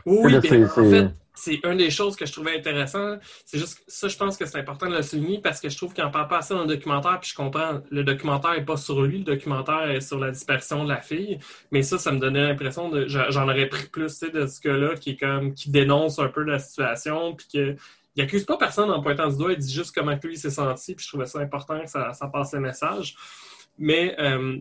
Oui, 0.05 0.37
en 0.37 0.41
fait, 0.41 1.09
c'est 1.37 1.61
une 1.65 1.77
des 1.77 1.91
choses 1.91 2.17
que 2.17 2.27
je 2.27 2.33
trouvais 2.33 2.57
intéressant. 2.57 3.19
C'est 3.45 3.59
juste 3.59 3.85
ça, 3.87 4.09
je 4.09 4.17
pense 4.17 4.37
que 4.37 4.47
c'est 4.47 4.59
important 4.59 4.89
de 4.89 4.97
le 4.97 5.03
souligner 5.03 5.39
parce 5.41 5.61
que 5.61 5.69
je 5.69 5.77
trouve 5.77 5.93
qu'il 5.93 6.03
n'en 6.03 6.11
parle 6.11 6.29
pas 6.29 6.39
assez 6.39 6.55
dans 6.55 6.63
le 6.63 6.67
documentaire. 6.67 7.21
Puis 7.21 7.31
je 7.31 7.35
comprends, 7.37 7.83
le 7.91 8.05
documentaire 8.05 8.53
n'est 8.53 8.65
pas 8.65 8.77
sur 8.77 9.03
lui, 9.03 9.19
le 9.19 9.25
documentaire 9.25 9.91
est 9.91 10.01
sur 10.01 10.19
la 10.19 10.31
dispersion 10.31 10.83
de 10.85 10.89
la 10.89 11.01
fille. 11.01 11.39
Mais 11.71 11.83
ça, 11.83 11.99
ça 11.99 12.11
me 12.11 12.19
donnait 12.19 12.43
l'impression 12.43 12.89
de. 12.89 13.07
J'en 13.07 13.49
aurais 13.49 13.67
pris 13.67 13.87
plus 13.87 14.21
de 14.21 14.47
ce 14.47 14.61
gars-là 14.61 14.97
qui 14.97 15.11
est 15.11 15.17
comme 15.17 15.55
qui 15.55 15.71
dénonce 15.71 16.19
un 16.19 16.29
peu 16.29 16.43
la 16.43 16.59
situation. 16.59 17.35
Puis 17.35 17.47
que. 17.53 17.77
Il 18.17 18.23
n'accuse 18.23 18.47
pas 18.47 18.57
personne 18.57 18.91
en 18.91 19.03
pointant 19.03 19.29
du 19.29 19.37
doigt, 19.37 19.53
il 19.53 19.59
dit 19.59 19.71
juste 19.71 19.95
comment 19.95 20.19
lui 20.25 20.39
s'est 20.39 20.49
senti, 20.49 20.95
puis 20.95 21.05
je 21.05 21.11
trouvais 21.11 21.27
ça 21.27 21.39
important 21.39 21.79
que 21.79 21.91
ça, 21.91 22.15
passe 22.33 22.55
le 22.55 22.61
message. 22.61 23.15
Mais 23.77 24.17
euh, 24.19 24.57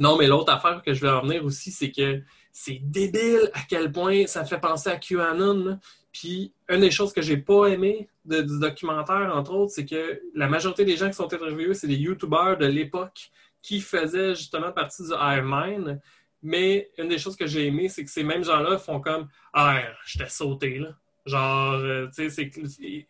non, 0.00 0.16
mais 0.16 0.26
l'autre 0.26 0.52
affaire 0.52 0.82
que 0.82 0.92
je 0.92 1.00
vais 1.00 1.08
en 1.08 1.22
venir 1.22 1.44
aussi, 1.44 1.70
c'est 1.70 1.92
que 1.92 2.20
c'est 2.52 2.80
débile 2.82 3.50
à 3.54 3.60
quel 3.68 3.92
point 3.92 4.26
ça 4.26 4.44
fait 4.44 4.58
penser 4.58 4.90
à 4.90 4.96
QAnon. 4.96 5.78
Puis, 6.12 6.52
une 6.68 6.80
des 6.80 6.90
choses 6.90 7.12
que 7.12 7.22
j'ai 7.22 7.36
pas 7.36 7.66
aimé 7.66 8.08
du 8.24 8.58
documentaire, 8.58 9.32
entre 9.34 9.52
autres, 9.52 9.72
c'est 9.72 9.86
que 9.86 10.20
la 10.34 10.48
majorité 10.48 10.84
des 10.84 10.96
gens 10.96 11.08
qui 11.08 11.14
sont 11.14 11.32
interviewés, 11.32 11.74
c'est 11.74 11.86
des 11.86 11.96
YouTubers 11.96 12.58
de 12.58 12.66
l'époque 12.66 13.30
qui 13.62 13.80
faisaient 13.80 14.34
justement 14.34 14.72
partie 14.72 15.02
du 15.02 15.12
Iron 15.12 15.98
Mais 16.42 16.90
une 16.98 17.08
des 17.08 17.18
choses 17.18 17.36
que 17.36 17.46
j'ai 17.46 17.66
aimé, 17.66 17.88
c'est 17.88 18.04
que 18.04 18.10
ces 18.10 18.24
mêmes 18.24 18.44
gens-là 18.44 18.78
font 18.78 19.00
comme 19.00 19.28
Ah, 19.52 19.82
j'étais 20.04 20.28
sauté, 20.28 20.78
là. 20.78 20.96
Genre, 21.30 21.74
euh, 21.74 22.08
tu 22.12 22.28
sais, 22.28 22.50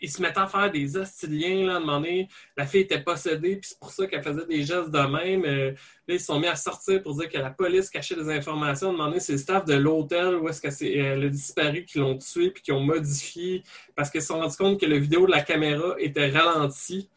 ils 0.00 0.10
se 0.10 0.20
mettaient 0.20 0.40
à 0.40 0.46
faire 0.46 0.70
des 0.70 0.96
hostiliens, 0.96 1.66
là, 1.66 1.76
à 1.76 1.78
un. 1.78 2.24
La 2.56 2.66
fille 2.66 2.82
était 2.82 3.00
possédée, 3.00 3.56
puis 3.56 3.70
c'est 3.70 3.78
pour 3.78 3.90
ça 3.90 4.06
qu'elle 4.06 4.22
faisait 4.22 4.46
des 4.46 4.62
gestes 4.62 4.90
de 4.90 4.98
même. 4.98 5.44
Euh, 5.46 5.70
là, 5.70 6.14
ils 6.14 6.20
se 6.20 6.26
sont 6.26 6.38
mis 6.38 6.46
à 6.46 6.56
sortir 6.56 7.02
pour 7.02 7.16
dire 7.16 7.30
que 7.30 7.38
la 7.38 7.50
police 7.50 7.88
cachait 7.88 8.16
des 8.16 8.28
informations. 8.28 8.88
À 8.88 8.90
un 8.90 8.96
moment 8.96 9.14
c'est 9.18 9.32
le 9.32 9.38
staff 9.38 9.64
de 9.64 9.74
l'hôtel 9.74 10.36
où 10.36 10.48
est-ce 10.48 10.60
qu'elle 10.60 11.24
a 11.24 11.28
disparu 11.28 11.84
qui 11.86 11.98
l'ont 11.98 12.18
tué, 12.18 12.50
puis 12.50 12.62
qui 12.62 12.72
ont 12.72 12.80
modifié, 12.80 13.62
parce 13.96 14.10
qu'ils 14.10 14.20
se 14.20 14.28
sont 14.28 14.40
rendus 14.40 14.56
compte 14.56 14.78
que 14.78 14.86
la 14.86 14.98
vidéo 14.98 15.26
de 15.26 15.30
la 15.30 15.40
caméra 15.40 15.94
était 15.98 16.28
ralentie. 16.30 17.08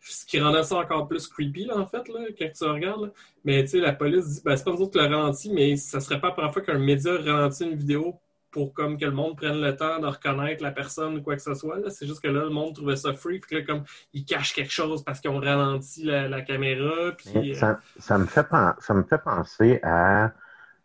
Ce 0.00 0.24
qui 0.26 0.40
rendait 0.40 0.64
ça 0.64 0.76
encore 0.76 1.06
plus 1.06 1.28
creepy, 1.28 1.66
là, 1.66 1.78
en 1.78 1.86
fait, 1.86 2.08
là, 2.08 2.20
quand 2.36 2.50
tu 2.56 2.64
regardes. 2.64 3.12
Mais, 3.44 3.62
tu 3.64 3.72
sais, 3.72 3.78
la 3.78 3.92
police 3.92 4.26
dit, 4.26 4.40
ben, 4.44 4.56
c'est 4.56 4.64
pas 4.64 4.72
nous 4.72 4.80
autres 4.80 4.92
qui 4.92 4.98
l'a 4.98 5.14
ralenti, 5.14 5.50
mais 5.52 5.76
ça 5.76 6.00
serait 6.00 6.20
pas 6.20 6.28
la 6.28 6.32
première 6.32 6.52
fois 6.52 6.62
qu'un 6.62 6.78
média 6.78 7.12
ralentit 7.12 7.64
une 7.64 7.76
vidéo 7.76 8.18
pour 8.50 8.72
comme 8.72 8.98
que 8.98 9.04
le 9.04 9.12
monde 9.12 9.36
prenne 9.36 9.60
le 9.60 9.76
temps 9.76 9.98
de 9.98 10.06
reconnaître 10.06 10.62
la 10.62 10.70
personne 10.70 11.16
ou 11.16 11.22
quoi 11.22 11.36
que 11.36 11.42
ce 11.42 11.54
soit. 11.54 11.78
C'est 11.88 12.06
juste 12.06 12.22
que 12.22 12.28
là, 12.28 12.44
le 12.44 12.50
monde 12.50 12.74
trouvait 12.74 12.96
ça 12.96 13.12
freak. 13.12 13.46
Puis 13.46 13.56
là, 13.56 13.62
comme 13.62 13.84
ils 14.12 14.24
cachent 14.24 14.52
quelque 14.52 14.72
chose 14.72 15.04
parce 15.04 15.20
qu'ils 15.20 15.30
ont 15.30 15.40
ralenti 15.40 16.04
la, 16.04 16.40
caméra. 16.42 17.12
Puis, 17.16 17.54
ça, 17.54 17.80
ça, 17.98 18.18
me 18.18 18.26
fait 18.26 18.46
ça 18.78 18.94
me 18.94 19.02
fait 19.02 19.18
penser 19.18 19.80
à. 19.82 20.32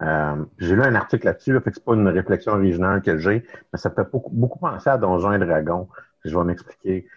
Euh, 0.01 0.43
j'ai 0.59 0.75
lu 0.75 0.83
un 0.83 0.93
article 0.93 1.25
là-dessus, 1.25 1.53
là, 1.53 1.61
fait 1.61 1.69
que 1.69 1.77
c'est 1.77 1.85
pas 1.85 1.93
une 1.93 2.09
réflexion 2.09 2.51
originale 2.51 3.01
que 3.01 3.17
j'ai, 3.17 3.45
mais 3.71 3.79
ça 3.79 3.89
fait 3.89 4.03
beaucoup, 4.11 4.29
beaucoup 4.29 4.59
penser 4.59 4.89
à 4.89 4.97
Donjons 4.97 5.31
et 5.31 5.39
Dragons. 5.39 5.87
Je 6.25 6.37
vais 6.37 6.43
m'expliquer. 6.43 7.07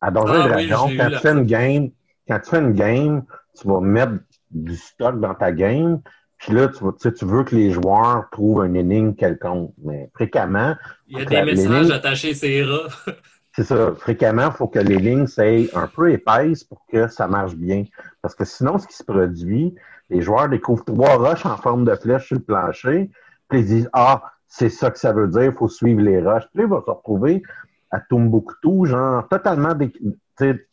À 0.00 0.10
Donjons 0.10 0.34
et 0.34 0.42
ah 0.44 0.48
Dragons, 0.48 0.96
quand 0.96 1.10
tu 1.10 1.18
fais 1.18 1.32
une 1.32 1.44
game, 1.44 1.90
quand 2.26 2.40
tu 2.40 2.50
fais 2.50 2.58
une 2.58 2.72
game, 2.72 3.22
tu 3.54 3.68
vas 3.68 3.80
mettre 3.80 4.14
du 4.50 4.76
stock 4.76 5.20
dans 5.20 5.34
ta 5.34 5.52
game, 5.52 6.00
puis 6.38 6.52
là, 6.52 6.68
tu, 6.68 7.12
tu 7.12 7.24
veux 7.24 7.44
que 7.44 7.54
les 7.54 7.70
joueurs 7.70 8.28
trouvent 8.30 8.60
un 8.60 8.74
énigme 8.74 9.14
quelconque. 9.14 9.72
Mais 9.82 10.10
fréquemment. 10.14 10.74
Il 11.08 11.18
y 11.18 11.22
a 11.22 11.24
des 11.24 11.42
messages 11.42 11.90
attachés 11.90 12.34
ces 12.34 12.62
rats. 12.62 12.88
c'est 13.52 13.64
ça. 13.64 13.92
Fréquemment, 13.96 14.48
il 14.50 14.52
faut 14.52 14.68
que 14.68 14.78
les 14.78 14.98
lignes 14.98 15.26
soient 15.26 15.44
un 15.74 15.86
peu 15.86 16.12
épaisses 16.12 16.62
pour 16.64 16.84
que 16.92 17.08
ça 17.08 17.26
marche 17.26 17.54
bien. 17.54 17.84
Parce 18.20 18.34
que 18.34 18.44
sinon, 18.44 18.78
ce 18.78 18.86
qui 18.86 18.94
se 18.94 19.04
produit, 19.04 19.74
les 20.10 20.20
joueurs 20.20 20.48
découvrent 20.48 20.84
trois 20.84 21.16
roches 21.16 21.46
en 21.46 21.56
forme 21.56 21.84
de 21.84 21.94
flèche 21.94 22.26
sur 22.26 22.36
le 22.36 22.42
plancher. 22.42 23.10
Puis 23.48 23.60
ils 23.60 23.66
disent 23.66 23.90
Ah, 23.92 24.22
c'est 24.46 24.68
ça 24.68 24.90
que 24.90 24.98
ça 24.98 25.12
veut 25.12 25.28
dire, 25.28 25.44
il 25.44 25.52
faut 25.52 25.68
suivre 25.68 26.02
les 26.02 26.22
roches. 26.22 26.44
Puis 26.52 26.60
là, 26.60 26.64
ils 26.64 26.70
vont 26.70 26.84
se 26.84 26.90
retrouver 26.90 27.42
à 27.90 28.00
Tombouctou, 28.00 28.84
genre 28.84 29.26
totalement 29.28 29.74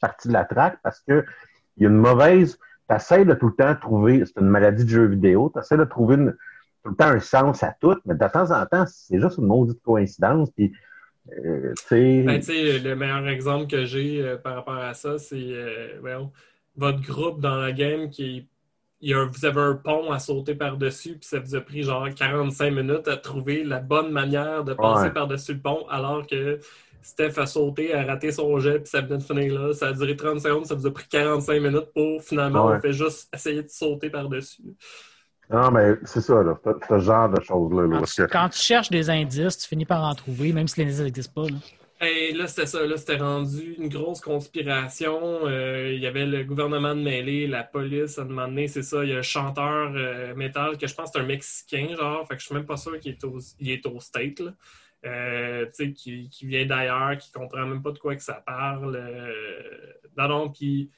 partie 0.02 0.28
de 0.28 0.34
la 0.34 0.43
traque 0.43 0.78
parce 0.84 0.99
qu'il 0.99 1.23
y 1.78 1.86
a 1.86 1.89
une 1.89 1.97
mauvaise 1.97 2.60
tu 2.89 2.96
essaies 2.96 3.26
de 3.26 3.34
tout 3.34 3.48
le 3.48 3.56
temps 3.56 3.76
trouver, 3.76 4.24
c'est 4.26 4.39
une 4.39 4.48
maladie 4.48 4.84
de 4.84 4.89
jeu 4.89 5.06
vidéo, 5.06 5.52
tu 5.54 5.60
essaies 5.60 5.78
de 5.78 5.84
trouver 5.84 6.17
tout 6.17 6.89
le 6.89 6.96
temps 6.96 7.08
un 7.08 7.19
sens 7.19 7.63
à 7.63 7.76
tout, 7.80 7.98
mais 8.06 8.15
de 8.15 8.28
temps 8.28 8.52
en 8.52 8.65
temps, 8.65 8.86
c'est 8.88 9.19
juste 9.19 9.38
une 9.38 9.48
maudite 9.48 9.82
coïncidence. 9.82 10.50
Puis, 10.52 10.74
euh, 11.39 11.74
ben, 11.91 12.41
le 12.41 12.93
meilleur 12.96 13.28
exemple 13.30 13.67
que 13.67 13.86
j'ai 13.86 14.22
euh, 14.22 14.38
par 14.38 14.56
rapport 14.56 14.76
à 14.76 14.93
ça, 14.93 15.17
c'est 15.17 15.36
euh, 15.38 16.00
votre 16.76 17.02
groupe 17.02 17.39
dans 17.39 17.56
la 17.56 17.72
game 17.72 18.10
qui 18.10 18.48
il 19.06 19.15
vous 19.15 19.46
avez 19.46 19.60
un 19.60 19.76
pont 19.76 20.12
à 20.12 20.19
sauter 20.19 20.56
par-dessus, 20.56 21.17
puis 21.17 21.28
ça 21.28 21.39
vous 21.39 21.56
a 21.56 21.62
pris 21.62 21.84
genre 21.84 22.08
45 22.10 22.72
minutes 22.72 23.08
à 23.10 23.17
trouver 23.17 23.65
la 23.65 23.80
bonne 23.80 24.12
manière 24.12 24.63
de 24.63 24.74
passer 24.74 25.10
par-dessus 25.10 25.56
le 25.56 25.60
pont, 25.60 25.86
alors 25.89 26.26
que 26.26 26.60
Steph 27.04 27.38
a 27.38 27.46
sauté, 27.46 27.94
a 27.94 28.04
raté 28.06 28.32
son 28.32 28.58
jet, 28.60 28.80
puis 28.80 28.89
ça 28.89 29.02
venait 29.02 29.18
de 29.18 29.24
finir 29.24 29.54
là. 29.60 29.74
Ça 29.74 29.88
a 29.89 29.94
duré 29.94 30.16
30 30.16 30.39
secondes, 30.39 30.66
ça 30.66 30.74
vous 30.76 30.88
a 30.88 30.92
pris 30.92 31.06
45 31.10 31.62
minutes 31.62 31.89
pour 31.94 32.22
finalement, 32.24 32.68
Ouais. 32.68 32.78
on 32.78 32.82
fait 32.82 32.94
juste 32.94 33.30
essayer 33.36 33.62
de 33.62 33.70
sauter 33.70 34.10
par-dessus. 34.10 34.62
Non, 35.52 35.70
mais 35.72 35.96
c'est 36.06 36.22
ça, 36.22 36.42
là. 36.42 36.58
Ce 36.89 37.00
genre 37.00 37.30
de 37.30 37.42
choses-là. 37.42 37.84
là, 37.88 38.00
Quand 38.00 38.06
tu, 38.06 38.22
que- 38.26 38.32
quand 38.32 38.50
tu 38.50 38.60
cherches 38.60 38.89
des 38.89 39.10
indices, 39.10 39.58
tu 39.58 39.68
finis 39.68 39.86
par 39.86 40.02
en 40.04 40.16
trouver, 40.16 40.54
même 40.54 40.68
si 40.68 40.80
les 40.80 40.86
indices 40.88 41.02
n'existent 41.04 41.44
pas. 41.44 41.50
là. 41.50 41.58
Et 42.08 42.34
là, 42.34 42.48
c'était 42.48 42.66
ça. 42.66 42.86
Là, 42.86 42.98
c'était 42.98 43.16
rendu 43.18 43.76
une 43.78 43.88
grosse 43.88 44.20
conspiration. 44.20 45.46
Euh, 45.46 45.92
il 45.94 46.02
y 46.02 46.08
avait 46.08 46.26
le 46.26 46.44
gouvernement 46.44 46.96
de 46.96 47.02
mêlée, 47.02 47.48
la 47.48 47.63
police. 47.63 48.18
À 48.20 48.24
un 48.24 48.26
moment 48.26 48.48
donné, 48.48 48.68
c'est 48.68 48.82
ça. 48.84 49.04
Il 49.04 49.12
y 49.12 49.13
a 49.13 49.20
un 49.20 49.22
chanteur 49.22 49.92
euh, 49.96 50.34
métal 50.36 50.78
que 50.78 50.86
je 50.88 50.94
pense 50.96 51.12
que 51.12 51.18
c'est 51.20 51.24
un 51.24 51.28
Mexicain, 51.28 51.88
genre. 51.96 52.28
Fait 52.28 52.36
que 52.36 52.42
je 52.42 52.46
suis 52.48 52.56
même 52.56 52.66
pas 52.66 52.78
sûr 52.78 53.00
qu'il 53.00 53.12
est 53.13 53.24
au, 53.24 53.39
il 53.60 53.72
est 53.72 53.86
au 53.86 54.00
State, 54.00 54.39
là. 54.42 54.52
Euh, 55.06 55.66
qui, 55.96 56.30
qui 56.30 56.46
vient 56.46 56.66
d'ailleurs, 56.66 57.18
qui 57.18 57.32
comprend 57.32 57.66
même 57.66 57.82
pas 57.84 57.92
de 57.92 58.00
quoi 58.00 58.16
que 58.16 58.24
ça 58.24 58.36
parle. 58.46 58.96
Euh, 58.96 59.94
tu 60.66 60.89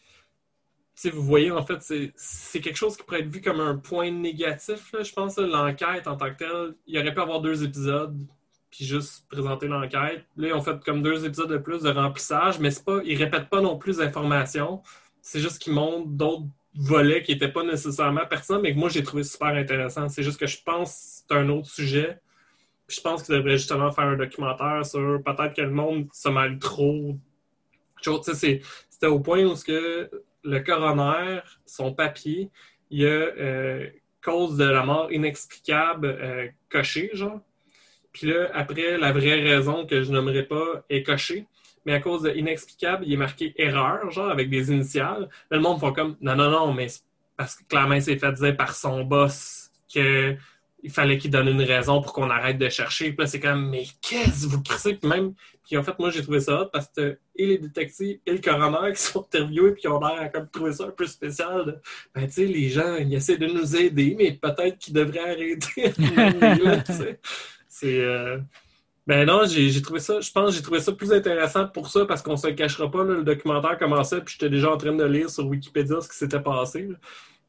sais, 0.94 1.10
vous 1.10 1.24
voyez, 1.24 1.52
en 1.52 1.65
fait, 1.65 1.82
c'est- 1.82 2.62
quelque 2.62 2.76
chose 2.78 2.96
qui 2.96 3.04
pourrait 3.04 3.22
être 3.22 3.28
vu 3.30 3.41
comme 3.41 3.60
un 3.60 3.76
point 3.78 4.12
négatif, 4.12 4.94
je 5.02 5.12
pense. 5.13 5.38
L'enquête 5.38 6.08
en 6.08 6.15
tant 6.15 6.32
que 6.32 6.38
telle, 6.38 6.76
il 6.88 6.98
aurait 7.00 7.13
pu 7.13 7.20
avoir 7.20 7.41
deux 7.41 7.63
épisodes, 7.63 8.18
puis 8.72 8.86
juste 8.86 9.28
présenter 9.28 9.68
l'enquête. 9.68 10.24
Là, 10.38 10.48
ils 10.50 10.54
ont 10.54 10.62
fait 10.62 10.80
comme 10.86 11.02
deux 11.02 11.26
épisodes 11.26 11.50
de 11.50 11.58
plus 11.58 11.82
de 11.82 11.89
remplissage, 11.89 12.60
mais 12.60 12.70
pas, 12.86 13.02
ils 13.04 13.18
répètent 13.22 13.50
pas 13.50 13.62
non 13.62 13.78
plus 13.78 13.98
d'informations. 13.98 14.82
C'est 15.22 15.39
juste 15.39 15.60
qu'ils 15.62 15.74
montrent 15.74 16.08
d'autres 16.08 16.46
volets 16.76 17.24
qui 17.24 17.32
n'étaient 17.34 17.52
pas 17.52 17.63
nécessairement 17.63 18.26
pertinents, 18.28 18.62
mais 18.62 18.74
que 18.74 18.80
moi, 18.80 18.89
j'ai 18.89 19.04
trouvé 19.04 19.24
super 19.24 19.48
intéressant. 19.48 20.08
C'est 20.10 20.24
juste 20.24 20.39
que 20.39 20.48
je 20.48 20.62
pense 20.63 21.24
que 21.28 21.34
c'est 21.34 21.38
un 21.39 21.50
autre 21.50 21.70
sujet. 21.70 22.20
Je 22.88 23.02
pense 23.02 23.24
qu'ils 23.24 23.36
devraient 23.36 23.58
justement 23.58 23.91
faire 23.91 24.06
un 24.06 24.15
documentaire 24.17 24.86
sur 24.86 25.21
peut-être 25.24 25.54
que 25.56 25.62
le 25.62 25.71
monde 25.71 26.08
se 26.13 26.30
mêle 26.30 26.60
trop. 26.60 27.15
C'est- 28.34 28.62
C'était 28.89 29.08
au 29.08 29.19
point 29.19 29.43
où 29.43 29.56
que 29.56 30.10
le 30.43 30.60
coroner, 30.60 31.39
son 31.65 31.93
papier, 31.93 32.50
il 32.91 33.02
y 33.02 33.06
a 33.06 33.10
euh, 33.10 33.89
cause 34.24 34.58
de 34.58 34.65
la 34.65 34.84
mort 34.84 35.12
inexplicable 35.12 36.08
euh, 36.08 36.48
coché, 36.69 37.10
genre. 37.13 37.41
Puis 38.13 38.28
là, 38.28 38.50
après, 38.54 38.98
la 38.98 39.12
vraie 39.12 39.41
raison 39.41 39.86
que 39.86 40.02
je 40.04 40.12
nommerai 40.12 40.43
pas 40.43 40.86
est 40.89 41.04
cochée. 41.04 41.48
Mais 41.86 41.93
à 41.93 42.00
cause 42.00 42.24
de 42.24 42.32
inexplicable, 42.32 43.04
il 43.06 43.13
est 43.13 43.17
marqué 43.17 43.54
erreur, 43.58 44.10
genre, 44.12 44.30
avec 44.30 44.50
des 44.50 44.71
initiales. 44.71 45.30
Là, 45.52 45.58
le 45.58 45.60
monde 45.60 45.80
fait 45.80 45.93
comme, 45.93 46.15
non, 46.21 46.36
non, 46.36 46.50
non, 46.50 46.74
mais 46.74 46.88
c'est 46.88 47.04
parce 47.38 47.56
que 47.56 47.63
clairement, 47.65 47.95
il 47.95 48.02
s'est 48.02 48.17
fait 48.17 48.32
dire 48.34 48.56
par 48.56 48.74
son 48.76 49.04
boss 49.04 49.69
que 49.93 50.36
il 50.86 50.91
fallait 50.91 51.17
qu'il 51.17 51.32
donne 51.32 51.48
une 51.48 51.63
raison 51.63 52.00
pour 52.00 52.13
qu'on 52.13 52.30
arrête 52.30 52.60
de 52.60 52.69
chercher. 52.69 53.12
Puis 53.12 53.17
là, 53.21 53.26
c'est 53.26 53.39
comme, 53.39 53.69
mais 53.69 53.86
qu'est-ce 54.02 54.45
que 54.45 54.52
vous 54.52 54.62
crissez? 54.62 54.93
Puis 54.93 55.10
même, 55.10 55.34
puis 55.63 55.78
en 55.78 55.84
fait, 55.84 55.98
moi, 55.98 56.12
j'ai 56.12 56.21
trouvé 56.21 56.39
ça 56.39 56.62
hot 56.62 56.69
parce 56.71 56.88
que 56.95 57.17
et 57.36 57.45
les 57.48 57.58
détectives 57.58 58.19
et 58.24 58.32
le 58.32 58.38
coroner 58.38 58.93
qui 58.93 59.02
sont 59.02 59.21
interviewés 59.21 59.71
puis 59.71 59.82
qui 59.82 59.88
ont 59.88 60.00
l'air 60.00 60.21
à 60.21 60.30
comme 60.30 60.48
trouver 60.48 60.74
ça 60.74 60.86
un 60.86 60.91
peu 60.91 61.08
spécial. 61.08 61.65
de, 61.65 61.76
ben, 62.13 62.28
tu 62.28 62.34
sais, 62.34 62.45
les 62.45 62.69
gens, 62.69 62.98
ils 62.98 63.15
essaient 63.15 63.38
de 63.38 63.48
nous 63.48 63.76
aider, 63.76 64.15
mais 64.15 64.34
peut-être 64.34 64.78
qu'ils 64.78 64.93
devraient 64.93 65.32
arrêter. 65.32 65.91
C'est. 67.67 68.00
euh, 68.00 68.38
Ben 69.08 69.26
non, 69.26 69.45
j'ai 69.48 69.69
j'ai 69.69 69.82
trouvé 69.82 70.00
ça, 70.00 70.21
je 70.21 70.32
pense 70.32 70.52
que 70.52 70.56
j'ai 70.58 70.62
trouvé 70.62 70.80
ça 70.80 70.91
plus 70.91 71.12
intéressant 71.12 71.67
pour 71.67 71.89
ça 71.89 72.06
parce 72.06 72.21
qu'on 72.21 72.38
se 72.38 72.48
le 72.48 72.54
cachera 72.54 72.89
pas, 72.91 73.04
là, 73.04 73.15
le 73.15 73.24
documentaire 73.24 73.78
commençait 73.80 74.21
puis 74.21 74.36
j'étais 74.38 74.52
déjà 74.52 74.71
en 74.71 74.78
train 74.78 74.93
de 74.93 75.04
lire 75.04 75.30
sur 75.32 75.48
Wikipédia 75.48 76.00
ce 76.00 76.10
qui 76.10 76.15
s'était 76.15 76.39
passé. 76.39 76.84
là. 76.84 76.95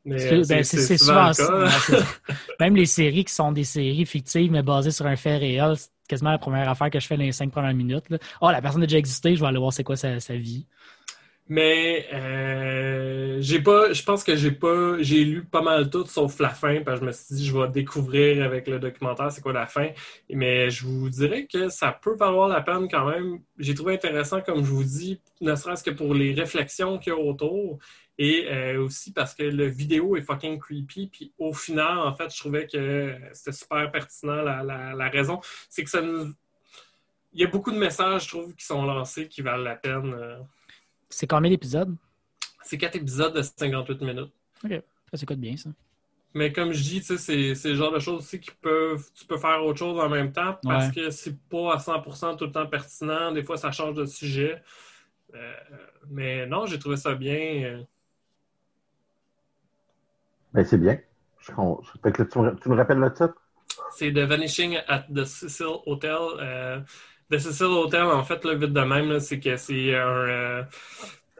C'est 0.07 0.33
euh, 0.33 0.45
ben, 0.49 0.63
c'est 0.63 0.99
souvent 0.99 1.33
ça. 1.33 1.67
Même 2.61 2.77
les 2.77 2.87
séries 2.87 3.25
qui 3.25 3.35
sont 3.35 3.53
des 3.53 3.65
séries 3.65 4.07
fictives 4.07 4.53
mais 4.53 4.63
basées 4.63 4.93
sur 4.93 5.07
un 5.07 5.17
fait 5.17 5.37
réel, 5.37 5.75
c'est 5.77 5.91
quasiment 6.09 6.31
la 6.31 6.39
première 6.39 6.69
affaire 6.69 6.91
que 6.91 7.01
je 7.01 7.07
fais 7.07 7.17
dans 7.17 7.25
les 7.25 7.33
cinq 7.33 7.51
premières 7.51 7.75
minutes. 7.75 8.09
là. 8.11 8.19
Oh, 8.41 8.51
la 8.51 8.63
personne 8.63 8.83
a 8.83 8.87
déjà 8.87 8.99
existé, 8.99 9.35
je 9.35 9.41
vais 9.41 9.47
aller 9.47 9.59
voir 9.59 9.73
c'est 9.73 9.85
quoi 9.85 9.97
sa, 9.97 10.21
sa 10.21 10.37
vie. 10.37 10.67
Mais 11.49 12.07
euh, 12.13 13.39
j'ai 13.41 13.61
pas, 13.61 13.93
je 13.93 14.03
pense 14.03 14.25
que 14.25 14.35
j'ai 14.35 14.51
pas, 14.51 14.97
j'ai 15.01 15.25
lu 15.25 15.45
pas 15.45 15.63
mal 15.63 15.89
tout 15.91 16.05
sauf 16.07 16.41
la 16.41 16.49
fin, 16.49 16.83
parce 16.83 16.99
que 16.99 17.05
je 17.05 17.09
me 17.09 17.13
suis 17.13 17.35
dit 17.37 17.47
je 17.47 17.57
vais 17.57 17.69
découvrir 17.69 18.45
avec 18.45 18.67
le 18.67 18.81
documentaire 18.81 19.31
c'est 19.31 19.43
quoi 19.43 19.53
la 19.53 19.67
fin. 19.67 19.91
Mais 20.29 20.71
je 20.71 20.85
vous 20.85 21.09
dirais 21.09 21.47
que 21.47 21.69
ça 21.69 21.93
peut 21.93 22.17
valoir 22.17 22.49
la 22.49 22.63
peine 22.63 22.89
quand 22.91 23.07
même. 23.09 23.41
J'ai 23.59 23.75
trouvé 23.75 23.95
intéressant, 23.95 24.41
comme 24.41 24.65
je 24.65 24.71
vous 24.71 24.83
dis, 24.83 25.21
ne 25.41 25.55
serait-ce 25.55 25.85
que 25.85 25.91
pour 25.91 26.15
les 26.15 26.35
réflexions 26.35 26.99
qu'il 26.99 27.13
y 27.13 27.17
a 27.17 27.19
autour. 27.19 27.79
Et 28.19 28.47
euh, 28.51 28.83
aussi 28.83 29.13
parce 29.13 29.35
que 29.35 29.43
le 29.45 29.67
vidéo 29.67 30.17
est 30.17 30.23
fucking 30.23 30.59
creepy. 30.59 31.09
Puis 31.09 31.33
au 31.39 31.53
final, 31.53 31.99
en 31.99 32.15
fait, 32.15 32.33
je 32.35 32.39
trouvais 32.41 32.67
que 32.67 33.15
c'était 33.33 33.53
super 33.53 33.91
pertinent. 33.93 34.43
La, 34.43 34.63
la, 34.65 34.95
la 34.95 35.09
raison, 35.11 35.41
c'est 35.69 35.85
que 35.85 35.91
ça 35.91 36.01
nous. 36.01 36.33
Il 37.35 37.41
y 37.43 37.45
a 37.45 37.49
beaucoup 37.49 37.71
de 37.71 37.79
messages, 37.79 38.25
je 38.25 38.29
trouve, 38.31 38.55
qui 38.55 38.65
sont 38.65 38.85
lancés 38.85 39.29
qui 39.29 39.43
valent 39.43 39.63
la 39.63 39.77
peine. 39.77 40.15
C'est 41.09 41.27
combien 41.27 41.51
d'épisodes? 41.51 41.95
c'est 42.63 42.79
quatre 42.79 42.97
épisodes 42.97 43.33
de 43.35 43.43
58 43.43 44.01
minutes. 44.03 44.33
Ça 45.11 45.17
s'écoute 45.17 45.39
bien, 45.39 45.57
ça. 45.57 45.71
Mais 46.35 46.53
comme 46.53 46.73
je 46.73 46.83
dis, 46.83 47.03
c'est 47.03 47.55
c'est 47.55 47.69
le 47.69 47.75
genre 47.77 47.93
de 47.93 47.99
choses 48.01 48.19
aussi 48.21 48.41
qui 48.41 48.51
peuvent. 48.61 49.05
Tu 49.15 49.25
peux 49.25 49.39
faire 49.39 49.65
autre 49.65 49.79
chose 49.79 49.99
en 49.99 50.09
même 50.09 50.33
temps 50.33 50.59
parce 50.63 50.89
Ouais. 50.89 50.93
que 50.95 51.11
c'est 51.11 51.39
pas 51.49 51.75
à 51.75 51.79
100% 51.79 52.37
tout 52.37 52.45
le 52.47 52.53
temps 52.53 52.67
pertinent. 52.67 53.33
Des 53.33 53.43
fois, 53.45 53.57
ça 53.57 53.71
change 53.71 53.95
de 53.95 54.05
sujet. 54.05 54.63
Euh, 55.35 55.53
mais 56.11 56.47
non, 56.47 56.67
j'ai 56.67 56.79
trouvé 56.79 56.97
ça 56.97 57.15
bien. 57.15 57.63
euh. 57.65 57.83
Ben, 60.53 60.65
c'est 60.65 60.79
bien. 60.79 60.99
Je, 61.41 61.53
on- 61.57 61.81
fait 62.03 62.13
que 62.13 62.23
là, 62.23 62.29
tu, 62.31 62.39
me, 62.39 62.57
tu 62.57 62.69
me 62.69 62.77
rappelles 62.77 62.99
le 62.99 63.13
titre? 63.13 63.35
C'est 63.93 64.13
The 64.13 64.19
Vanishing 64.19 64.77
at 64.89 65.07
the 65.15 65.25
Cecil 65.25 65.67
Hotel. 65.87 66.17
Euh, 66.41 66.81
the 67.31 67.39
Cecil 67.39 67.67
Hotel, 67.67 68.05
en 68.05 68.25
fait, 68.25 68.45
là, 68.45 68.55
vite 68.55 68.73
de 68.73 68.81
même, 68.81 69.19
c'est 69.21 69.41
que 69.41 69.57
c'est 69.57 69.95
un, 69.95 70.07
euh, 70.07 70.63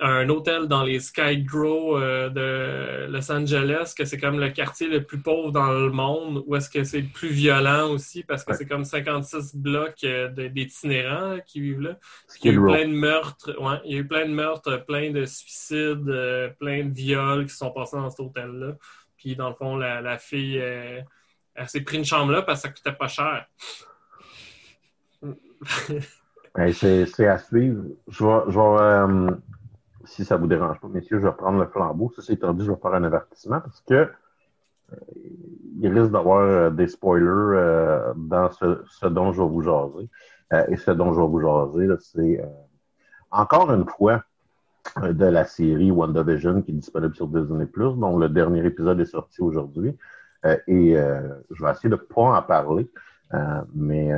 un 0.01 0.29
hôtel 0.29 0.67
dans 0.69 0.83
les 0.83 1.01
Sky 1.01 1.39
Grow 1.43 1.97
euh, 1.99 2.29
de 2.29 3.11
Los 3.11 3.31
Angeles, 3.33 3.95
que 3.97 4.05
c'est 4.05 4.19
comme 4.19 4.39
le 4.39 4.51
quartier 4.51 4.89
le 4.89 5.05
plus 5.05 5.21
pauvre 5.23 5.53
dans 5.53 5.71
le 5.73 5.91
monde, 5.91 6.43
où 6.47 6.55
est-ce 6.57 6.69
que 6.69 6.85
c'est 6.85 7.01
le 7.01 7.09
plus 7.09 7.29
violent 7.31 7.91
aussi, 7.93 8.23
parce 8.23 8.45
que 8.45 8.51
Ouais. 8.51 8.57
c'est 8.59 8.67
comme 8.67 8.85
56 8.85 9.55
blocs 9.57 10.05
euh, 10.05 10.29
de- 10.29 10.49
d'itinérants 10.49 11.39
qui 11.47 11.61
vivent 11.61 11.81
là. 11.81 11.99
Il 12.43 12.47
y 12.47 12.51
a 12.51 12.53
eu 12.53 12.63
plein 12.63 12.89
de 12.89 12.93
meurtres, 12.95 13.57
ouais, 13.59 13.81
il 13.87 13.93
y 13.93 13.97
a 13.97 14.01
eu 14.01 14.07
plein 14.07 14.27
de 14.27 14.35
meurtres, 14.35 14.85
plein 14.87 15.11
de 15.13 15.25
suicides, 15.25 16.09
euh, 16.09 16.51
plein 16.61 16.85
de 16.85 16.93
viols 16.93 17.45
qui 17.47 17.53
se 17.53 17.59
sont 17.59 17.71
passés 17.71 17.97
dans 17.97 18.11
cet 18.11 18.21
hôtel-là. 18.21 18.75
Puis 19.17 19.35
dans 19.35 19.49
le 19.49 19.55
fond, 19.55 19.77
la, 19.77 20.03
la 20.03 20.19
fille, 20.19 20.59
euh, 20.61 21.01
elle 21.55 21.69
s'est 21.71 21.81
pris 21.81 21.97
une 21.97 22.05
chambre 22.05 22.33
là 22.33 22.43
parce 22.43 22.61
que 22.63 22.69
ça 22.69 22.75
coûtait 22.75 22.93
pas 22.99 23.09
cher. 23.09 23.47
Ben, 26.57 26.73
c'est 26.73 27.27
à 27.27 27.39
suivre. 27.39 27.83
Je 28.09 28.25
vais, 28.25 28.53
euh, 28.59 29.31
si 30.05 30.25
ça 30.25 30.39
vous 30.39 30.47
dérange 30.47 30.81
pas, 30.81 30.89
messieurs, 30.89 31.21
je 31.21 31.27
vais 31.27 31.35
prendre 31.35 31.59
le 31.59 31.67
flambeau. 31.67 32.11
Ça, 32.17 32.23
c'est 32.23 32.33
étant 32.33 32.55
dit, 32.55 32.65
je 32.65 32.71
vais 32.71 32.79
faire 32.81 32.95
un 32.95 33.05
avertissement 33.05 33.61
parce 33.61 33.83
que 33.83 33.95
euh, 33.95 34.97
il 35.79 35.93
risque 35.93 36.13
d'avoir 36.13 36.41
euh, 36.41 36.71
des 36.71 36.89
spoilers 36.89 38.15
dans 38.17 38.51
ce, 38.53 39.07
dont 39.07 39.33
je 39.33 39.43
vais 39.43 39.49
vous 39.49 39.63
jaser. 39.63 40.09
Et 40.69 40.77
ce 40.77 40.93
dont 40.93 41.13
je 41.13 41.21
vais 41.21 41.27
vous 41.27 41.41
jaser, 41.41 41.89
c'est 42.01 42.45
encore 43.31 43.71
une 43.73 43.87
fois 43.87 44.23
de 45.03 45.27
la 45.27 45.45
série 45.45 45.91
WandaVision 45.91 46.63
qui 46.63 46.71
est 46.71 46.75
disponible 46.75 47.15
sur 47.15 47.27
Disney+, 47.27 47.67
dont 47.77 48.17
le 48.17 48.29
dernier 48.29 48.65
épisode 48.65 49.01
est 49.01 49.07
sorti 49.07 49.43
aujourd'hui. 49.43 49.95
Et 50.69 50.95
je 51.51 51.65
vais 51.65 51.71
essayer 51.71 51.91
de 51.91 51.97
ne 51.97 52.01
pas 52.01 52.39
en 52.39 52.43
parler, 52.43 52.89
mais 53.75 54.13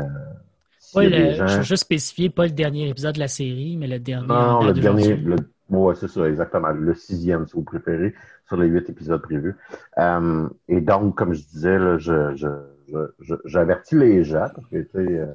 Pas 0.94 1.04
le- 1.04 1.30
gens... 1.34 1.46
Je 1.46 1.56
veux 1.58 1.62
juste 1.62 1.82
spécifier, 1.84 2.30
pas 2.30 2.44
le 2.44 2.50
dernier 2.52 2.88
épisode 2.88 3.14
de 3.14 3.20
la 3.20 3.28
série, 3.28 3.76
mais 3.76 3.86
le 3.86 3.98
dernier. 3.98 4.26
Non, 4.28 4.64
le 4.64 4.72
dernier. 4.72 5.16
Le... 5.16 5.36
Ouais, 5.70 5.94
c'est 5.96 6.08
ça, 6.08 6.26
exactement. 6.28 6.68
Le 6.68 6.94
sixième, 6.94 7.46
si 7.46 7.52
vous 7.54 7.62
préférez, 7.62 8.14
sur 8.46 8.56
les 8.56 8.68
huit 8.68 8.88
épisodes 8.88 9.20
prévus. 9.20 9.54
Euh, 9.98 10.48
et 10.68 10.80
donc, 10.80 11.14
comme 11.16 11.34
je 11.34 11.42
disais, 11.42 11.78
là, 11.78 11.98
je, 11.98 12.34
je, 12.36 12.48
je, 12.90 12.98
je- 13.20 13.34
j'avertis 13.44 13.96
les 13.96 14.24
gens, 14.24 14.46
parce 14.54 14.66
que, 14.68 14.78
tu 14.78 14.88
sais, 14.92 14.98
euh, 15.18 15.26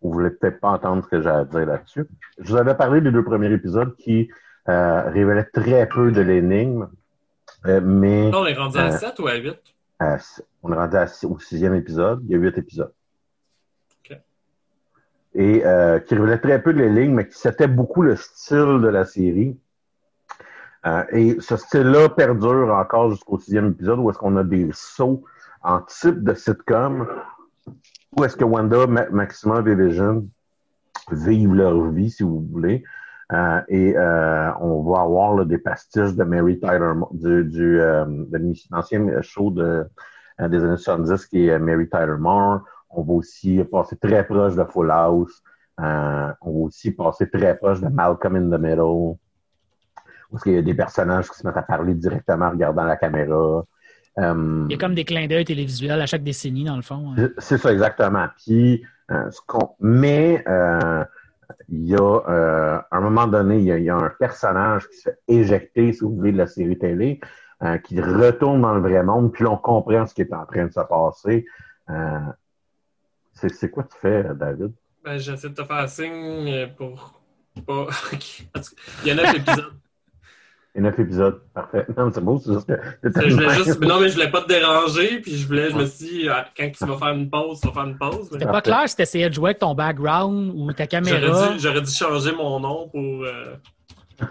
vous 0.00 0.12
voulez 0.12 0.30
peut-être 0.30 0.60
pas 0.60 0.70
entendre 0.70 1.02
ce 1.04 1.08
que 1.08 1.20
j'ai 1.20 1.28
à 1.28 1.44
dire 1.44 1.66
là-dessus. 1.66 2.04
Je 2.38 2.50
vous 2.52 2.56
avais 2.56 2.74
parlé 2.76 3.00
des 3.00 3.10
deux 3.10 3.24
premiers 3.24 3.52
épisodes 3.52 3.94
qui 3.96 4.28
euh, 4.68 5.02
révélaient 5.10 5.48
très 5.52 5.88
peu 5.88 6.12
de 6.12 6.20
l'énigme, 6.20 6.88
euh, 7.66 7.80
mais 7.82 8.30
on 8.32 8.46
est 8.46 8.54
rendu 8.54 8.78
à 8.78 8.92
7 8.92 9.18
ou 9.18 9.26
à 9.26 9.34
8? 9.34 9.56
à- 9.98 10.18
on 10.62 10.72
est 10.72 10.76
rendu 10.76 10.96
à 10.96 11.06
six- 11.08 11.26
au 11.26 11.38
sixième 11.40 11.74
épisode. 11.74 12.20
Il 12.24 12.30
y 12.30 12.34
a 12.36 12.38
huit 12.38 12.56
épisodes. 12.56 12.92
Et 15.34 15.64
euh, 15.64 15.98
qui 15.98 16.14
révélait 16.14 16.38
très 16.38 16.62
peu 16.62 16.74
de 16.74 16.78
l'énigme, 16.78 17.14
mais 17.14 17.28
qui 17.28 17.38
c'était 17.38 17.68
beaucoup 17.68 18.02
le 18.02 18.16
style 18.16 18.80
de 18.82 18.88
la 18.88 19.04
série. 19.04 19.58
Euh, 20.84 21.04
et 21.12 21.36
ce 21.40 21.56
style-là 21.56 22.08
perdure 22.10 22.74
encore 22.74 23.10
jusqu'au 23.10 23.38
sixième 23.38 23.68
épisode 23.68 24.00
où 24.00 24.10
est-ce 24.10 24.18
qu'on 24.18 24.36
a 24.36 24.44
des 24.44 24.68
sauts 24.72 25.24
en 25.62 25.80
type 25.80 26.22
de 26.22 26.34
sitcom 26.34 27.06
où 28.16 28.24
est-ce 28.24 28.36
que 28.36 28.44
Wanda, 28.44 28.86
Ma- 28.86 29.08
Maxima 29.08 29.62
et 29.66 29.74
Vision 29.74 30.26
vivent 31.10 31.54
leur 31.54 31.90
vie, 31.90 32.10
si 32.10 32.22
vous 32.22 32.46
voulez. 32.50 32.84
Euh, 33.32 33.60
et 33.68 33.96
euh, 33.96 34.50
on 34.60 34.82
va 34.82 35.00
avoir 35.00 35.34
là, 35.34 35.44
des 35.44 35.58
pastiches 35.58 36.14
de 36.14 36.24
Mary 36.24 36.60
Tyler 36.60 36.92
du, 37.12 37.44
du 37.44 37.80
euh, 37.80 38.04
de 38.06 38.54
l'ancien 38.70 39.22
show 39.22 39.50
de, 39.50 39.86
euh, 40.40 40.48
des 40.48 40.62
années 40.62 40.76
70 40.76 41.26
qui 41.26 41.48
est 41.48 41.58
Mary 41.58 41.88
Tyler 41.88 42.16
Moore. 42.18 42.60
On 42.92 43.02
va 43.02 43.12
aussi 43.14 43.62
passer 43.64 43.96
très 43.96 44.24
proche 44.24 44.54
de 44.54 44.64
Full 44.64 44.90
House. 44.90 45.42
Euh, 45.80 46.32
on 46.42 46.52
va 46.52 46.58
aussi 46.66 46.90
passer 46.90 47.28
très 47.28 47.56
proche 47.56 47.80
de 47.80 47.88
Malcolm 47.88 48.36
in 48.36 48.56
the 48.56 48.60
Middle, 48.60 49.16
parce 50.30 50.42
qu'il 50.42 50.52
y 50.52 50.58
a 50.58 50.62
des 50.62 50.74
personnages 50.74 51.30
qui 51.30 51.38
se 51.38 51.46
mettent 51.46 51.56
à 51.56 51.62
parler 51.62 51.94
directement 51.94 52.46
en 52.46 52.50
regardant 52.50 52.84
la 52.84 52.96
caméra. 52.96 53.64
Euh, 54.18 54.64
il 54.68 54.72
y 54.72 54.74
a 54.74 54.78
comme 54.78 54.94
des 54.94 55.04
clins 55.04 55.26
d'œil 55.26 55.44
télévisuels 55.44 56.00
à 56.00 56.06
chaque 56.06 56.22
décennie, 56.22 56.64
dans 56.64 56.76
le 56.76 56.82
fond. 56.82 57.14
Hein. 57.16 57.28
C'est 57.38 57.56
ça, 57.56 57.72
exactement. 57.72 58.26
Puis, 58.36 58.84
euh, 59.10 59.30
ce 59.30 59.40
mais 59.80 60.44
il 61.68 61.86
y 61.86 61.96
a, 61.96 62.18
à 62.90 62.96
un 62.96 63.00
moment 63.00 63.26
donné, 63.26 63.58
il 63.58 63.64
y, 63.64 63.90
a, 63.90 63.96
un 63.96 64.10
personnage 64.18 64.88
qui 64.88 64.96
se 64.96 65.02
fait 65.10 65.18
éjecter, 65.28 65.92
si 65.92 66.00
vous 66.00 66.14
voulez, 66.14 66.32
de 66.32 66.38
la 66.38 66.46
série 66.46 66.78
télé, 66.78 67.20
qui 67.84 68.00
retourne 68.00 68.60
dans 68.60 68.74
le 68.74 68.80
vrai 68.80 69.02
monde, 69.02 69.32
puis 69.32 69.46
on 69.46 69.56
comprend 69.56 70.06
ce 70.06 70.14
qui 70.14 70.22
est 70.22 70.34
en 70.34 70.44
train 70.44 70.66
de 70.66 70.72
se 70.72 70.80
passer. 70.80 71.46
C'est 73.48 73.70
quoi 73.70 73.84
tu 73.84 73.98
fais, 74.00 74.24
David? 74.34 74.72
Ben, 75.04 75.18
j'essaie 75.18 75.48
de 75.48 75.54
te 75.54 75.64
faire 75.64 75.88
signe 75.88 76.48
euh, 76.48 76.66
pour 76.68 77.20
pas. 77.66 77.86
Il 79.02 79.08
y 79.08 79.10
a 79.10 79.14
neuf 79.14 79.34
épisodes. 79.34 79.72
Il 80.74 80.78
y 80.78 80.78
a 80.78 80.82
neuf 80.82 80.98
épisodes. 80.98 81.42
Parfait. 81.52 81.86
Non, 81.96 82.10
c'est 82.12 82.20
beau, 82.20 82.38
c'est 82.38 82.52
juste 82.52 82.66
que. 82.66 82.80
Je 83.02 83.34
voulais 83.34 83.50
juste... 83.50 83.80
Non, 83.84 84.00
mais 84.00 84.08
je 84.08 84.14
voulais 84.14 84.30
pas 84.30 84.42
te 84.42 84.48
déranger, 84.48 85.20
puis 85.20 85.36
je 85.36 85.46
voulais, 85.46 85.70
je 85.70 85.76
me 85.76 85.86
suis 85.86 86.06
dit, 86.06 86.28
ah, 86.28 86.46
quand 86.56 86.70
tu 86.70 86.86
vas 86.86 86.96
faire 86.96 87.08
une 87.08 87.28
pause, 87.28 87.60
tu 87.60 87.66
vas 87.66 87.74
faire 87.74 87.84
une 87.84 87.98
pause. 87.98 88.28
C'était 88.30 88.46
pas 88.46 88.62
clair 88.62 88.88
si 88.88 88.96
tu 88.96 89.02
essayais 89.02 89.28
de 89.28 89.34
jouer 89.34 89.50
avec 89.50 89.58
ton 89.58 89.74
background 89.74 90.52
ou 90.54 90.72
ta 90.72 90.86
caméra. 90.86 91.56
J'aurais 91.58 91.82
dû, 91.82 91.90
changer 91.90 92.32
mon 92.32 92.60
nom 92.60 92.88
pour. 92.88 93.24
Euh... 93.24 93.56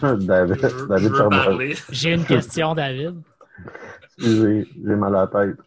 David, 0.02 0.56
je, 0.62 0.86
David 0.86 1.12
je 1.14 1.84
J'ai 1.90 2.14
une 2.14 2.24
question, 2.24 2.74
David. 2.74 3.22
Excusez, 4.18 4.70
j'ai 4.86 4.96
mal 4.96 5.16
à 5.16 5.22
la 5.22 5.28
tête. 5.28 5.58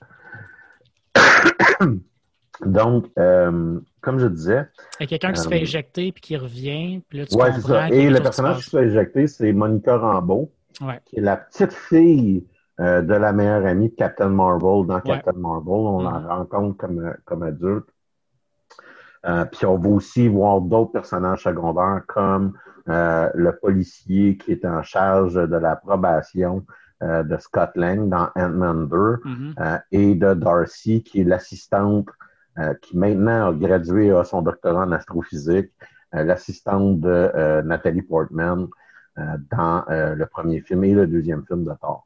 Donc, 2.60 3.06
euh, 3.18 3.80
comme 4.00 4.18
je 4.18 4.26
disais. 4.26 4.68
Il 5.00 5.04
y 5.04 5.04
a 5.04 5.06
quelqu'un 5.06 5.32
qui 5.32 5.40
se 5.40 5.48
fait 5.48 5.56
euh, 5.56 5.62
éjecter 5.62 6.12
puis 6.12 6.20
qui 6.20 6.36
revient. 6.36 7.02
Puis 7.08 7.18
là, 7.18 7.26
tu 7.26 7.36
ouais, 7.36 7.52
c'est 7.54 7.60
ça. 7.62 7.88
Et 7.88 8.08
le 8.08 8.20
personnage 8.20 8.58
qui 8.58 8.62
se 8.64 8.76
fait 8.76 8.86
éjecter, 8.86 9.26
c'est 9.26 9.52
Monica 9.52 9.96
Rambeau, 9.96 10.52
qui 11.04 11.18
est 11.18 11.20
la 11.20 11.36
petite 11.36 11.72
fille 11.72 12.46
euh, 12.80 13.02
de 13.02 13.14
la 13.14 13.32
meilleure 13.32 13.66
amie 13.66 13.90
de 13.90 13.94
Captain 13.94 14.28
Marvel 14.28 14.86
dans 14.86 15.00
Captain 15.00 15.32
Marvel. 15.36 15.68
On 15.68 16.02
la 16.02 16.20
mm. 16.20 16.26
rencontre 16.26 16.76
comme, 16.76 17.14
comme 17.24 17.42
adulte. 17.42 17.88
puis 19.52 19.66
on 19.66 19.78
va 19.78 19.88
aussi 19.88 20.28
voir 20.28 20.60
d'autres 20.60 20.92
personnages 20.92 21.44
secondaires 21.44 22.02
comme 22.06 22.52
le 22.86 23.50
policier 23.52 24.36
qui 24.36 24.52
est 24.52 24.64
en 24.64 24.82
charge 24.82 25.34
de 25.34 25.56
la 25.56 25.76
probation 25.76 26.64
de 27.00 27.36
Scott 27.38 27.70
Lang 27.74 28.08
dans 28.08 28.28
Ant-Man 28.36 28.88
2 28.88 28.96
mm-hmm. 28.96 29.82
et 29.92 30.14
de 30.14 30.34
Darcy 30.34 31.02
qui 31.02 31.22
est 31.22 31.24
l'assistante 31.24 32.08
qui 32.82 32.96
maintenant 32.96 33.48
a 33.48 33.52
gradué 33.52 34.10
à 34.10 34.24
son 34.24 34.42
doctorat 34.42 34.84
en 34.84 34.92
astrophysique, 34.92 35.70
euh, 36.14 36.24
l'assistante 36.24 37.00
de 37.00 37.08
euh, 37.08 37.62
Nathalie 37.62 38.02
Portman 38.02 38.66
dans 39.16 39.84
le 39.88 40.24
premier 40.24 40.60
film 40.60 40.82
et 40.82 40.92
le 40.92 41.06
deuxième 41.06 41.46
film 41.46 41.64
de 41.64 41.72
Thor. 41.80 42.04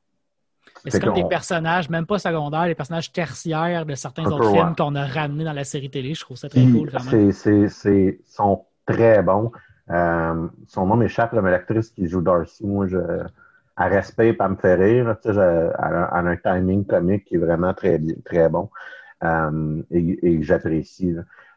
C'est 0.85 1.01
comme 1.01 1.15
des 1.15 1.25
personnages, 1.25 1.89
même 1.89 2.05
pas 2.05 2.19
secondaires, 2.19 2.67
des 2.67 2.75
personnages 2.75 3.11
tertiaires 3.11 3.87
de 3.87 3.95
certains 3.95 4.27
autres 4.27 4.53
films 4.53 4.75
qu'on 4.77 4.95
a 4.95 5.07
ramenés 5.07 5.45
dans 5.45 5.55
la 5.55 5.65
série 5.65 5.89
télé? 5.89 6.13
Je 6.13 6.21
trouve 6.21 6.37
ça 6.37 6.51
très 6.51 6.67
cool. 6.67 6.91
C'est 7.33 8.21
sont 8.27 8.67
très 8.85 9.23
bons. 9.23 9.53
son 9.89 10.87
nom 10.87 10.97
m'échappe, 10.97 11.33
mais 11.33 11.51
l'actrice 11.51 11.89
qui 11.89 12.09
joue 12.09 12.21
Darcy, 12.21 12.67
moi, 12.67 12.87
je, 12.87 12.99
à 13.79 13.87
respect, 13.87 14.33
pas 14.33 14.49
me 14.49 14.57
faire 14.57 14.79
rire. 14.79 15.17
Tu 15.23 15.33
sais, 15.33 15.39
elle, 15.39 15.95
a, 15.95 16.15
un 16.15 16.37
timing 16.37 16.85
comique 16.85 17.25
qui 17.25 17.37
est 17.37 17.39
vraiment 17.39 17.73
très, 17.73 18.01
très 18.25 18.49
bon. 18.49 18.69
Euh, 19.25 19.83
et, 19.91 20.43
j'apprécie. 20.43 21.14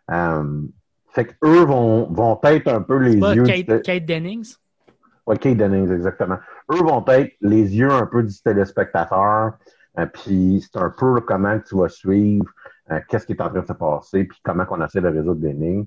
Euh, 0.10 0.62
fait 1.14 1.26
qu'eux 1.26 1.66
vont, 1.66 2.08
vont 2.12 2.40
être 2.44 2.68
un 2.68 2.82
peu 2.82 2.98
les 2.98 3.16
yeux. 3.16 3.44
Kate, 3.44 3.82
Kate 3.84 4.06
Dennings? 4.06 4.56
Oui, 5.28 5.38
Kate 5.38 5.58
Dennings, 5.58 5.92
exactement. 5.92 6.38
Eux 6.72 6.84
vont 6.84 7.04
être 7.08 7.34
les 7.42 7.76
yeux 7.76 7.92
un 7.92 8.06
peu 8.06 8.24
du 8.24 8.34
téléspectateur. 8.42 9.54
Euh, 10.00 10.06
puis 10.06 10.66
c'est 10.66 10.80
un 10.80 10.90
peu 10.90 11.20
comment 11.22 11.60
tu 11.60 11.78
vas 11.78 11.90
suivre 11.90 12.46
qu'est-ce 13.08 13.26
qui 13.26 13.32
est 13.32 13.42
en 13.42 13.50
train 13.50 13.62
de 13.62 13.66
se 13.66 13.72
passer, 13.72 14.26
puis 14.26 14.38
comment 14.44 14.66
on 14.70 14.84
essaie 14.84 15.00
de 15.00 15.08
résoudre 15.08 15.42
l'énigme. 15.42 15.86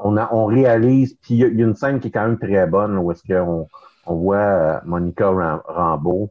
on, 0.00 0.18
a, 0.18 0.28
on 0.34 0.44
réalise, 0.44 1.14
puis 1.14 1.36
il 1.36 1.58
y, 1.58 1.62
a 1.62 1.64
une 1.64 1.74
scène 1.74 1.98
qui 1.98 2.08
est 2.08 2.10
quand 2.10 2.26
même 2.26 2.38
très 2.38 2.66
bonne 2.66 2.98
où 2.98 3.10
est-ce 3.10 3.22
qu'on 3.22 3.68
on 4.04 4.14
voit 4.16 4.82
Monica 4.84 5.30
Rambeau 5.30 6.30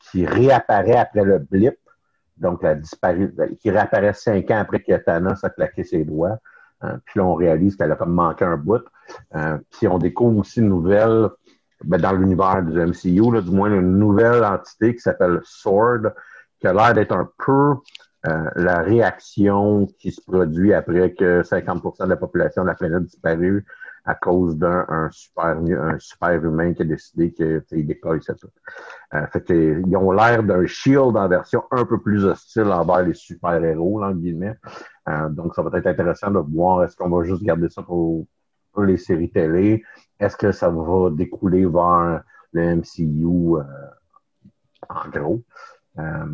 qui 0.00 0.24
réapparaît 0.24 0.96
après 0.96 1.24
le 1.24 1.40
blip 1.40 1.76
donc 2.40 2.62
la 2.62 2.74
disparu, 2.74 3.34
qui 3.60 3.70
réapparaît 3.70 4.12
cinq 4.12 4.50
ans 4.50 4.58
après 4.58 4.80
que 4.80 4.96
Thanos 4.96 5.42
a 5.42 5.50
claqué 5.50 5.84
ses 5.84 6.04
doigts. 6.04 6.38
Hein. 6.80 7.00
puis 7.04 7.18
là, 7.18 7.26
on 7.26 7.34
réalise 7.34 7.74
qu'elle 7.76 7.90
a 7.90 7.96
comme 7.96 8.14
manqué 8.14 8.44
un 8.44 8.56
bout. 8.56 8.84
Euh, 9.34 9.58
puis 9.70 9.88
on 9.88 9.98
découvre 9.98 10.38
aussi 10.38 10.60
une 10.60 10.68
nouvelle, 10.68 11.28
ben, 11.84 12.00
dans 12.00 12.12
l'univers 12.12 12.62
du 12.62 12.78
MCU, 12.78 13.32
là, 13.32 13.40
du 13.40 13.50
moins 13.50 13.68
une 13.68 13.98
nouvelle 13.98 14.44
entité 14.44 14.94
qui 14.94 15.00
s'appelle 15.00 15.40
Sword, 15.44 16.12
qui 16.60 16.66
a 16.66 16.72
l'air 16.72 16.94
d'être 16.94 17.12
un 17.12 17.28
peu 17.44 17.74
euh, 18.26 18.50
la 18.56 18.80
réaction 18.82 19.86
qui 19.98 20.12
se 20.12 20.20
produit 20.20 20.74
après 20.74 21.14
que 21.14 21.42
50% 21.42 22.04
de 22.04 22.08
la 22.10 22.16
population 22.16 22.62
de 22.62 22.68
la 22.68 22.74
planète 22.74 23.04
disparu 23.04 23.64
à 24.08 24.14
cause 24.14 24.56
d'un 24.56 24.86
super, 25.10 25.58
un 25.58 25.98
super 25.98 26.42
humain 26.42 26.72
qui 26.72 26.80
a 26.80 26.84
décidé 26.86 27.30
qu'il 27.30 27.86
décolle, 27.86 28.22
c'est. 28.22 28.42
Euh, 29.12 29.26
fait 29.26 29.42
que, 29.42 29.82
ils 29.86 29.96
ont 29.98 30.12
l'air 30.12 30.42
d'un 30.42 30.64
shield 30.64 31.14
en 31.14 31.28
version 31.28 31.64
un 31.70 31.84
peu 31.84 32.00
plus 32.00 32.24
hostile 32.24 32.72
envers 32.72 33.02
les 33.02 33.12
super-héros, 33.12 34.02
en 34.02 34.12
guillemets. 34.12 34.56
Euh, 35.10 35.28
donc, 35.28 35.54
ça 35.54 35.60
va 35.60 35.78
être 35.78 35.86
intéressant 35.86 36.30
de 36.30 36.38
voir 36.38 36.84
est-ce 36.84 36.96
qu'on 36.96 37.10
va 37.10 37.22
juste 37.22 37.42
garder 37.42 37.68
ça 37.68 37.82
pour, 37.82 38.24
les 38.78 38.96
séries 38.96 39.30
télé? 39.30 39.84
Est-ce 40.18 40.36
que 40.38 40.52
ça 40.52 40.70
va 40.70 41.10
découler 41.10 41.66
vers 41.66 42.22
le 42.52 42.76
MCU 42.76 43.58
euh, 43.58 43.62
en 44.88 45.08
gros? 45.10 45.42
Euh, 45.98 46.26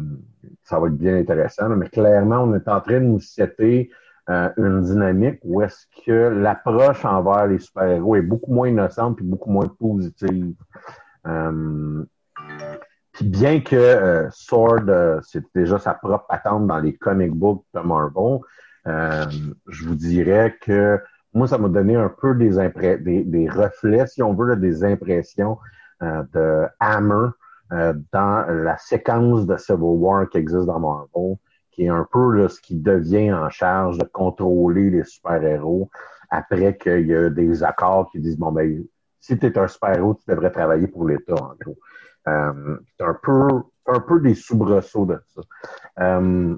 ça 0.62 0.78
va 0.78 0.86
être 0.86 0.96
bien 0.96 1.16
intéressant, 1.16 1.70
mais 1.70 1.88
clairement, 1.88 2.44
on 2.44 2.54
est 2.54 2.68
en 2.68 2.80
train 2.80 3.00
de 3.00 3.06
nous 3.06 3.20
citer 3.20 3.90
euh, 4.30 4.48
une 4.56 4.80
dynamique 4.80 5.38
où 5.44 5.60
est-ce 5.60 5.86
que 6.06 6.28
l'approche 6.28 7.04
envers 7.04 7.46
les 7.46 7.58
super-héros 7.58 8.16
est 8.16 8.22
beaucoup 8.22 8.54
moins 8.54 8.68
innocente 8.68 9.20
et 9.20 9.24
beaucoup 9.24 9.50
moins 9.50 9.68
positive. 9.68 10.54
Euh, 11.26 12.02
puis 13.12 13.26
bien 13.26 13.60
que 13.60 13.76
euh, 13.76 14.30
Sword, 14.30 15.20
c'est 15.24 15.44
déjà 15.54 15.78
sa 15.78 15.92
propre 15.92 16.24
attente 16.30 16.66
dans 16.66 16.78
les 16.78 16.96
comic 16.96 17.32
books 17.32 17.66
de 17.74 17.80
Marvel, 17.80 18.38
je 18.86 19.86
vous 19.86 19.94
dirais 19.94 20.56
que 20.58 20.98
moi, 21.34 21.46
ça 21.46 21.58
m'a 21.58 21.68
donné 21.68 21.96
un 21.96 22.08
peu 22.08 22.34
des, 22.34 22.56
des, 23.00 23.24
des, 23.24 23.48
reflets, 23.50 24.06
si 24.06 24.22
on 24.22 24.32
veut, 24.34 24.56
des 24.56 24.84
impressions 24.84 25.58
de 26.00 26.66
Hammer 26.80 27.28
dans 27.70 28.46
la 28.48 28.78
séquence 28.78 29.46
de 29.46 29.56
Civil 29.56 29.80
War 29.80 30.28
qui 30.30 30.38
existe 30.38 30.66
dans 30.66 30.80
Marvel 30.80 31.36
qui 31.74 31.84
est 31.84 31.88
un 31.88 32.06
peu 32.10 32.48
ce 32.48 32.60
qui 32.60 32.76
devient 32.76 33.32
en 33.32 33.50
charge 33.50 33.98
de 33.98 34.04
contrôler 34.04 34.90
les 34.90 35.04
super-héros 35.04 35.90
après 36.30 36.76
qu'il 36.76 37.06
y 37.06 37.14
a 37.14 37.30
des 37.30 37.62
accords 37.62 38.10
qui 38.10 38.20
disent 38.20 38.38
bon 38.38 38.52
ben 38.52 38.84
si 39.24 39.38
tu 39.38 39.46
es 39.46 39.58
un 39.58 39.68
super-héros, 39.68 40.14
tu 40.14 40.30
devrais 40.30 40.50
travailler 40.50 40.86
pour 40.86 41.06
l'État, 41.08 41.34
en 41.34 41.54
gros. 41.58 41.78
Euh, 42.28 42.76
c'est 42.98 43.06
un 43.06 43.18
peu, 43.22 43.48
un 43.86 44.00
peu 44.00 44.20
des 44.20 44.34
soubresauts 44.34 45.06
de 45.06 45.18
ça. 45.34 45.40
Euh, 46.00 46.56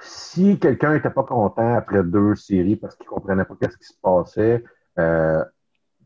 si 0.00 0.58
quelqu'un 0.58 0.94
n'était 0.94 1.10
pas 1.10 1.24
content 1.24 1.74
après 1.74 2.02
deux 2.02 2.34
séries 2.36 2.76
parce 2.76 2.96
qu'il 2.96 3.04
ne 3.04 3.10
comprenait 3.10 3.44
pas 3.44 3.54
ce 3.60 3.76
qui 3.76 3.84
se 3.84 4.00
passait, 4.00 4.64
euh, 4.98 5.44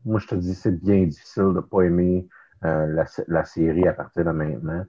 moi 0.03 0.19
je 0.19 0.27
te 0.27 0.35
dis 0.35 0.53
c'est 0.53 0.83
bien 0.83 1.05
difficile 1.05 1.43
de 1.43 1.51
ne 1.51 1.59
pas 1.61 1.83
aimer 1.83 2.27
la, 2.61 3.05
la, 3.27 3.45
série 3.45 3.87
à 3.87 3.93
partir 3.93 4.25
de 4.25 4.31
maintenant. 4.31 4.85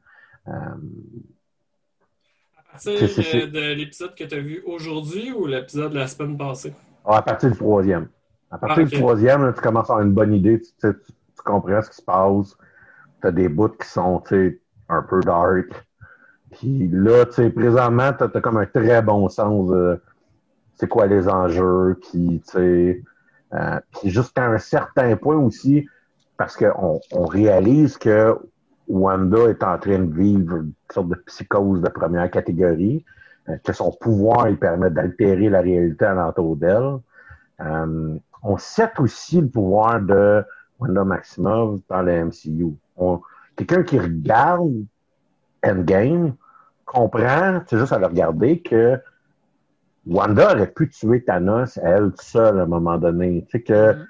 C'est 2.79 3.47
de 3.47 3.75
l'épisode 3.75 4.15
que 4.15 4.25
tu 4.25 4.35
as 4.35 4.41
vu 4.41 4.63
aujourd'hui 4.67 5.33
ou 5.33 5.47
l'épisode 5.47 5.93
de 5.93 5.99
la 5.99 6.07
semaine 6.07 6.37
passée? 6.37 6.73
Ah, 7.05 7.19
à 7.19 7.23
partir 7.23 7.51
du 7.51 7.57
troisième. 7.57 8.09
À 8.51 8.59
partir 8.59 8.85
ah, 8.87 8.89
du 8.89 8.97
troisième, 8.97 9.53
tu 9.55 9.61
commences 9.61 9.91
à 9.91 9.95
avoir 9.95 10.07
une 10.07 10.13
bonne 10.13 10.35
idée, 10.35 10.61
tu, 10.81 10.93
comprends 11.45 11.83
ce 11.83 11.91
qui 11.91 11.97
se 11.97 12.03
passe. 12.03 12.57
Tu 13.21 13.27
as 13.29 13.33
des 13.33 13.49
bouts 13.49 13.69
qui 13.69 13.89
sont 13.89 14.23
un 14.89 15.03
peu 15.03 15.21
dark. 15.21 15.67
Puis 16.53 16.89
là, 16.93 17.27
présentement, 17.27 18.13
tu 18.13 18.25
as, 18.25 18.41
comme 18.41 18.57
un 18.57 18.67
très 18.67 19.03
bon 19.03 19.29
sens 19.29 19.71
de 19.71 20.01
c'est 20.77 20.89
quoi 20.89 21.07
les 21.07 21.29
enjeux. 21.29 21.99
Puis, 22.03 22.43
tu 22.51 23.05
euh, 23.55 23.81
puis 23.93 24.11
jusqu'à 24.11 24.47
un 24.47 24.59
certain 24.59 25.17
point 25.17 25.37
aussi, 25.37 25.87
parce 26.37 26.57
qu'on 26.57 27.01
on 27.13 27.25
réalise 27.25 27.97
que 27.97 28.37
Wanda 28.89 29.49
est 29.49 29.63
en 29.63 29.79
train 29.79 29.99
de 29.99 30.15
vivre 30.15 30.57
une 30.57 30.73
sorte 30.93 31.09
de 31.09 31.15
psychose 31.27 31.81
de 31.81 31.89
première 31.89 32.31
catégorie, 32.31 33.05
euh, 33.49 33.57
que 33.65 33.73
son 33.73 33.93
pouvoir 33.93 34.47
lui 34.47 34.57
permet 34.57 34.91
d'altérer 34.91 35.49
la 35.49 35.61
réalité 35.61 36.05
alentour 36.05 36.57
d'elle. 36.57 36.99
Euh, 37.61 38.19
on 38.43 38.57
sait 38.59 38.91
aussi 38.99 39.41
le 39.41 39.49
pouvoir 39.49 40.01
de 40.01 40.45
Wanda 40.79 41.05
Maximoff 41.05 41.81
dans 41.89 42.03
le 42.03 42.27
MCU. 42.27 42.75
Quelqu'un 43.57 43.83
qui 43.83 43.99
regarde 43.99 44.85
Endgame 45.65 46.35
comprend, 46.85 47.61
c'est 47.67 47.79
juste 47.79 47.93
à 47.93 47.99
le 47.99 48.07
regarder, 48.07 48.61
que 48.61 49.01
Wanda 50.07 50.53
aurait 50.53 50.71
pu 50.71 50.89
tuer 50.89 51.25
Thanos 51.25 51.79
elle 51.83 52.13
seule 52.21 52.61
à 52.61 52.63
un 52.63 52.67
moment 52.67 52.99
donné. 52.99 53.45
Tu 53.51 53.59
sais 53.59 53.63
que 53.63 53.93
mm. 53.93 54.07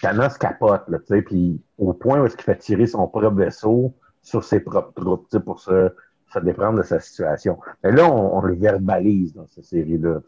Thanos 0.00 0.38
capote, 0.38 0.84
tu 0.88 0.96
sais, 1.06 1.22
puis 1.22 1.60
au 1.78 1.92
point 1.92 2.20
où 2.20 2.26
est-ce 2.26 2.36
qu'il 2.36 2.44
fait 2.44 2.58
tirer 2.58 2.86
son 2.86 3.06
propre 3.06 3.30
vaisseau 3.30 3.94
sur 4.22 4.42
ses 4.44 4.60
propres 4.60 4.92
troupes, 5.00 5.28
tu 5.30 5.38
sais, 5.38 5.42
pour 5.42 5.60
se, 5.60 5.90
se 6.32 6.38
défendre 6.40 6.78
de 6.78 6.82
sa 6.82 7.00
situation. 7.00 7.58
Mais 7.82 7.92
là, 7.92 8.10
on, 8.10 8.40
le 8.42 8.54
verbalise 8.54 9.34
dans 9.34 9.46
cette 9.46 9.64
série-là. 9.64 10.20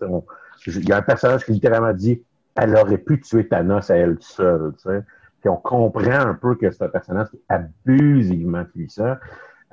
Il 0.66 0.88
y 0.88 0.92
a 0.92 0.96
un 0.96 1.02
personnage 1.02 1.44
qui 1.44 1.52
littéralement 1.52 1.92
dit 1.92 2.22
elle 2.54 2.74
aurait 2.76 2.98
pu 2.98 3.20
tuer 3.20 3.46
Thanos 3.46 3.90
à 3.90 3.96
elle 3.96 4.16
seule, 4.20 4.72
tu 4.76 4.88
sais. 4.88 5.02
Puis 5.40 5.50
on 5.50 5.56
comprend 5.56 6.10
un 6.10 6.34
peu 6.34 6.54
que 6.54 6.70
c'est 6.70 6.82
un 6.82 6.88
personnage 6.88 7.28
qui 7.30 7.38
abusivement 7.48 8.64
puissant. 8.64 9.16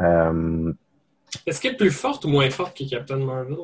Euh, 0.02 0.74
est-ce 1.46 1.62
qu'elle 1.62 1.74
est 1.74 1.78
plus 1.78 1.92
forte 1.92 2.26
ou 2.26 2.28
moins 2.28 2.50
forte 2.50 2.78
que 2.78 2.90
Captain 2.90 3.18
Marvel? 3.18 3.58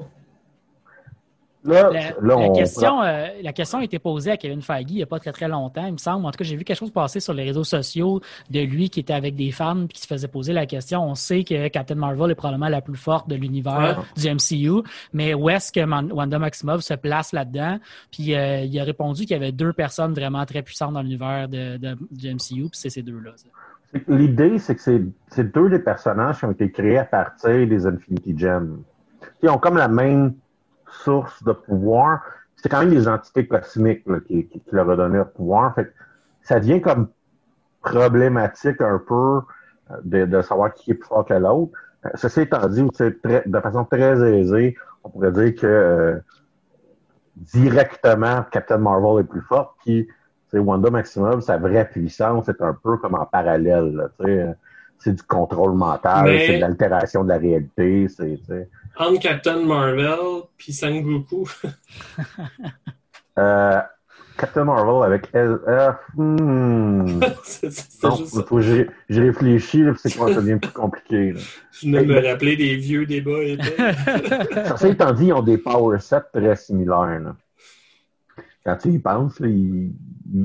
La, 1.64 2.50
question, 2.56 3.02
euh, 3.02 3.28
la 3.42 3.54
question 3.54 3.80
a 3.80 3.84
été 3.84 4.00
posée 4.00 4.32
à 4.32 4.38
Kevin 4.38 4.62
Feige 4.62 4.86
il 4.90 4.96
n'y 4.96 5.04
a 5.04 5.06
pas 5.06 5.20
très 5.20 5.32
très 5.32 5.48
longtemps, 5.48 5.86
il 5.86 5.94
me 5.94 5.98
semble. 5.98 6.26
En 6.26 6.32
tout 6.32 6.38
cas, 6.38 6.44
j'ai 6.46 6.56
vu 6.56 6.64
quelque 6.64 6.78
chose 6.78 6.92
passer 6.92 7.20
sur 7.20 7.34
les 7.34 7.44
réseaux 7.44 7.64
sociaux 7.64 8.22
de 8.50 8.62
lui 8.62 8.90
qui 8.90 9.02
était 9.02 9.14
avec 9.14 9.36
des 9.36 9.52
fans 9.52 9.84
et 9.84 9.88
qui 9.88 10.02
se 10.02 10.08
faisait 10.08 10.28
poser 10.28 10.54
la 10.54 10.66
question. 10.66 11.04
On 11.04 11.16
sait 11.16 11.44
que 11.44 11.68
Captain 11.68 11.96
Marvel 11.96 12.32
est 12.32 12.36
probablement 12.36 12.70
la 12.70 12.82
plus 12.82 12.96
forte 12.96 13.30
de 13.30 13.36
l'univers 13.36 14.04
du 14.16 14.30
MCU, 14.30 14.84
mais 15.14 15.34
où 15.34 15.50
est-ce 15.50 15.72
que 15.72 16.14
Wanda 16.14 16.40
Maximoff 16.40 16.82
se 16.82 16.94
place 16.94 17.34
là-dedans? 17.34 17.80
Puis 18.12 18.36
euh, 18.36 18.62
il 18.62 18.80
a 18.80 18.84
répondu 18.84 19.22
qu'il 19.24 19.32
y 19.32 19.36
avait 19.36 19.52
deux 19.52 19.74
personnes 19.74 20.14
vraiment 20.14 20.46
très 20.46 20.62
puissantes 20.62 20.94
dans 20.94 21.02
l'univers 21.02 21.50
de, 21.50 21.78
du 22.12 22.34
MCU, 22.34 22.70
puis 22.70 22.72
c'est 22.74 22.90
ces 22.90 23.02
deux-là. 23.02 23.32
L'idée, 24.08 24.60
c'est 24.60 24.76
que 24.76 24.82
c'est 25.30 25.52
deux 25.52 25.70
des 25.70 25.80
personnages 25.80 26.40
qui 26.40 26.46
ont 26.46 26.52
été 26.52 26.72
créés 26.72 27.00
à 27.00 27.06
partir 27.06 27.68
des 27.68 27.86
Infinity 27.86 28.38
Gems. 28.38 28.84
Ils 29.42 29.50
ont 29.50 29.58
comme 29.58 29.78
la 29.78 29.88
même 29.88 30.36
source 30.92 31.44
de 31.44 31.52
pouvoir. 31.52 32.22
C'est 32.56 32.70
quand 32.70 32.80
même 32.80 32.90
des 32.90 33.08
entités 33.08 33.48
cosmiques 33.48 34.04
qui, 34.28 34.48
qui, 34.48 34.62
leur 34.72 34.88
ont 34.88 34.96
donné 34.96 35.18
le 35.18 35.26
pouvoir. 35.26 35.74
Fait 35.76 35.94
ça 36.42 36.60
devient 36.60 36.82
comme 36.82 37.10
problématique 37.82 38.82
un 38.82 39.00
peu 39.00 39.14
euh, 39.92 39.96
de, 40.04 40.26
de 40.26 40.42
savoir 40.42 40.74
qui 40.74 40.92
est 40.92 40.96
plus 40.96 41.08
fort 41.08 41.26
que 41.26 41.34
l'autre. 41.34 41.72
Euh, 42.06 42.10
ceci 42.16 42.42
étant 42.42 42.68
dit, 42.68 42.84
de 42.84 43.60
façon 43.60 43.86
très 43.86 44.22
aisée, 44.40 44.76
on 45.04 45.10
pourrait 45.10 45.32
dire 45.32 45.56
que 45.56 45.68
euh, 45.68 46.20
directement, 47.36 48.44
Captain 48.52 48.78
Marvel 48.78 49.24
est 49.24 49.28
plus 49.28 49.42
fort, 49.42 49.76
puis 49.84 50.08
Wanda 50.54 50.90
Maximum, 50.90 51.42
sa 51.42 51.58
vraie 51.58 51.88
puissance 51.88 52.50
est 52.50 52.62
un 52.62 52.74
peu 52.74 52.98
comme 52.98 53.16
en 53.16 53.26
parallèle. 53.26 54.10
C'est 54.98 55.14
du 55.14 55.24
contrôle 55.24 55.74
mental, 55.74 56.28
c'est 56.46 56.56
de 56.56 56.62
l'altération 56.62 57.24
de 57.24 57.30
la 57.30 57.38
réalité. 57.38 58.08
C'est, 58.10 58.40
entre 59.00 59.20
Captain 59.20 59.66
Marvel 59.66 60.44
puis 60.58 60.74
Sangoku. 60.74 61.50
euh, 63.40 63.80
Captain 64.38 64.64
Marvel 64.64 65.04
avec 65.12 65.32
LF. 65.34 65.96
Hmm. 66.16 67.20
c'est, 67.44 67.72
juste 67.72 68.90
J'ai 69.10 69.22
réfléchi, 69.22 69.84
c'est 69.98 70.16
quoi, 70.16 70.34
ça 70.34 70.42
devient 70.42 70.60
plus 70.62 70.72
compliqué. 70.72 71.34
Je 71.72 71.88
venais 71.88 72.06
me 72.06 72.26
rappeler 72.26 72.56
des 72.56 72.76
vieux 72.76 73.06
débats. 73.06 73.32
Ça 74.78 74.88
étant 74.88 75.14
dit, 75.14 75.28
ils 75.28 75.34
ont 75.34 75.42
des 75.42 75.58
power 75.58 76.00
sets 76.00 76.22
très 76.34 76.56
similaires. 76.56 77.20
Là. 77.20 77.36
Quand 78.66 78.78
tu 78.78 78.90
y 78.90 79.00
penses, 79.00 79.40
là, 79.40 79.48
ils, 79.48 79.92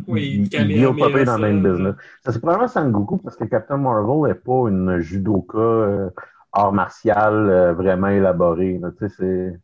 oui, 0.06 0.48
ils, 0.52 0.70
ils 0.70 0.96
pas 0.96 1.24
dans 1.24 1.38
le 1.38 1.52
même 1.52 1.62
business. 1.62 1.94
Ça, 2.24 2.32
c'est 2.32 2.38
probablement 2.38 2.68
Sangoku 2.68 3.18
parce 3.18 3.36
que 3.36 3.44
Captain 3.44 3.76
Marvel 3.76 4.28
n'est 4.28 4.40
pas 4.40 4.68
une 4.68 4.98
judoka. 5.00 5.58
Euh, 5.58 6.10
art 6.54 6.72
martial 6.72 7.34
euh, 7.50 7.72
vraiment 7.74 8.08
élaboré. 8.08 8.80
C'est, 8.98 9.58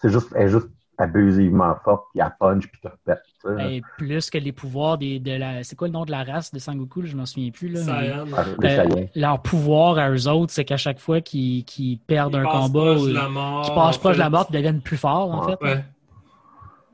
c'est 0.00 0.10
juste, 0.10 0.28
elle 0.34 0.46
est 0.46 0.50
juste 0.50 0.68
abusivement 0.98 1.74
forte, 1.84 2.04
puis 2.12 2.20
elle 2.20 2.34
punch, 2.38 2.68
puis 2.68 2.80
tu 2.80 2.88
repètes. 2.88 3.22
Et 3.60 3.82
plus 3.98 4.30
que 4.30 4.38
les 4.38 4.52
pouvoirs 4.52 4.98
des, 4.98 5.18
de 5.18 5.32
la. 5.32 5.64
C'est 5.64 5.76
quoi 5.76 5.88
le 5.88 5.92
nom 5.92 6.04
de 6.04 6.10
la 6.10 6.24
race 6.24 6.52
de 6.52 6.58
Sangoku? 6.58 7.02
Je 7.04 7.16
m'en 7.16 7.26
souviens 7.26 7.50
plus. 7.50 7.68
Là, 7.68 7.80
ah, 7.88 8.44
euh, 8.64 9.06
leur 9.14 9.42
pouvoir 9.42 9.98
à 9.98 10.10
eux 10.10 10.28
autres, 10.28 10.52
c'est 10.52 10.64
qu'à 10.64 10.76
chaque 10.76 10.98
fois 10.98 11.20
qu'ils, 11.20 11.64
perdent 12.06 12.36
un 12.36 12.44
combat, 12.44 12.92
ou, 12.92 13.06
qu'ils 13.06 13.74
passent 13.74 13.98
proche 13.98 14.16
de 14.16 14.20
la 14.20 14.30
mort, 14.30 14.46
ils 14.50 14.54
deviennent 14.54 14.80
plus 14.80 14.96
forts, 14.96 15.30
en 15.30 15.48
fait. 15.48 15.62
Ouais. 15.62 15.84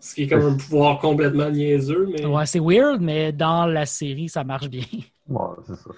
Ce 0.01 0.15
qui 0.15 0.23
est 0.23 0.29
comme 0.29 0.55
un 0.55 0.57
pouvoir 0.57 0.99
complètement 0.99 1.51
niaiseux. 1.51 2.09
Mais... 2.11 2.25
Ouais, 2.25 2.47
c'est 2.47 2.61
weird, 2.61 3.03
mais 3.03 3.33
dans 3.33 3.67
la 3.67 3.85
série, 3.85 4.31
ça 4.31 4.45
marche 4.45 4.69
bien. 4.69 4.85
Ouais, 5.29 5.49
c'est 5.67 5.77
ça. 5.77 5.91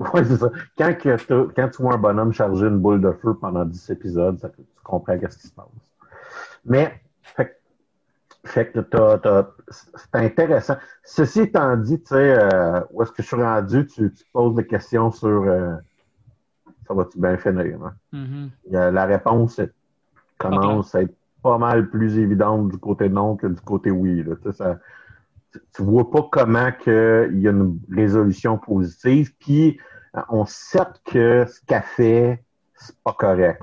Oui, 0.00 0.22
c'est 0.26 0.36
ça. 0.38 0.50
Quand, 0.78 0.94
quand, 1.54 1.68
tu 1.68 1.82
vois 1.82 1.94
un 1.94 1.98
bonhomme 1.98 2.32
charger 2.32 2.66
une 2.66 2.78
boule 2.78 3.02
de 3.02 3.12
feu 3.12 3.34
pendant 3.34 3.64
10 3.66 3.90
épisodes, 3.90 4.38
ça, 4.38 4.48
tu 4.48 4.62
comprends 4.82 5.14
ce 5.28 5.36
qui 5.36 5.46
se 5.48 5.52
passe. 5.52 5.66
Mais, 6.64 7.00
fait, 7.22 7.60
fait 8.44 8.72
que 8.72 8.80
c'est 9.68 10.14
intéressant. 10.14 10.76
Ceci 11.04 11.40
étant 11.40 11.76
dit, 11.76 12.00
tu 12.00 12.08
sais, 12.08 12.38
euh, 12.38 12.80
où 12.90 13.02
est-ce 13.02 13.12
que 13.12 13.22
je 13.22 13.26
suis 13.28 13.42
rendu, 13.42 13.86
tu, 13.86 14.10
tu 14.12 14.24
poses 14.32 14.54
des 14.54 14.66
questions 14.66 15.10
sur 15.10 15.42
euh, 15.42 15.76
ça 16.88 16.94
va-tu 16.94 17.20
bien 17.20 17.36
finir? 17.36 17.78
Hein? 17.84 17.94
Mm-hmm. 18.12 18.90
la 18.90 19.04
réponse 19.04 19.60
commence 20.38 20.94
à 20.94 21.02
être 21.02 21.14
pas 21.42 21.58
mal 21.58 21.88
plus 21.88 22.18
évidente 22.18 22.68
du 22.68 22.78
côté 22.78 23.08
non 23.08 23.36
que 23.36 23.46
du 23.46 23.60
côté 23.60 23.90
oui. 23.90 24.22
Là. 24.22 24.34
Ça, 24.52 24.78
tu 25.74 25.82
vois 25.82 26.10
pas 26.10 26.28
comment 26.30 26.70
il 26.86 27.40
y 27.40 27.48
a 27.48 27.50
une 27.50 27.78
résolution 27.90 28.58
positive, 28.58 29.32
puis 29.38 29.78
euh, 30.16 30.20
on 30.28 30.44
sait 30.46 30.78
que 31.04 31.46
ce 31.46 31.60
qu'elle 31.66 31.82
fait, 31.82 32.44
c'est 32.76 32.96
pas 33.02 33.12
correct. 33.12 33.62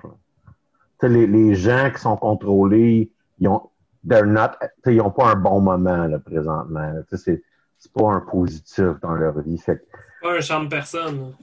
Les, 1.02 1.28
les, 1.28 1.56
gens 1.56 1.92
qui 1.94 2.02
sont 2.02 2.18
contrôlés, 2.18 3.12
ils 3.40 3.48
ont 3.48 3.70
not, 4.04 4.52
ils 4.86 5.02
ont 5.02 5.12
pas 5.12 5.32
un 5.32 5.36
bon 5.36 5.62
moment 5.62 6.08
là, 6.08 6.20
présentement. 6.20 6.94
C'est, 7.12 7.44
c'est 7.78 7.94
pas 7.94 8.12
un 8.14 8.22
positif 8.22 9.00
dans 9.02 9.14
leur 9.14 9.40
vie. 9.40 9.58
Fait 9.58 9.86
pas 10.22 10.38
un 10.38 10.42
champ 10.42 10.64
de 10.64 10.70
personne. 10.70 11.34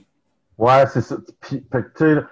Ouais, 0.57 0.85
c'est 0.87 1.01
ça. 1.01 1.17
Puis, 1.41 1.65
fait 1.71 1.93
que, 1.93 2.23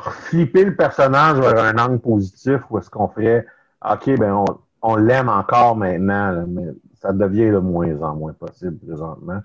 flipper 0.00 0.64
le 0.64 0.76
personnage 0.76 1.38
vers 1.38 1.62
un 1.62 1.76
angle 1.78 1.98
positif 1.98 2.60
où 2.70 2.78
est-ce 2.78 2.88
qu'on 2.88 3.08
ferait 3.08 3.46
OK, 3.84 4.18
ben 4.18 4.32
on, 4.32 4.44
on 4.82 4.96
l'aime 4.96 5.28
encore 5.28 5.76
maintenant, 5.76 6.44
mais 6.48 6.68
ça 7.00 7.12
devient 7.12 7.50
de 7.50 7.58
moins 7.58 8.00
en 8.02 8.14
moins 8.16 8.32
possible 8.32 8.78
présentement. 8.78 9.40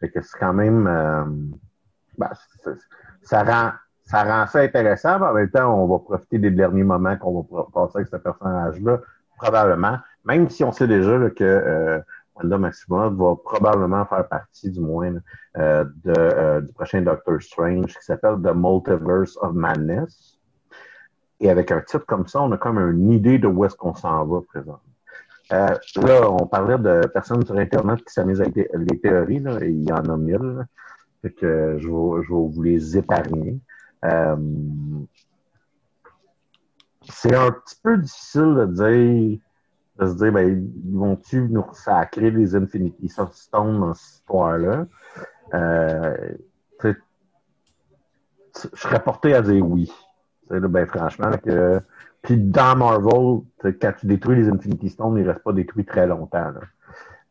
Fait 0.00 0.10
que 0.10 0.20
c'est 0.22 0.38
quand 0.38 0.52
même 0.52 0.86
euh, 0.86 1.24
ben, 2.18 2.30
ça 3.22 3.44
rend 3.44 3.72
ça 4.04 4.24
rend 4.24 4.46
ça 4.46 4.60
intéressant, 4.60 5.18
mais 5.18 5.26
en 5.26 5.32
même 5.32 5.50
temps, 5.50 5.82
on 5.82 5.86
va 5.86 5.98
profiter 5.98 6.38
des 6.38 6.50
derniers 6.50 6.84
moments 6.84 7.16
qu'on 7.16 7.46
va 7.50 7.66
passer 7.72 7.98
avec 7.98 8.08
ce 8.08 8.16
personnage-là, 8.16 9.00
probablement. 9.38 9.98
Même 10.24 10.48
si 10.50 10.64
on 10.64 10.72
sait 10.72 10.86
déjà 10.86 11.30
que 11.30 11.44
euh, 11.44 12.00
Wanda 12.36 12.58
Maximoff 12.58 13.14
va 13.14 13.36
probablement 13.36 14.04
faire 14.06 14.28
partie, 14.28 14.70
du 14.70 14.80
moins, 14.80 15.14
euh, 15.56 15.84
de, 16.04 16.12
euh, 16.16 16.60
du 16.60 16.72
prochain 16.72 17.02
Doctor 17.02 17.40
Strange 17.40 17.94
qui 17.94 18.04
s'appelle 18.04 18.36
The 18.42 18.54
Multiverse 18.54 19.36
of 19.40 19.54
Madness. 19.54 20.38
Et 21.40 21.50
avec 21.50 21.70
un 21.72 21.80
titre 21.80 22.06
comme 22.06 22.26
ça, 22.26 22.42
on 22.42 22.52
a 22.52 22.56
comme 22.56 22.78
une 22.78 23.10
idée 23.10 23.38
de 23.38 23.46
où 23.46 23.64
est-ce 23.64 23.76
qu'on 23.76 23.94
s'en 23.94 24.24
va 24.24 24.40
présentement. 24.42 24.80
Euh, 25.52 25.74
là, 25.96 26.30
on 26.30 26.46
parlait 26.46 26.78
de 26.78 27.06
personnes 27.08 27.44
sur 27.44 27.56
Internet 27.56 28.02
qui 28.04 28.12
s'amusent 28.12 28.40
avec 28.40 28.54
les 28.56 29.00
théories, 29.00 29.40
là, 29.40 29.58
il 29.62 29.82
y 29.82 29.92
en 29.92 30.04
a 30.04 30.16
mille. 30.16 30.66
Fait 31.20 31.30
que 31.30 31.76
je 31.78 31.88
vais, 31.88 32.22
je 32.24 32.32
vais 32.32 32.48
vous 32.48 32.62
les 32.62 32.96
épargner. 32.96 33.60
Euh, 34.04 34.36
c'est 37.08 37.34
un 37.34 37.50
petit 37.50 37.76
peu 37.82 37.98
difficile 37.98 38.54
de 38.54 38.66
dire, 38.66 39.38
de 39.98 40.06
se 40.06 40.14
dire, 40.14 40.32
ben, 40.32 40.48
ils 40.48 40.96
vont-tu 40.96 41.42
nous 41.48 41.64
sacrer 41.72 42.30
les 42.30 42.56
Infinity 42.56 43.08
Stones 43.08 43.80
dans 43.80 43.94
cette 43.94 44.20
histoire-là? 44.20 44.86
Euh, 45.54 46.34
je 46.82 48.68
serais 48.74 49.02
porté 49.02 49.34
à 49.34 49.42
dire 49.42 49.66
oui. 49.66 49.92
Ben, 50.60 50.86
franchement, 50.86 51.30
que 51.42 51.80
puis 52.22 52.36
dans 52.36 52.76
Marvel, 52.76 53.40
quand 53.80 53.92
tu 53.98 54.06
détruis 54.06 54.36
les 54.36 54.48
Infinity 54.48 54.88
Stones, 54.90 55.18
ils 55.18 55.24
ne 55.24 55.28
restent 55.28 55.42
pas 55.42 55.52
détruits 55.52 55.84
très 55.84 56.06
longtemps. 56.06 56.52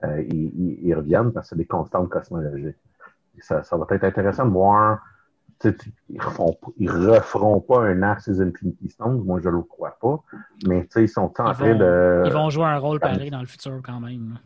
Euh, 0.04 0.22
ils, 0.30 0.94
reviennent 0.94 1.32
parce 1.32 1.48
que 1.48 1.50
c'est 1.52 1.58
des 1.58 1.66
constantes 1.66 2.10
cosmologiques. 2.10 2.76
Ça, 3.40 3.64
ça, 3.64 3.78
va 3.78 3.86
être 3.90 4.04
intéressant 4.04 4.46
de 4.46 4.52
voir. 4.52 5.00
Ils 5.64 5.74
ne 6.80 7.08
referont 7.08 7.62
pas 7.62 7.82
un 7.82 8.02
arc 8.02 8.22
ces 8.22 8.42
Infinity 8.42 8.90
Stones, 8.90 9.24
moi 9.24 9.40
je 9.42 9.48
ne 9.48 9.56
le 9.58 9.62
crois 9.62 9.96
pas. 10.02 10.22
Mais 10.68 10.88
ils 10.96 11.08
sont 11.08 11.22
en 11.40 11.54
train 11.54 11.76
de. 11.76 12.24
Ils 12.26 12.34
vont 12.34 12.50
jouer 12.50 12.66
un 12.66 12.78
rôle 12.78 13.00
pareil 13.00 13.30
dans 13.30 13.40
le 13.40 13.46
futur 13.46 13.80
quand 13.84 14.00
même. 14.00 14.40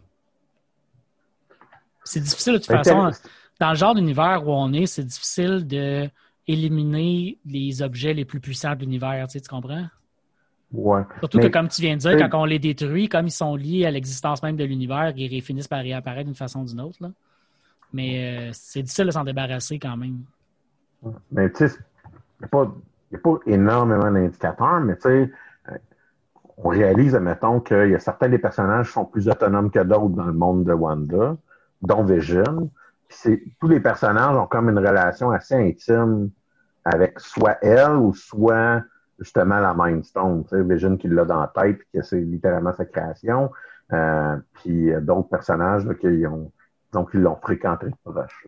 C'est 2.03 2.19
difficile 2.19 2.53
de 2.53 2.57
toute 2.59 2.67
façon. 2.67 3.11
Dans 3.59 3.69
le 3.69 3.76
genre 3.76 3.95
d'univers 3.95 4.45
où 4.45 4.51
on 4.51 4.73
est, 4.73 4.86
c'est 4.86 5.05
difficile 5.05 5.65
de 5.65 6.09
éliminer 6.47 7.37
les 7.45 7.81
objets 7.81 8.13
les 8.13 8.25
plus 8.25 8.39
puissants 8.39 8.75
de 8.75 8.81
l'univers, 8.81 9.27
tu 9.27 9.39
comprends? 9.41 9.87
Surtout 11.19 11.39
que, 11.39 11.47
comme 11.47 11.67
tu 11.67 11.81
viens 11.81 11.95
de 11.95 12.01
dire, 12.01 12.29
quand 12.29 12.41
on 12.41 12.45
les 12.45 12.59
détruit, 12.59 13.07
comme 13.07 13.27
ils 13.27 13.31
sont 13.31 13.55
liés 13.55 13.85
à 13.85 13.91
l'existence 13.91 14.43
même 14.43 14.55
de 14.55 14.63
l'univers, 14.63 15.13
ils 15.15 15.41
finissent 15.41 15.67
par 15.67 15.79
réapparaître 15.79 16.25
d'une 16.25 16.35
façon 16.35 16.61
ou 16.61 16.65
d'une 16.65 16.81
autre. 16.81 16.97
Là. 17.01 17.11
Mais 17.93 18.49
euh, 18.49 18.49
c'est 18.53 18.81
difficile 18.81 19.05
de 19.05 19.11
s'en 19.11 19.23
débarrasser 19.23 19.79
quand 19.79 19.95
même. 19.95 20.19
Mais 21.31 21.49
tu 21.51 21.67
sais, 21.67 21.75
il 22.41 22.47
n'y 23.11 23.17
a, 23.17 23.19
pas 23.19 23.39
énormément 23.45 24.11
d'indicateurs, 24.11 24.81
mais 24.81 24.95
tu 24.95 25.03
sais, 25.03 25.31
euh, 25.69 25.77
on 26.57 26.69
réalise, 26.69 27.15
admettons, 27.15 27.61
qu'il 27.61 27.89
y 27.89 27.95
a 27.95 27.99
certains 27.99 28.27
des 28.27 28.39
personnages 28.39 28.87
qui 28.87 28.93
sont 28.93 29.05
plus 29.05 29.29
autonomes 29.29 29.71
que 29.71 29.79
d'autres 29.79 30.09
dans 30.09 30.25
le 30.25 30.33
monde 30.33 30.65
de 30.65 30.73
Wanda, 30.73 31.37
dont 31.81 32.03
Vision. 32.03 32.69
Tous 33.59 33.68
les 33.68 33.80
personnages 33.80 34.36
ont 34.36 34.47
comme 34.47 34.70
une 34.70 34.80
relation 34.80 35.32
assez 35.32 35.55
intime 35.55 36.30
avec 36.84 37.20
soit 37.20 37.57
elle 37.61 37.95
ou 37.95 38.13
soit 38.13 38.84
justement 39.20 39.59
la 39.59 39.74
Mind 39.78 40.03
Stone. 40.03 40.45
Tu 40.45 40.97
qui 40.97 41.07
l'a 41.07 41.26
dans 41.26 41.41
la 41.41 41.51
tête, 41.55 41.80
que 41.93 42.01
c'est 42.01 42.20
littéralement 42.20 42.74
sa 42.74 42.86
création. 42.86 43.51
Euh, 43.93 44.38
puis 44.53 44.91
d'autres 45.01 45.30
personnages 45.30 45.88
qui 45.99 46.26
ont 46.26 46.51
donc 46.91 47.09
ils 47.13 47.22
l'ont 47.22 47.36
fréquenté 47.36 47.88
proche 48.03 48.47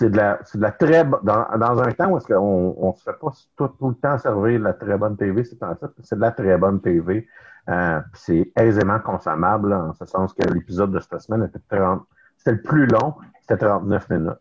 c'est 0.00 0.08
de 0.08 0.16
la, 0.16 0.38
c'est 0.44 0.56
de 0.56 0.62
la 0.62 0.70
très 0.70 1.04
dans, 1.04 1.46
dans 1.58 1.82
un 1.82 1.92
temps 1.92 2.10
où 2.10 2.16
est-ce 2.16 2.26
qu'on 2.26 2.74
on 2.78 2.94
se 2.94 3.02
fait 3.02 3.18
pas 3.20 3.32
tout, 3.56 3.70
le 3.82 3.94
temps 3.94 4.16
servir 4.18 4.58
de 4.58 4.64
la 4.64 4.72
très 4.72 4.96
bonne 4.96 5.16
TV, 5.16 5.44
c'est 5.44 5.58
c'est 6.02 6.16
de 6.16 6.20
la 6.20 6.30
très 6.30 6.56
bonne 6.56 6.80
TV. 6.80 7.26
Euh, 7.68 8.00
c'est 8.14 8.50
aisément 8.56 8.98
consommable, 9.00 9.72
en 9.72 9.92
ce 9.92 10.06
sens 10.06 10.32
que 10.32 10.42
l'épisode 10.48 10.92
de 10.92 11.00
cette 11.00 11.20
semaine 11.20 11.44
était 11.44 11.60
30, 11.76 12.02
c'était 12.40 12.52
le 12.52 12.62
plus 12.62 12.86
long, 12.86 13.14
c'était 13.42 13.58
39 13.58 14.08
minutes. 14.08 14.32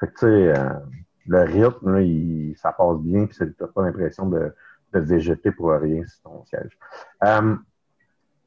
Fait 0.00 0.06
que 0.06 0.12
tu 0.12 0.18
sais, 0.20 0.58
euh, 0.58 0.70
le 1.26 1.42
rythme, 1.42 1.92
là, 1.92 2.00
il, 2.00 2.54
ça 2.56 2.72
passe 2.72 2.98
bien, 3.00 3.26
puis 3.26 3.36
t'as 3.58 3.66
pas 3.66 3.82
l'impression 3.82 4.26
de, 4.26 4.54
de 4.94 5.00
végéter 5.00 5.52
pour 5.52 5.72
rien 5.72 6.06
sur 6.06 6.22
ton 6.22 6.44
siège. 6.46 6.78
Euh, 7.24 7.54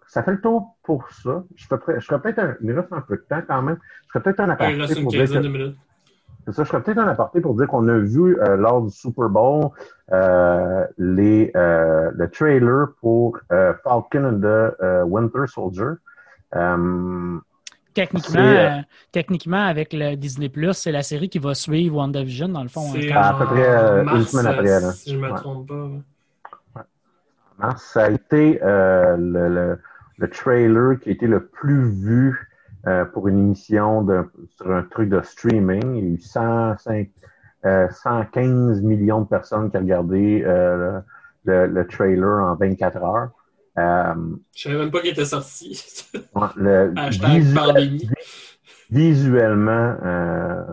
ça 0.08 0.24
fait 0.24 0.32
le 0.32 0.42
tour 0.42 0.78
pour 0.82 1.12
ça. 1.12 1.44
Je 1.56 1.68
ferais, 1.68 2.00
je 2.00 2.06
ferais 2.06 2.20
peut-être 2.20 2.40
un, 2.40 2.56
il 2.62 2.72
reste 2.72 2.92
un 2.92 3.02
peu 3.02 3.18
de 3.18 3.22
temps 3.22 3.42
quand 3.48 3.62
même. 3.62 3.78
Je 4.08 4.12
ferais 4.14 4.24
peut-être 4.24 4.40
un 4.40 4.50
aparté. 4.50 4.74
Il 4.74 4.82
reste 4.82 5.00
une 5.00 5.08
quinzaine 5.08 5.44
de 5.44 5.48
minutes. 5.48 5.78
C'est 6.46 6.54
ça, 6.54 6.64
je 6.64 6.70
ferais 6.70 6.82
peut-être 6.82 6.98
un 6.98 7.08
aparté 7.08 7.42
pour 7.42 7.54
dire 7.54 7.68
qu'on 7.68 7.88
a 7.88 8.00
vu 8.00 8.40
euh, 8.40 8.56
lors 8.58 8.82
du 8.82 8.90
Super 8.90 9.30
Bowl 9.30 9.70
euh, 10.12 10.88
les, 10.98 11.52
euh, 11.56 12.10
le 12.16 12.28
trailer 12.28 12.88
pour 13.00 13.38
euh, 13.52 13.76
Falcon 13.84 14.26
and 14.26 14.40
the 14.40 15.06
Winter 15.06 15.46
Soldier. 15.46 15.92
Techniquement, 18.06 18.84
techniquement, 19.12 19.66
avec 19.66 19.94
le 19.94 20.16
Disney 20.16 20.50
Plus, 20.50 20.74
c'est 20.74 20.92
la 20.92 21.04
série 21.04 21.30
qui 21.30 21.40
va 21.40 21.54
suivre 21.54 21.98
WandaVision, 21.98 22.50
dans 22.50 22.64
le 22.64 22.70
fond. 22.70 22.92
C'est 22.94 23.12
à 23.12 23.34
peu 23.34 23.46
près 23.46 24.04
mars, 24.04 24.18
une 24.18 24.26
semaine 24.26 24.48
après. 24.48 24.80
Là. 24.80 24.92
Si 24.92 25.12
je 25.12 25.18
ne 25.18 25.22
me 25.22 25.36
trompe 25.36 25.68
pas. 25.68 25.86
Ouais. 26.76 26.82
Mars, 27.58 27.84
ça 27.94 28.06
a 28.06 28.10
été 28.10 28.60
le, 28.62 29.50
le, 29.50 29.80
le, 30.18 30.30
trailer 30.30 31.00
qui 31.00 31.10
a 31.10 31.12
été 31.12 31.28
le 31.28 31.46
plus 31.48 31.90
vu 31.90 32.50
euh, 32.88 33.04
pour 33.04 33.28
une 33.28 33.38
émission 33.40 34.04
de, 34.04 34.24
sur 34.56 34.72
un 34.72 34.84
truc 34.84 35.10
de 35.10 35.22
streaming. 35.22 35.96
Il 35.96 36.06
y 36.06 36.12
a 36.12 36.14
eu 36.14 36.18
105, 36.18 37.10
euh, 37.66 37.90
115 37.90 38.82
millions 38.84 39.22
de 39.22 39.28
personnes 39.28 39.70
qui 39.70 39.76
ont 39.76 39.82
regardé 39.82 40.44
euh, 40.46 41.02
le, 41.44 41.68
le, 41.68 41.88
trailer 41.88 42.42
en 42.42 42.56
24 42.56 43.04
heures. 43.04 43.32
Euh, 43.80 44.36
Je 44.56 44.62
savais 44.64 44.78
même 44.78 44.92
pas 44.92 45.02
qu'il 45.02 45.12
était 45.12 45.26
sorti. 45.26 45.82
le, 46.56 46.94
visuel. 46.96 48.00
Visuellement, 48.90 49.96
euh, 50.04 50.64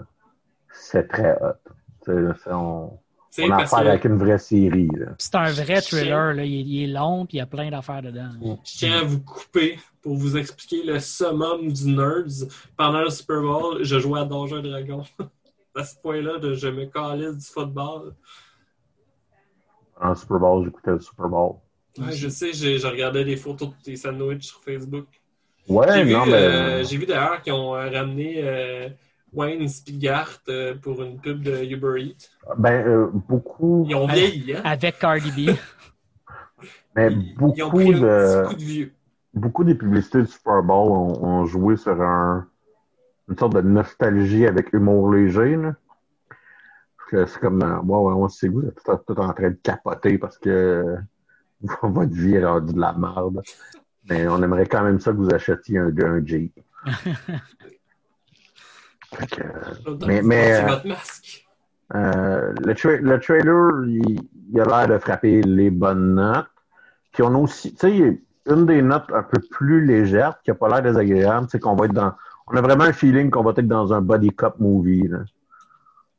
c'est 0.72 1.08
très 1.08 1.36
hot. 1.40 2.10
on, 2.50 2.98
on 3.38 3.50
a 3.50 3.56
affaire 3.62 3.78
avec 3.78 4.04
une 4.04 4.16
vraie 4.16 4.38
série. 4.38 4.88
C'est 5.18 5.34
un 5.34 5.52
vrai 5.52 5.80
thriller. 5.80 6.34
Là. 6.34 6.44
Il, 6.44 6.54
est, 6.54 6.62
il, 6.62 6.82
est, 6.84 6.92
long 6.92 7.26
puis 7.26 7.36
il 7.36 7.40
y 7.40 7.42
a 7.42 7.46
plein 7.46 7.70
d'affaires 7.70 8.02
dedans. 8.02 8.30
Je 8.64 8.78
tiens 8.78 9.00
à 9.00 9.04
vous 9.04 9.20
couper 9.20 9.78
pour 10.02 10.16
vous 10.16 10.36
expliquer 10.36 10.82
le 10.84 10.98
summum 10.98 11.70
du 11.70 11.94
nerds. 11.94 12.48
Pendant 12.76 13.02
le 13.02 13.10
Super 13.10 13.42
Bowl, 13.42 13.82
je 13.82 13.98
jouais 13.98 14.20
à 14.20 14.24
Donjons 14.24 14.62
Dragon. 14.62 15.02
à 15.76 15.84
ce 15.84 15.96
point-là, 16.00 16.38
je 16.40 16.68
me 16.68 16.86
calisse 16.86 17.36
du 17.36 17.46
football. 17.46 18.14
Pendant 19.94 20.10
le 20.10 20.16
Super 20.16 20.38
Bowl, 20.38 20.64
j'écoutais 20.64 20.90
le 20.92 21.00
Super 21.00 21.28
Bowl. 21.28 21.56
Ouais, 21.98 22.12
je 22.12 22.28
sais, 22.28 22.52
je 22.52 22.86
regardais 22.86 23.24
des 23.24 23.36
photos 23.36 23.70
de 23.70 23.74
tes 23.82 23.96
sandwichs 23.96 24.44
sur 24.44 24.62
Facebook. 24.62 25.06
Ouais, 25.68 25.86
j'ai 25.92 26.12
non, 26.12 26.24
vu, 26.24 26.30
mais... 26.30 26.36
euh, 26.36 26.84
j'ai 26.84 26.96
vu 26.96 27.06
d'ailleurs 27.06 27.42
qu'ils 27.42 27.52
ont 27.52 27.70
ramené 27.72 28.40
euh, 28.44 28.88
Wayne 29.32 29.68
Spigart 29.68 30.38
euh, 30.48 30.74
pour 30.76 31.02
une 31.02 31.20
pub 31.20 31.42
de 31.42 31.64
Uber 31.64 32.00
Eats. 32.02 32.30
Ben, 32.56 32.86
euh, 32.86 33.10
beaucoup. 33.12 33.84
Ils 33.88 33.94
ont 33.94 34.06
vieilli, 34.06 34.54
hein? 34.54 34.62
Avec 34.64 34.98
Cardi 34.98 35.30
B. 35.30 35.54
Mais 36.96 37.10
beaucoup 37.10 37.54
ils 37.56 37.62
ont 37.64 37.70
pris 37.70 37.94
un 37.94 38.00
de. 38.00 38.42
petit 38.42 38.48
coup 38.48 38.60
de 38.60 38.64
vieux. 38.64 38.92
Beaucoup 39.34 39.64
des 39.64 39.74
publicités 39.74 40.22
du 40.22 40.26
Super 40.26 40.62
Bowl 40.62 40.90
ont, 40.92 41.24
ont 41.24 41.44
joué 41.44 41.76
sur 41.76 42.00
un, 42.00 42.48
une 43.28 43.36
sorte 43.36 43.54
de 43.54 43.60
nostalgie 43.60 44.46
avec 44.46 44.72
humour 44.72 45.12
léger. 45.12 45.56
Là. 45.56 45.74
Parce 46.96 47.10
que 47.10 47.26
c'est 47.26 47.40
comme, 47.40 47.62
euh, 47.62 47.80
ouais, 47.80 47.98
ouais, 47.98 48.14
on 48.14 48.26
êtes 48.26 48.82
tout, 48.82 49.14
tout, 49.14 49.20
en 49.20 49.32
train 49.34 49.50
de 49.50 49.58
capoter 49.62 50.16
parce 50.16 50.38
que 50.38 50.96
votre 51.82 52.12
vie 52.12 52.34
est 52.34 52.44
rendue 52.44 52.74
de 52.74 52.80
la 52.80 52.92
merde. 52.92 53.42
Mais 54.08 54.28
on 54.28 54.42
aimerait 54.42 54.66
quand 54.66 54.84
même 54.84 55.00
ça 55.00 55.12
que 55.12 55.16
vous 55.16 55.34
achetiez 55.34 55.78
un, 55.78 55.92
un 55.98 56.24
Jeep. 56.24 56.58
que, 59.30 59.42
mais, 60.06 60.22
mais 60.22 60.64
votre 60.64 60.86
masque. 60.86 61.46
Euh, 61.94 62.52
le, 62.64 62.74
tra 62.74 62.96
le, 62.96 63.20
trailer, 63.20 63.84
il, 63.86 64.20
il 64.52 64.60
a 64.60 64.64
l'air 64.64 64.88
de 64.88 64.98
frapper 64.98 65.42
les 65.42 65.70
bonnes 65.70 66.14
notes. 66.14 66.46
Puis 67.12 67.22
on 67.22 67.34
a 67.34 67.38
aussi, 67.38 67.72
tu 67.74 67.78
sais, 67.78 68.20
une 68.46 68.66
des 68.66 68.82
notes 68.82 69.10
un 69.12 69.22
peu 69.22 69.40
plus 69.50 69.84
légères, 69.84 70.40
qui 70.42 70.50
n'a 70.50 70.54
pas 70.54 70.68
l'air 70.68 70.82
désagréable, 70.82 71.46
c'est 71.50 71.58
qu'on 71.58 71.74
va 71.74 71.86
être 71.86 71.92
dans. 71.92 72.12
On 72.48 72.56
a 72.56 72.60
vraiment 72.60 72.84
un 72.84 72.92
feeling 72.92 73.30
qu'on 73.30 73.42
va 73.42 73.52
être 73.56 73.66
dans 73.66 73.92
un 73.92 74.00
body 74.00 74.30
cop 74.30 74.58
movie. 74.60 75.08
Là. 75.08 75.18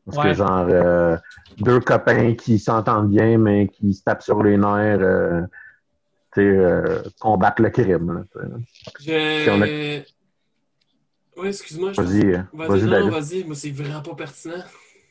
Parce 0.08 0.18
ouais. 0.18 0.32
que 0.32 0.38
genre 0.38 0.68
euh, 0.70 1.18
deux 1.60 1.80
copains 1.82 2.34
qui 2.34 2.60
s'entendent 2.60 3.10
bien, 3.10 3.38
mais 3.38 3.68
qui 3.68 3.94
se 3.94 4.04
tapent 4.04 4.24
sur 4.24 4.42
les 4.42 4.58
nerfs, 4.58 5.00
euh, 5.02 5.42
tu 6.34 6.42
sais, 6.42 6.48
euh, 6.48 7.04
combattent 7.20 7.60
le 7.60 7.70
crime. 7.70 8.26
Là, 8.36 8.44
Je... 9.02 10.00
A... 10.00 10.04
Oui, 11.38 11.48
excuse-moi. 11.50 11.92
Vas-y, 11.96 12.32
vas-y, 12.54 12.88
vas 12.88 13.10
vas-y. 13.10 13.44
Moi, 13.44 13.56
c'est 13.56 13.72
vraiment 13.72 14.02
pas 14.02 14.16
pertinent. 14.16 14.64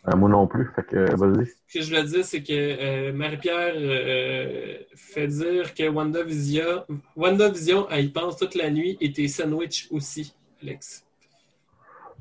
Euh, 0.08 0.16
moi 0.16 0.28
non 0.28 0.46
plus, 0.46 0.70
fait 0.74 0.84
que 0.84 1.16
vas-y. 1.16 1.46
Ce 1.66 1.78
que 1.78 1.84
je 1.84 1.94
veux 1.94 2.02
dire, 2.04 2.24
c'est 2.24 2.42
que 2.42 2.52
euh, 2.52 3.12
Marie-Pierre 3.12 3.74
euh, 3.76 4.78
fait 4.94 5.26
dire 5.26 5.74
que 5.74 5.88
WandaVision, 5.88 6.84
WandaVision, 7.16 7.88
elle 7.90 8.04
y 8.04 8.08
pense 8.08 8.36
toute 8.36 8.54
la 8.54 8.70
nuit 8.70 8.96
et 9.00 9.12
tes 9.12 9.26
sandwichs 9.26 9.88
aussi, 9.90 10.34
Alex. 10.62 11.04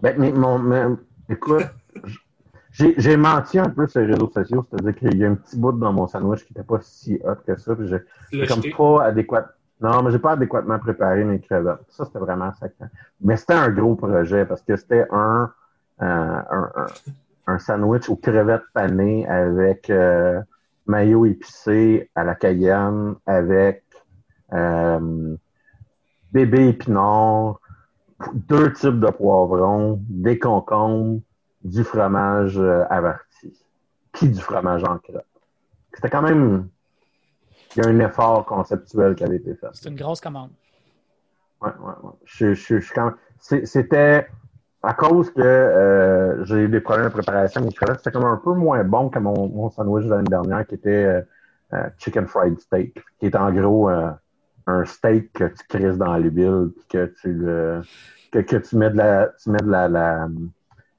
Ben, 0.02 0.16
mais, 0.18 0.32
mon, 0.32 0.58
mais, 0.58 0.84
écoute, 1.30 1.66
j'ai 2.78 3.18
menti 3.18 3.60
un 3.60 3.70
peu 3.70 3.88
sur 3.88 4.02
les 4.02 4.14
réseaux 4.14 4.32
sociaux, 4.32 4.66
c'est-à-dire 4.70 4.96
qu'il 4.96 5.18
y 5.18 5.26
a 5.26 5.30
un 5.30 5.36
petit 5.36 5.58
bout 5.58 5.72
dans 5.74 5.94
mon 5.94 6.08
sandwich 6.08 6.46
qui 6.46 6.54
n'était 6.54 6.68
pas 6.68 6.80
si 6.82 7.20
hot 7.24 7.36
que 7.46 7.58
ça, 7.58 7.76
puis 7.76 7.88
j'ai 7.88 8.48
comme 8.48 8.62
pas 8.78 9.06
adéquat. 9.06 9.50
Non, 9.82 10.04
mais 10.04 10.12
j'ai 10.12 10.20
pas 10.20 10.32
adéquatement 10.32 10.80
préparé 10.80 11.24
mes 11.24 11.40
crevettes. 11.40 11.86
Ça, 11.90 12.06
c'était 12.06 12.20
vraiment 12.20 12.54
sacré. 12.54 12.86
Mais 13.22 13.36
c'était 13.36 13.54
un 13.54 13.70
gros 13.70 13.96
projet 13.96 14.46
parce 14.46 14.62
que 14.62 14.76
c'était 14.78 15.06
un, 15.12 15.52
un, 16.00 16.46
un 16.50 16.86
un 17.48 17.60
sandwich 17.60 18.10
aux 18.10 18.16
crevettes 18.16 18.66
panées 18.74 19.28
avec 19.28 19.90
euh, 19.90 20.42
maillot 20.88 21.26
épicé 21.26 22.10
à 22.16 22.24
la 22.24 22.36
cayenne, 22.36 23.16
avec 23.26 23.84
euh, 24.54 25.36
bébé 26.32 26.70
épinard, 26.70 27.60
deux 28.34 28.72
types 28.74 29.00
de 29.00 29.10
poivrons, 29.10 30.00
des 30.10 30.40
concombres, 30.40 31.22
du 31.66 31.84
fromage 31.84 32.58
euh, 32.58 32.86
averti, 32.90 33.54
puis 34.14 34.30
du 34.30 34.40
fromage 34.40 34.84
en 34.84 34.98
crotte. 35.00 35.26
C'était 35.94 36.10
quand 36.10 36.22
même... 36.22 36.70
Il 37.76 37.84
y 37.84 37.88
a 37.88 37.90
un 37.90 38.00
effort 38.00 38.46
conceptuel 38.46 39.16
qui 39.16 39.26
avait 39.26 39.36
été 39.36 39.54
fait. 39.56 39.68
C'est 39.74 39.90
une 39.90 39.98
grosse 39.98 40.22
commande. 40.22 40.52
Ouais, 41.62 41.72
ouais, 41.80 41.94
ouais. 42.04 42.12
Je, 42.24 42.54
je, 42.54 42.80
je, 42.80 42.94
quand... 42.94 43.12
C'était 43.40 44.28
à 44.82 44.94
cause 44.94 45.32
que 45.32 45.42
euh, 45.42 46.46
j'ai 46.46 46.62
eu 46.62 46.70
des 46.70 46.80
problèmes 46.80 47.08
de 47.08 47.12
préparation, 47.12 47.62
mes 47.62 47.74
crevettes, 47.74 47.98
c'était 47.98 48.12
comme 48.12 48.26
un 48.26 48.38
peu 48.38 48.54
moins 48.54 48.84
bon 48.84 49.10
que 49.10 49.20
mon, 49.20 49.50
mon 49.50 49.70
sandwich 49.70 50.06
de 50.06 50.12
l'année 50.12 50.30
dernière 50.30 50.66
qui 50.66 50.76
était 50.76 51.24
euh, 51.74 51.90
chicken 51.98 52.28
fried 52.28 52.60
steak, 52.60 53.04
qui 53.20 53.26
est 53.26 53.36
en 53.36 53.52
gros 53.52 53.90
euh, 53.90 54.12
un 54.68 54.86
steak 54.86 55.34
que 55.34 55.46
tu 55.46 55.68
crises 55.68 55.98
dans 55.98 56.16
l'huile 56.18 56.70
puis 56.76 56.86
que 56.88 57.06
tu 57.20 57.40
que, 58.32 58.40
que, 58.40 58.58
tu 58.58 58.78
mets 58.78 58.92
de 58.92 58.98
la 58.98 59.30
tu 59.42 59.50
mets 59.50 59.62
de 59.62 59.70
la, 59.70 59.88
la, 59.88 60.28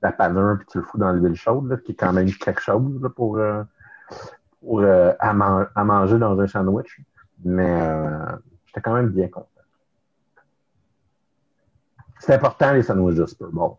la 0.03 0.13
panure 0.13 0.57
puis 0.59 0.67
tu 0.71 0.79
le 0.79 0.85
fous 0.85 0.99
dans 0.99 1.13
l'huile 1.13 1.35
chaude, 1.35 1.69
là, 1.69 1.77
qui 1.79 1.93
est 1.93 1.95
quand 1.97 2.13
même 2.13 2.31
quelque 2.31 2.61
chose 2.61 3.01
là, 3.03 3.09
pour, 3.09 3.39
euh, 3.39 3.63
pour 4.61 4.83
à, 4.83 5.33
man 5.33 5.69
à, 5.75 5.85
manger 5.85 6.19
dans 6.19 6.39
un 6.39 6.47
sandwich. 6.47 7.01
Mais 7.45 7.81
j'étais 8.67 8.81
quand 8.81 8.95
même 8.95 9.09
bien 9.09 9.29
content. 9.29 9.49
C'est 12.19 12.35
important, 12.35 12.73
les 12.73 12.83
sandwichs 12.83 13.19
de 13.19 13.27
Super 13.27 13.49
Bowl. 13.49 13.77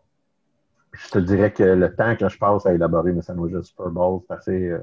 Je 0.92 1.10
te 1.10 1.18
dirais 1.18 1.52
que 1.52 1.62
le 1.62 1.94
temps 1.94 2.16
que 2.16 2.28
je 2.28 2.38
passe 2.38 2.66
à 2.66 2.72
élaborer 2.72 3.12
mes 3.12 3.22
sandwichs 3.22 3.52
de 3.52 3.62
Super 3.62 3.90
Bowl, 3.90 4.20
c'est 4.26 4.34
assez. 4.34 4.68
Euh, 4.70 4.80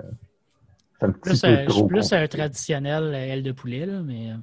c'est 0.99 1.05
un 1.07 1.11
petit 1.11 1.21
plus, 1.21 1.41
peu 1.41 1.47
euh, 1.47 1.65
trop. 1.65 1.87
plus 1.87 2.13
un 2.13 2.27
traditionnel 2.27 3.13
aile 3.13 3.43
de 3.43 3.51
poulet, 3.51 3.85
là, 3.85 4.01
mais. 4.01 4.33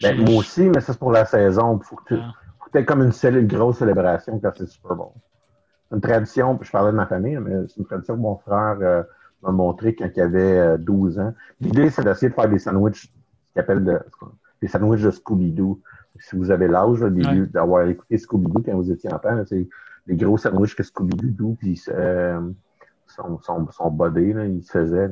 Ben, 0.00 0.16
moi 0.24 0.36
aussi, 0.36 0.62
mais 0.62 0.80
ça, 0.80 0.92
c'est 0.92 0.98
pour 0.98 1.12
la 1.12 1.26
saison. 1.26 1.78
Il 1.78 1.84
faut 1.84 1.96
que 1.96 2.14
tu 2.14 2.20
ah. 2.20 2.78
aies 2.78 2.84
comme 2.84 3.02
une, 3.02 3.12
une, 3.22 3.46
grosse 3.46 3.78
célébration 3.78 4.38
quand 4.38 4.52
c'est 4.56 4.66
Super 4.66 4.96
Bowl. 4.96 5.12
C'est 5.90 5.96
une 5.96 6.00
tradition, 6.02 6.56
puis 6.56 6.66
je 6.66 6.72
parlais 6.72 6.92
de 6.92 6.96
ma 6.96 7.06
famille, 7.06 7.36
mais 7.38 7.66
c'est 7.68 7.76
une 7.78 7.84
tradition 7.86 8.14
que 8.14 8.20
mon 8.20 8.36
frère, 8.36 8.76
euh, 8.80 9.02
m'a 9.42 9.50
montré 9.50 9.94
quand 9.94 10.08
il 10.14 10.20
avait 10.22 10.58
euh, 10.58 10.76
12 10.78 11.18
ans. 11.18 11.34
L'idée, 11.60 11.90
c'est 11.90 12.04
d'essayer 12.04 12.28
de 12.28 12.34
faire 12.34 12.48
des 12.48 12.58
sandwichs, 12.58 13.04
ce 13.04 13.52
qu'il 13.52 13.60
appelle 13.60 13.82
de- 13.84 13.98
des 14.62 14.68
sandwichs 14.68 15.02
de 15.02 15.10
Scooby-Doo. 15.10 15.80
Si 16.18 16.36
vous 16.36 16.50
avez 16.50 16.68
l'âge 16.68 17.00
Ouais. 17.00 17.46
d'avoir 17.46 17.86
écouté 17.88 18.18
Scooby-Doo 18.18 18.62
quand 18.64 18.76
vous 18.76 18.90
étiez 18.92 19.12
enfant, 19.12 19.42
c'est 19.46 19.66
les 20.06 20.16
gros 20.16 20.36
sandwichs 20.36 20.76
que 20.76 20.82
Scooby-Doo, 20.82 21.56
puis 21.58 21.82
euh, 21.88 22.40
son, 23.06 23.40
son, 23.42 23.66
son 23.72 23.90
body, 23.90 24.32
là, 24.34 24.44
il 24.44 24.62
se 24.62 24.70
faisait. 24.72 25.08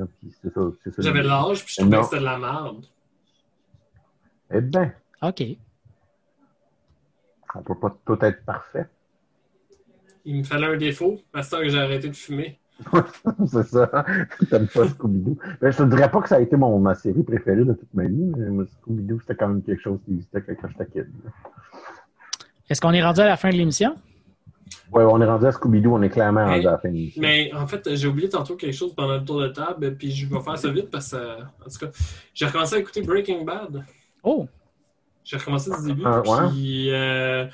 J'avais 0.99 1.23
l'âge, 1.23 1.65
puis 1.65 1.73
je 1.77 1.81
trouvais 1.81 1.97
que 1.97 2.03
c'était 2.05 2.19
de 2.19 2.25
la 2.25 2.37
merde. 2.37 2.85
Eh 4.51 4.61
bien, 4.61 4.93
OK. 5.23 5.43
on 7.55 7.61
peut 7.63 7.75
pas 7.75 7.95
tout 8.05 8.17
être 8.21 8.45
parfait. 8.45 8.87
Il 10.29 10.37
me 10.37 10.43
fallait 10.43 10.67
un 10.67 10.77
défaut, 10.77 11.19
à 11.33 11.41
ce 11.41 11.49
temps 11.49 11.57
que 11.57 11.69
j'ai 11.69 11.79
arrêté 11.79 12.07
de 12.07 12.15
fumer. 12.15 12.59
c'est 13.47 13.63
ça. 13.63 14.05
T'aimes 14.47 14.67
pas 14.67 14.85
Scooby-Doo. 14.87 15.37
Ben, 15.59 15.71
je 15.71 15.77
te 15.77 15.83
dirais 15.83 16.11
pas 16.11 16.21
que 16.21 16.29
ça 16.29 16.35
a 16.35 16.39
été 16.39 16.55
mon, 16.55 16.77
ma 16.77 16.93
série 16.93 17.23
préférée 17.23 17.65
de 17.65 17.73
toute 17.73 17.91
ma 17.95 18.03
vie, 18.03 18.31
mais 18.37 18.63
Scooby-Doo, 18.65 19.19
c'était 19.21 19.33
quand 19.33 19.47
même 19.47 19.63
quelque 19.63 19.81
chose 19.81 19.97
qui 20.05 20.11
existait 20.13 20.43
quand 20.43 20.67
j'étais 20.69 20.85
kid. 20.85 21.07
Est-ce 22.69 22.79
qu'on 22.79 22.91
est 22.91 23.01
rendu 23.03 23.21
à 23.21 23.25
la 23.25 23.37
fin 23.37 23.49
de 23.49 23.55
l'émission? 23.55 23.95
Ouais, 24.91 25.03
on 25.03 25.19
est 25.19 25.25
rendu 25.25 25.47
à 25.47 25.51
Scooby-Doo, 25.51 25.95
on 25.95 26.01
est 26.03 26.09
clairement 26.09 26.45
Mais- 26.45 26.53
rendu 26.57 26.67
à 26.67 26.71
la 26.73 26.77
fin 26.77 26.89
de 26.89 26.93
l'émission. 26.93 27.21
Mais 27.23 27.51
en 27.55 27.65
fait, 27.65 27.95
j'ai 27.95 28.07
oublié 28.07 28.29
tantôt 28.29 28.55
quelque 28.55 28.75
chose 28.75 28.93
pendant 28.93 29.15
le 29.15 29.25
tour 29.25 29.41
de 29.41 29.47
table, 29.47 29.95
puis 29.95 30.11
je 30.11 30.27
vais 30.27 30.39
faire 30.39 30.57
ça 30.59 30.69
vite 30.69 30.91
parce 30.91 31.09
que, 31.11 31.17
en 31.41 31.69
tout 31.69 31.79
cas, 31.85 31.91
j'ai 32.35 32.45
recommencé 32.45 32.75
à 32.75 32.79
écouter 32.79 33.01
Breaking 33.01 33.43
Bad. 33.43 33.83
Oh, 34.21 34.47
J'ai 35.23 35.37
recommencé 35.37 35.69
du 35.69 35.87
début, 35.87 36.03
Ah, 36.05 36.21
ouais? 36.21 36.49
puis 36.49 36.91
euh, 36.91 37.45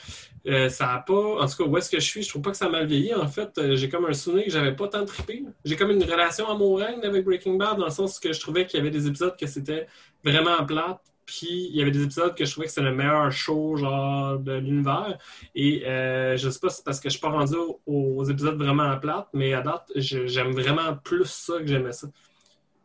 euh, 0.47 0.69
ça 0.69 0.93
a 0.93 0.99
pas... 0.99 1.41
En 1.41 1.47
tout 1.47 1.57
cas, 1.57 1.63
où 1.63 1.77
est-ce 1.77 1.89
que 1.89 1.99
je 1.99 2.05
suis, 2.05 2.21
je 2.21 2.29
trouve 2.29 2.41
pas 2.41 2.51
que 2.51 2.57
ça 2.57 2.65
a 2.65 2.69
mal 2.69 2.85
vieilli. 2.85 3.13
En 3.13 3.27
fait, 3.27 3.57
euh, 3.57 3.75
j'ai 3.75 3.89
comme 3.89 4.05
un 4.05 4.13
souvenir 4.13 4.45
que 4.45 4.51
j'avais 4.51 4.75
pas 4.75 4.87
tant 4.87 5.03
trippé. 5.05 5.43
J'ai 5.63 5.75
comme 5.75 5.91
une 5.91 6.03
relation 6.03 6.49
amoureuse 6.49 7.03
avec 7.03 7.25
Breaking 7.25 7.55
Bad, 7.55 7.77
dans 7.77 7.85
le 7.85 7.91
sens 7.91 8.19
que 8.19 8.31
je 8.31 8.39
trouvais 8.39 8.65
qu'il 8.65 8.77
y 8.77 8.81
avait 8.81 8.91
des 8.91 9.07
épisodes 9.07 9.35
que 9.37 9.47
c'était 9.47 9.87
vraiment 10.23 10.63
plate, 10.65 11.01
puis 11.25 11.69
il 11.71 11.75
y 11.75 11.81
avait 11.81 11.91
des 11.91 12.03
épisodes 12.03 12.35
que 12.35 12.45
je 12.45 12.51
trouvais 12.51 12.67
que 12.67 12.73
c'était 12.73 12.87
le 12.87 12.95
meilleur 12.95 13.31
show, 13.31 13.75
genre, 13.75 14.37
de 14.37 14.53
l'univers. 14.53 15.17
Et 15.55 15.85
euh, 15.87 16.37
je 16.37 16.49
sais 16.49 16.59
pas 16.59 16.69
si 16.69 16.77
c'est 16.77 16.85
parce 16.85 16.99
que 16.99 17.09
je 17.09 17.13
suis 17.13 17.21
pas 17.21 17.29
rendu 17.29 17.55
aux, 17.87 18.23
épisodes 18.25 18.57
vraiment 18.57 18.95
plates, 18.99 19.29
mais 19.33 19.53
à 19.53 19.61
date, 19.61 19.91
j'aime 19.95 20.51
vraiment 20.51 20.95
plus 21.03 21.25
ça 21.25 21.59
que 21.59 21.65
j'aimais 21.65 21.93
ça. 21.93 22.07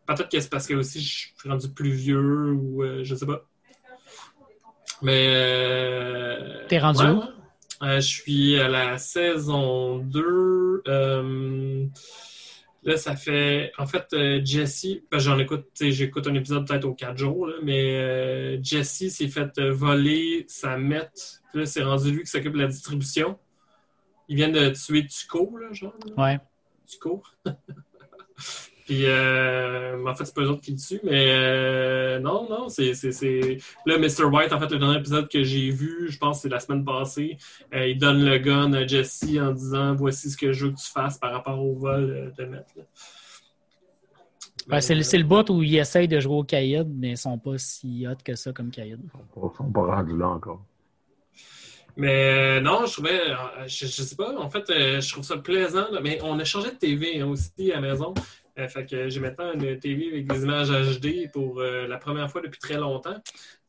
Peut-être 0.06 0.30
que 0.30 0.40
c'est 0.40 0.50
parce 0.50 0.66
que 0.66 0.74
aussi 0.74 1.00
je 1.00 1.28
suis 1.38 1.48
rendu 1.48 1.68
plus 1.68 1.90
vieux 1.90 2.52
ou 2.52 2.82
je 3.02 3.14
sais 3.14 3.26
pas. 3.26 3.44
Mais. 5.02 5.26
euh, 5.28 6.66
T'es 6.68 6.78
rendu 6.78 7.02
ouais, 7.02 7.10
où? 7.10 7.22
Euh, 7.82 7.96
je 7.96 8.06
suis 8.06 8.60
à 8.60 8.68
la 8.68 8.98
saison 8.98 9.98
2. 9.98 10.82
euh, 10.86 11.86
là, 12.84 12.96
ça 12.96 13.16
fait. 13.16 13.72
En 13.78 13.86
fait, 13.86 14.14
Jesse, 14.44 14.86
que 15.10 15.18
j'en 15.18 15.38
écoute, 15.38 15.66
j'écoute 15.80 16.26
un 16.26 16.34
épisode 16.34 16.66
peut-être 16.68 16.84
aux 16.84 16.94
4 16.94 17.16
jours, 17.16 17.46
là, 17.46 17.54
mais 17.62 18.62
Jesse 18.62 19.08
s'est 19.08 19.28
fait 19.28 19.58
voler 19.60 20.44
sa 20.48 20.76
mette. 20.76 21.40
Puis 21.50 21.60
là, 21.60 21.66
c'est 21.66 21.82
rendu 21.82 22.10
lui 22.12 22.20
qui 22.20 22.30
s'occupe 22.30 22.52
de 22.52 22.58
la 22.60 22.66
distribution. 22.68 23.38
Ils 24.28 24.36
viennent 24.36 24.52
de 24.52 24.68
tuer 24.70 25.06
Tuco, 25.06 25.56
là, 25.56 25.72
genre. 25.72 25.94
là. 26.16 26.22
ouais. 26.24 26.38
Tuco. 26.86 27.22
Puis, 28.90 29.04
euh, 29.06 30.04
en 30.04 30.14
fait, 30.16 30.24
c'est 30.24 30.34
pas 30.34 30.40
eux 30.42 30.48
autres 30.50 30.62
qui 30.62 30.72
le 30.72 30.76
tuent, 30.78 30.98
mais 31.04 31.26
euh, 31.30 32.18
non, 32.18 32.48
non, 32.50 32.68
c'est. 32.68 32.92
c'est- 32.94 33.12
c'est- 33.12 33.58
Là, 33.86 33.98
Mr. 33.98 34.24
White, 34.24 34.52
en 34.52 34.58
fait, 34.58 34.68
le 34.68 34.78
dernier 34.80 34.98
épisode 34.98 35.28
que 35.28 35.44
j'ai 35.44 35.70
vu, 35.70 36.08
je 36.10 36.18
pense 36.18 36.38
que 36.38 36.42
c'est 36.42 36.48
la 36.48 36.58
semaine 36.58 36.84
passée, 36.84 37.36
euh, 37.72 37.86
il 37.86 37.98
donne 37.98 38.24
le 38.24 38.38
gun 38.38 38.72
à 38.72 38.84
Jesse 38.84 39.26
en 39.40 39.52
disant 39.52 39.94
Voici 39.94 40.28
ce 40.28 40.36
que 40.36 40.52
je 40.52 40.66
veux 40.66 40.72
que 40.72 40.80
tu 40.80 40.90
fasses 40.90 41.18
par 41.18 41.30
rapport 41.30 41.64
au 41.64 41.72
vol 41.76 42.32
de 42.36 42.42
là. 42.42 42.64
Ouais, 44.68 44.80
c'est 44.80 44.96
le, 44.96 45.04
c'est 45.04 45.18
le 45.18 45.24
bout 45.24 45.48
où 45.50 45.62
ils 45.62 45.76
essayent 45.76 46.08
de 46.08 46.18
jouer 46.18 46.34
au 46.34 46.42
caïd, 46.42 46.88
mais 46.92 47.10
ils 47.10 47.16
sont 47.16 47.38
pas 47.38 47.58
si 47.58 48.08
hot 48.08 48.16
que 48.24 48.34
ça 48.34 48.52
comme 48.52 48.72
caïd. 48.72 48.98
Ils 49.04 49.40
sont 49.40 49.54
sont 49.56 49.70
pas 49.70 49.82
rendus 49.82 50.18
là 50.18 50.30
encore. 50.30 50.64
Mais 51.96 52.58
euh, 52.58 52.60
non, 52.60 52.86
je 52.86 52.92
trouvais, 52.94 53.20
je, 53.66 53.86
je 53.86 54.02
sais 54.02 54.16
pas, 54.16 54.36
en 54.36 54.48
fait, 54.48 54.68
euh, 54.70 55.00
je 55.00 55.12
trouve 55.12 55.24
ça 55.24 55.36
plaisant, 55.36 55.90
là, 55.90 56.00
mais 56.02 56.18
on 56.22 56.38
a 56.38 56.44
changé 56.44 56.70
de 56.70 56.76
TV 56.76 57.20
hein, 57.20 57.26
aussi 57.26 57.72
à 57.72 57.80
la 57.80 57.80
maison. 57.80 58.14
Euh, 58.60 58.68
fait 58.68 58.84
que 58.86 59.08
j'ai 59.08 59.20
maintenant 59.20 59.52
une 59.54 59.78
TV 59.78 60.08
avec 60.12 60.26
des 60.26 60.42
images 60.44 60.68
HD 60.70 61.30
pour 61.32 61.60
euh, 61.60 61.86
la 61.86 61.96
première 61.98 62.30
fois 62.30 62.40
depuis 62.42 62.58
très 62.60 62.76
longtemps. 62.76 63.16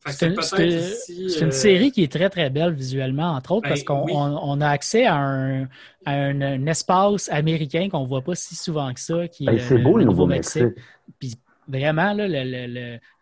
C'est 0.06 0.26
une, 0.26 0.34
ici, 0.80 1.26
euh, 1.44 1.50
série 1.52 1.92
qui 1.92 2.02
est 2.02 2.10
très, 2.12 2.28
très 2.28 2.50
belle 2.50 2.72
visuellement, 2.74 3.30
entre 3.32 3.52
autres, 3.52 3.62
Ben, 3.62 3.68
parce 3.70 3.84
qu'on 3.84 4.04
oui. 4.04 4.12
on- 4.14 4.38
on 4.42 4.60
a 4.60 4.68
accès 4.68 5.06
à 5.06 5.14
un, 5.16 5.62
à 6.04 6.12
un- 6.12 6.40
un 6.40 6.66
espace 6.66 7.28
américain 7.30 7.88
qu'on 7.90 8.04
voit 8.04 8.22
pas 8.22 8.34
si 8.34 8.56
souvent 8.56 8.92
que 8.92 9.00
ça, 9.00 9.28
qui 9.28 9.44
Ben, 9.46 9.58
c'est 9.60 9.78
beau, 9.78 9.96
le 9.98 10.04
Nouveau-Mexique. 10.04 10.62
Nouveau-Mexique. 10.62 11.38
Vraiment, 11.68 12.12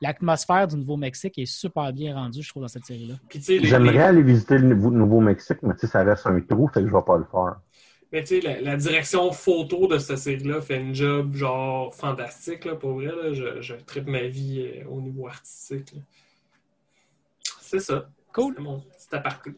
l'atmosphère 0.01 0.67
du 0.67 0.77
Nouveau-Mexique 0.77 1.39
est 1.39 1.45
super 1.47 1.93
bien 1.93 2.15
rendue, 2.15 2.43
je 2.43 2.49
trouve, 2.49 2.63
dans 2.63 2.69
cette 2.69 2.87
série-là. 2.87 3.15
J'aimerais 3.63 3.93
les- 3.93 3.99
aller 3.99 4.23
visiter 4.23 4.57
le 4.57 4.69
Nouveau- 4.69 4.91
Nouveau-Mexique, 4.91 5.59
mais 5.63 5.75
ça 5.77 6.03
reste 6.03 6.27
un 6.27 6.41
trou, 6.41 6.67
fait 6.69 6.81
que 6.83 6.89
je 6.89 6.93
vais 6.93 7.03
pas 7.07 7.19
le 7.19 7.25
faire. 7.31 7.57
Mais 8.13 8.23
tu 8.25 8.27
sais, 8.27 8.41
la, 8.41 8.61
la 8.61 8.77
direction 8.77 9.31
photo 9.31 9.87
de 9.87 9.99
cette 9.99 10.19
série-là 10.19 10.61
fait 10.61 10.81
une 10.81 10.95
job 10.95 11.35
genre 11.35 11.95
fantastique, 11.95 12.65
là, 12.65 12.75
pour 12.75 12.95
vrai. 12.95 13.07
Là. 13.07 13.33
Je, 13.33 13.61
je 13.61 13.75
tripe 13.75 14.09
ma 14.09 14.23
vie 14.23 14.63
euh, 14.83 14.85
au 14.89 15.01
niveau 15.01 15.29
artistique. 15.29 15.93
là. 15.95 16.01
C'est 17.61 17.81
ça. 17.81 18.09
Cool. 18.33 18.55
C'est 18.57 18.63
mon 18.63 18.81
petit 18.81 19.07
aparté. 19.15 19.51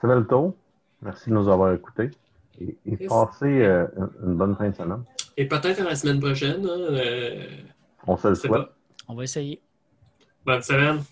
Ça 0.00 0.08
fait 0.08 0.14
le 0.14 0.26
tour. 0.26 0.54
Merci 1.02 1.28
de 1.30 1.34
nous 1.34 1.48
avoir 1.48 1.74
écoutés. 1.74 2.10
Et, 2.60 2.76
et 2.86 2.96
Yes. 3.02 3.08
passez 3.08 3.46
euh, 3.64 3.86
une- 4.24 4.34
bonne 4.34 4.56
fin 4.56 4.70
de 4.70 4.74
semaine. 4.76 5.04
Et 5.36 5.46
peut-être 5.46 5.80
à 5.80 5.84
la 5.84 5.94
semaine 5.96 6.20
prochaine. 6.20 6.64
hein, 6.64 6.78
euh, 6.78 7.46
On 8.06 8.16
se 8.16 8.28
le 8.28 8.34
souhaite. 8.34 8.52
pas. 8.52 8.74
On 9.08 9.14
va 9.14 9.24
essayer. 9.24 9.60
Bonne 10.44 10.62
semaine. 10.62 11.02